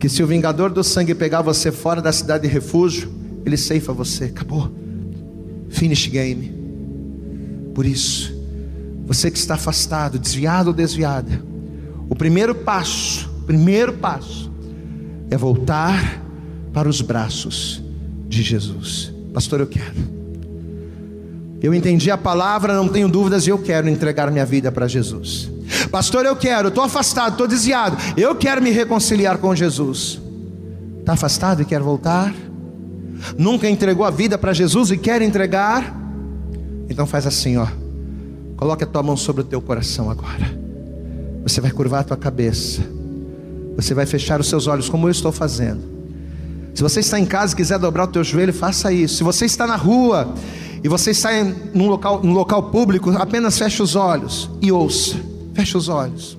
Que 0.00 0.08
se 0.08 0.22
o 0.22 0.26
vingador 0.26 0.70
do 0.70 0.82
sangue 0.82 1.14
pegar 1.14 1.42
você 1.42 1.70
fora 1.70 2.02
da 2.02 2.12
cidade 2.12 2.46
de 2.46 2.52
refúgio, 2.52 3.12
ele 3.46 3.56
ceifa 3.56 3.92
você. 3.92 4.24
Acabou. 4.24 4.72
Finish 5.68 6.08
game. 6.08 6.52
Por 7.72 7.86
isso, 7.86 8.34
você 9.06 9.30
que 9.30 9.38
está 9.38 9.54
afastado, 9.54 10.18
desviado 10.18 10.68
ou 10.68 10.74
desviada, 10.74 11.42
o 12.08 12.14
primeiro 12.14 12.54
passo, 12.54 13.30
primeiro 13.46 13.92
passo, 13.94 14.50
é 15.30 15.36
voltar 15.36 16.22
para 16.72 16.88
os 16.88 17.00
braços 17.00 17.82
de 18.28 18.42
Jesus. 18.42 19.12
Pastor, 19.32 19.60
eu 19.60 19.66
quero. 19.66 20.14
Eu 21.62 21.72
entendi 21.72 22.10
a 22.10 22.18
palavra, 22.18 22.74
não 22.74 22.88
tenho 22.88 23.08
dúvidas, 23.08 23.46
e 23.46 23.50
eu 23.50 23.58
quero 23.58 23.88
entregar 23.88 24.30
minha 24.30 24.44
vida 24.44 24.70
para 24.70 24.86
Jesus. 24.86 25.50
Pastor, 25.90 26.26
eu 26.26 26.36
quero, 26.36 26.68
estou 26.68 26.84
afastado, 26.84 27.32
estou 27.32 27.48
desviado, 27.48 27.96
eu 28.16 28.34
quero 28.34 28.60
me 28.60 28.70
reconciliar 28.70 29.38
com 29.38 29.54
Jesus. 29.54 30.20
Está 31.00 31.14
afastado 31.14 31.62
e 31.62 31.64
quer 31.64 31.80
voltar? 31.80 32.34
Nunca 33.38 33.68
entregou 33.68 34.04
a 34.04 34.10
vida 34.10 34.36
para 34.36 34.52
Jesus 34.52 34.90
e 34.90 34.98
quer 34.98 35.22
entregar? 35.22 35.96
Então 36.88 37.06
faz 37.06 37.26
assim, 37.26 37.56
ó. 37.56 37.66
Coloque 38.56 38.84
a 38.84 38.86
tua 38.86 39.02
mão 39.02 39.16
sobre 39.16 39.42
o 39.42 39.44
teu 39.44 39.60
coração 39.60 40.10
agora. 40.10 40.63
Você 41.44 41.60
vai 41.60 41.70
curvar 41.70 42.00
a 42.00 42.04
tua 42.04 42.16
cabeça. 42.16 42.82
Você 43.76 43.94
vai 43.94 44.06
fechar 44.06 44.40
os 44.40 44.48
seus 44.48 44.66
olhos, 44.66 44.88
como 44.88 45.06
eu 45.06 45.10
estou 45.10 45.30
fazendo. 45.30 45.82
Se 46.74 46.82
você 46.82 47.00
está 47.00 47.20
em 47.20 47.26
casa 47.26 47.52
e 47.52 47.56
quiser 47.56 47.78
dobrar 47.78 48.04
o 48.04 48.08
teu 48.08 48.24
joelho, 48.24 48.52
faça 48.52 48.92
isso. 48.92 49.16
Se 49.16 49.22
você 49.22 49.44
está 49.44 49.66
na 49.66 49.76
rua 49.76 50.34
e 50.82 50.88
você 50.88 51.12
está 51.12 51.32
em 51.32 51.54
num 51.72 51.88
local, 51.88 52.20
num 52.22 52.32
local 52.32 52.64
público, 52.64 53.10
apenas 53.10 53.56
feche 53.56 53.82
os 53.82 53.94
olhos 53.94 54.50
e 54.60 54.72
ouça. 54.72 55.16
Feche 55.54 55.76
os 55.76 55.88
olhos. 55.88 56.36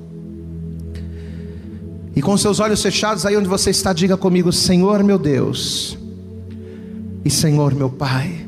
E 2.16 2.22
com 2.22 2.38
seus 2.38 2.60
olhos 2.60 2.82
fechados, 2.82 3.26
aí 3.26 3.38
onde 3.38 3.48
você 3.48 3.70
está, 3.70 3.94
diga 3.94 4.18
comigo: 4.18 4.52
Senhor 4.52 5.04
meu 5.04 5.18
Deus 5.18 5.98
e 7.24 7.30
Senhor 7.30 7.74
meu 7.74 7.90
Pai, 7.90 8.48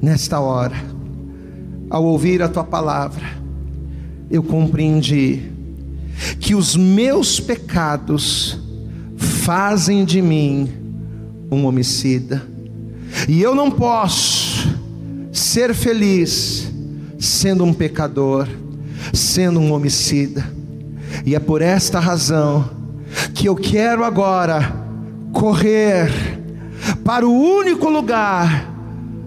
nesta 0.00 0.38
hora, 0.40 0.76
ao 1.90 2.04
ouvir 2.04 2.42
a 2.42 2.48
tua 2.48 2.64
palavra, 2.64 3.37
eu 4.30 4.42
compreendi 4.42 5.50
que 6.40 6.54
os 6.54 6.76
meus 6.76 7.38
pecados 7.40 8.58
fazem 9.16 10.04
de 10.04 10.20
mim 10.20 10.68
um 11.50 11.64
homicida, 11.64 12.42
e 13.26 13.40
eu 13.40 13.54
não 13.54 13.70
posso 13.70 14.76
ser 15.32 15.74
feliz 15.74 16.70
sendo 17.18 17.64
um 17.64 17.72
pecador, 17.72 18.46
sendo 19.12 19.58
um 19.58 19.72
homicida. 19.72 20.44
E 21.24 21.34
é 21.34 21.38
por 21.38 21.62
esta 21.62 21.98
razão 21.98 22.68
que 23.34 23.46
eu 23.46 23.56
quero 23.56 24.04
agora 24.04 24.74
correr 25.32 26.10
para 27.04 27.26
o 27.26 27.32
único 27.32 27.88
lugar 27.88 28.74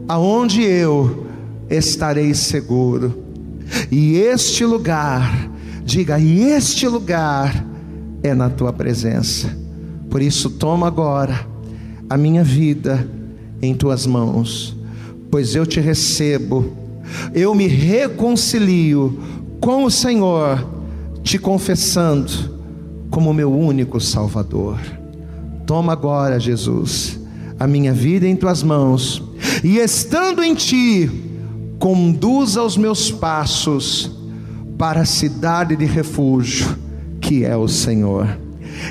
aonde 0.07 0.61
eu 0.61 1.27
estarei 1.69 2.33
seguro. 2.33 3.20
E 3.91 4.17
este 4.17 4.65
lugar, 4.65 5.49
diga, 5.83 6.19
e 6.19 6.41
este 6.43 6.87
lugar 6.87 7.65
é 8.23 8.33
na 8.33 8.49
tua 8.49 8.71
presença. 8.71 9.55
Por 10.09 10.21
isso, 10.21 10.49
toma 10.49 10.87
agora 10.87 11.47
a 12.09 12.17
minha 12.17 12.43
vida 12.43 13.07
em 13.61 13.73
tuas 13.73 14.05
mãos, 14.05 14.75
pois 15.29 15.55
eu 15.55 15.65
te 15.65 15.79
recebo, 15.79 16.75
eu 17.33 17.53
me 17.55 17.67
reconcilio 17.67 19.17
com 19.59 19.85
o 19.85 19.91
Senhor, 19.91 20.67
te 21.23 21.37
confessando 21.37 22.31
como 23.09 23.33
meu 23.33 23.53
único 23.53 23.99
Salvador. 23.99 24.79
Toma 25.65 25.93
agora, 25.93 26.39
Jesus, 26.39 27.19
a 27.59 27.67
minha 27.67 27.93
vida 27.93 28.27
em 28.27 28.35
tuas 28.35 28.63
mãos, 28.63 29.23
e 29.63 29.77
estando 29.77 30.43
em 30.43 30.55
ti, 30.55 31.09
conduza 31.81 32.61
os 32.61 32.77
meus 32.77 33.11
passos 33.11 34.11
para 34.77 35.01
a 35.01 35.05
cidade 35.05 35.75
de 35.75 35.85
refúgio, 35.85 36.77
que 37.19 37.43
é 37.43 37.57
o 37.57 37.67
Senhor. 37.67 38.37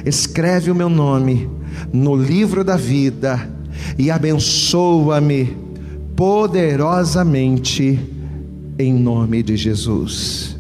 Escreve 0.05 0.73
o 0.73 0.75
meu 0.75 0.89
nome 0.89 1.49
no 1.93 2.17
livro 2.17 2.65
da 2.65 2.77
vida 2.77 3.49
e 3.97 4.11
abençoa-me 4.11 5.57
poderosamente 6.17 7.97
em 8.77 8.93
nome 8.93 9.41
de 9.45 9.57
Jesus. 9.57 10.59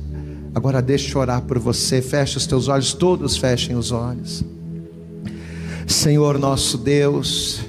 Agora 0.54 0.80
deixa 0.80 1.12
eu 1.12 1.20
orar 1.20 1.42
por 1.42 1.58
você. 1.58 2.00
Fecha 2.00 2.38
os 2.38 2.46
teus 2.46 2.68
olhos, 2.68 2.92
todos 2.92 3.36
fechem 3.36 3.74
os 3.74 3.90
olhos. 3.90 4.44
Senhor 5.84 6.38
nosso 6.38 6.78
Deus, 6.78 7.60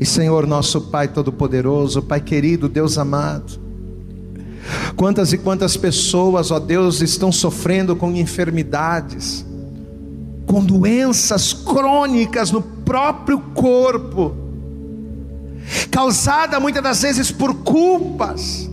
e 0.00 0.06
Senhor 0.06 0.46
nosso 0.46 0.80
Pai 0.82 1.08
Todo-Poderoso, 1.08 2.02
Pai 2.02 2.20
querido, 2.20 2.68
Deus 2.68 2.98
amado, 2.98 3.60
quantas 4.96 5.32
e 5.32 5.38
quantas 5.38 5.76
pessoas, 5.76 6.50
ó 6.50 6.58
Deus, 6.58 7.00
estão 7.00 7.32
sofrendo 7.32 7.96
com 7.96 8.12
enfermidades, 8.12 9.44
com 10.46 10.64
doenças 10.64 11.52
crônicas 11.52 12.50
no 12.50 12.62
próprio 12.62 13.40
corpo, 13.54 14.34
causada 15.90 16.60
muitas 16.60 16.82
das 16.82 17.02
vezes 17.02 17.32
por 17.32 17.54
culpas, 17.56 18.70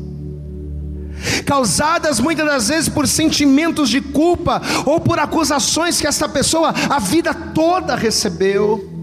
causadas 1.46 2.20
muitas 2.20 2.46
das 2.46 2.68
vezes 2.68 2.90
por 2.90 3.08
sentimentos 3.08 3.90
de 3.90 4.00
culpa 4.00 4.62
ou 4.86 5.00
por 5.00 5.18
acusações 5.18 6.00
que 6.00 6.06
essa 6.06 6.30
pessoa 6.30 6.74
a 6.90 7.00
vida 7.00 7.34
toda 7.34 7.96
recebeu. 7.96 8.95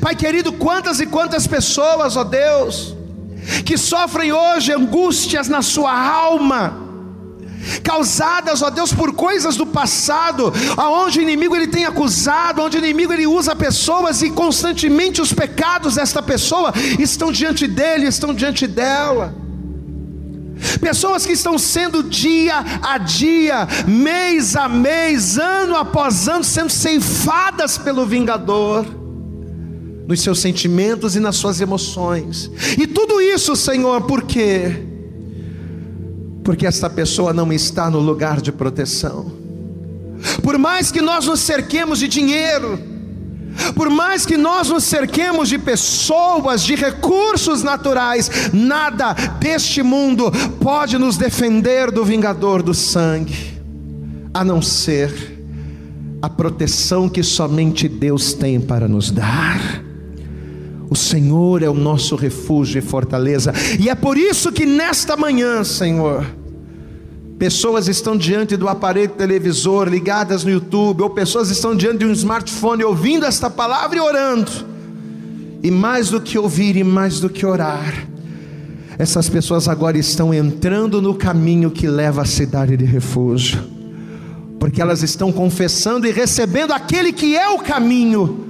Pai 0.00 0.14
querido, 0.14 0.52
quantas 0.52 1.00
e 1.00 1.06
quantas 1.06 1.46
pessoas, 1.46 2.16
ó 2.16 2.24
Deus, 2.24 2.94
que 3.64 3.76
sofrem 3.76 4.32
hoje 4.32 4.72
angústias 4.72 5.48
na 5.48 5.62
sua 5.62 5.92
alma, 5.92 6.86
causadas, 7.82 8.62
ó 8.62 8.70
Deus, 8.70 8.92
por 8.92 9.12
coisas 9.12 9.56
do 9.56 9.66
passado, 9.66 10.52
aonde 10.76 11.18
o 11.18 11.22
inimigo 11.22 11.54
ele 11.54 11.66
tem 11.66 11.84
acusado, 11.84 12.62
onde 12.62 12.76
o 12.76 12.78
inimigo 12.78 13.12
ele 13.12 13.26
usa 13.26 13.54
pessoas 13.54 14.22
e 14.22 14.30
constantemente 14.30 15.20
os 15.20 15.32
pecados 15.32 15.96
desta 15.96 16.22
pessoa 16.22 16.72
estão 16.98 17.30
diante 17.30 17.66
dele, 17.66 18.06
estão 18.06 18.34
diante 18.34 18.66
dela. 18.66 19.34
Pessoas 20.80 21.26
que 21.26 21.32
estão 21.32 21.58
sendo 21.58 22.02
dia 22.02 22.64
a 22.82 22.96
dia, 22.96 23.68
mês 23.86 24.56
a 24.56 24.68
mês, 24.68 25.36
ano 25.36 25.76
após 25.76 26.28
ano, 26.28 26.42
sendo 26.42 26.70
ceifadas 26.70 27.76
pelo 27.76 28.06
vingador 28.06 28.95
nos 30.06 30.20
seus 30.20 30.40
sentimentos 30.40 31.16
e 31.16 31.20
nas 31.20 31.36
suas 31.36 31.60
emoções. 31.60 32.50
E 32.78 32.86
tudo 32.86 33.20
isso, 33.20 33.56
Senhor, 33.56 34.02
por 34.02 34.22
quê? 34.22 34.84
Porque 36.44 36.66
esta 36.66 36.88
pessoa 36.88 37.32
não 37.32 37.52
está 37.52 37.90
no 37.90 37.98
lugar 37.98 38.40
de 38.40 38.52
proteção. 38.52 39.32
Por 40.42 40.56
mais 40.58 40.90
que 40.92 41.00
nós 41.00 41.26
nos 41.26 41.40
cerquemos 41.40 41.98
de 41.98 42.08
dinheiro, 42.08 42.78
por 43.74 43.90
mais 43.90 44.24
que 44.24 44.36
nós 44.36 44.68
nos 44.68 44.84
cerquemos 44.84 45.48
de 45.48 45.58
pessoas, 45.58 46.62
de 46.62 46.74
recursos 46.74 47.62
naturais, 47.62 48.30
nada 48.52 49.12
deste 49.40 49.82
mundo 49.82 50.30
pode 50.60 50.98
nos 50.98 51.16
defender 51.16 51.90
do 51.90 52.04
vingador 52.04 52.62
do 52.62 52.74
sangue, 52.74 53.58
a 54.32 54.44
não 54.44 54.62
ser 54.62 55.36
a 56.22 56.28
proteção 56.28 57.08
que 57.08 57.22
somente 57.22 57.88
Deus 57.88 58.32
tem 58.32 58.60
para 58.60 58.88
nos 58.88 59.10
dar. 59.10 59.85
O 60.88 60.94
Senhor 60.94 61.62
é 61.62 61.68
o 61.68 61.74
nosso 61.74 62.14
refúgio 62.14 62.78
e 62.78 62.82
fortaleza, 62.82 63.52
e 63.78 63.88
é 63.88 63.94
por 63.94 64.16
isso 64.16 64.52
que 64.52 64.64
nesta 64.64 65.16
manhã, 65.16 65.64
Senhor, 65.64 66.24
pessoas 67.38 67.88
estão 67.88 68.16
diante 68.16 68.56
do 68.56 68.68
aparelho 68.68 69.10
televisor, 69.10 69.88
ligadas 69.88 70.44
no 70.44 70.50
YouTube, 70.50 71.02
ou 71.02 71.10
pessoas 71.10 71.50
estão 71.50 71.74
diante 71.74 71.98
de 71.98 72.06
um 72.06 72.12
smartphone 72.12 72.84
ouvindo 72.84 73.26
esta 73.26 73.50
palavra 73.50 73.98
e 73.98 74.00
orando, 74.00 74.50
e 75.62 75.70
mais 75.70 76.08
do 76.08 76.20
que 76.20 76.38
ouvir 76.38 76.76
e 76.76 76.84
mais 76.84 77.18
do 77.18 77.28
que 77.28 77.44
orar, 77.44 78.06
essas 78.96 79.28
pessoas 79.28 79.68
agora 79.68 79.98
estão 79.98 80.32
entrando 80.32 81.02
no 81.02 81.14
caminho 81.14 81.70
que 81.70 81.88
leva 81.88 82.22
à 82.22 82.24
cidade 82.24 82.76
de 82.76 82.84
refúgio, 82.84 83.58
porque 84.60 84.80
elas 84.80 85.02
estão 85.02 85.32
confessando 85.32 86.06
e 86.06 86.12
recebendo 86.12 86.72
aquele 86.72 87.12
que 87.12 87.36
é 87.36 87.48
o 87.48 87.58
caminho, 87.58 88.46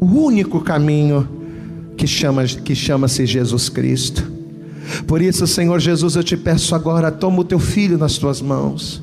o 0.00 0.04
único 0.04 0.60
caminho 0.60 1.35
que 1.96 2.06
chama 2.06 2.44
que 2.44 2.74
chama-se 2.74 3.26
Jesus 3.26 3.68
Cristo. 3.68 4.36
Por 5.06 5.20
isso, 5.20 5.46
Senhor 5.46 5.80
Jesus, 5.80 6.16
eu 6.16 6.22
te 6.22 6.36
peço 6.36 6.74
agora, 6.74 7.10
toma 7.10 7.40
o 7.40 7.44
teu 7.44 7.58
filho 7.58 7.98
nas 7.98 8.18
tuas 8.18 8.40
mãos. 8.40 9.02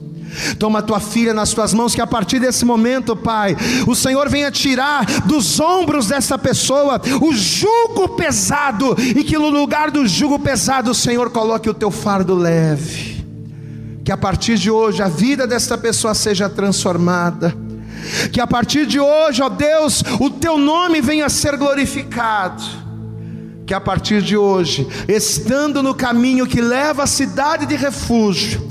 Toma 0.58 0.80
a 0.80 0.82
tua 0.82 1.00
filha 1.00 1.34
nas 1.34 1.54
tuas 1.54 1.74
mãos, 1.74 1.94
que 1.94 2.02
a 2.02 2.08
partir 2.08 2.40
desse 2.40 2.66
momento, 2.66 3.16
Pai, 3.16 3.56
o 3.88 3.96
Senhor 3.96 4.30
venha 4.30 4.50
tirar 4.50 5.06
dos 5.26 5.60
ombros 5.60 6.08
dessa 6.08 6.38
pessoa 6.38 7.00
o 7.22 7.34
jugo 7.34 8.10
pesado, 8.16 8.96
e 8.98 9.24
que 9.24 9.38
no 9.38 9.50
lugar 9.50 9.92
do 9.92 10.08
jugo 10.08 10.40
pesado, 10.40 10.92
o 10.92 10.96
Senhor 10.96 11.30
coloque 11.30 11.70
o 11.70 11.74
teu 11.74 11.92
fardo 11.92 12.34
leve. 12.34 13.24
Que 14.04 14.12
a 14.12 14.18
partir 14.18 14.58
de 14.58 14.72
hoje 14.72 15.02
a 15.02 15.08
vida 15.08 15.46
desta 15.46 15.78
pessoa 15.78 16.14
seja 16.14 16.50
transformada. 16.50 17.56
Que 18.32 18.42
a 18.42 18.48
partir 18.48 18.86
de 18.86 19.00
hoje, 19.00 19.42
ó 19.42 19.50
Deus, 19.50 20.04
o 20.20 20.30
teu 20.30 20.58
nome 20.58 21.02
venha 21.02 21.26
a 21.26 21.30
ser 21.30 21.58
glorificado 21.58 22.84
que 23.66 23.74
a 23.74 23.80
partir 23.80 24.22
de 24.22 24.36
hoje, 24.36 24.88
estando 25.08 25.82
no 25.82 25.96
caminho 25.96 26.46
que 26.46 26.62
leva 26.62 27.04
à 27.04 27.08
cidade 27.08 27.66
de 27.66 27.76
refúgio, 27.76 28.62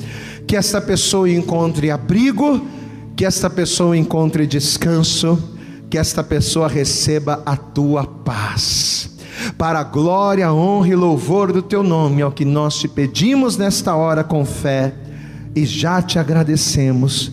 que 0.47 0.57
esta 0.57 0.81
pessoa 0.81 1.31
encontre 1.31 1.91
abrigo, 1.91 2.67
que 3.17 3.25
esta 3.25 3.49
pessoa 3.49 3.97
encontre 3.97 4.47
descanso, 4.47 5.39
que 5.89 5.99
esta 5.99 6.23
pessoa 6.23 6.69
receba 6.69 7.43
a 7.45 7.57
tua 7.57 8.05
paz. 8.05 9.11
Para 9.57 9.81
a 9.81 9.85
glória, 9.85 10.53
honra 10.53 10.89
e 10.89 10.95
louvor 10.95 11.53
do 11.53 11.63
teu 11.63 11.83
nome, 11.83 12.21
é 12.21 12.27
o 12.27 12.33
que 12.33 12.45
nós 12.45 12.79
te 12.79 12.87
pedimos 12.87 13.57
nesta 13.57 13.95
hora 13.95 14.23
com 14.23 14.45
fé 14.45 14.95
e 15.55 15.65
já 15.65 16.01
te 16.01 16.19
agradecemos, 16.19 17.33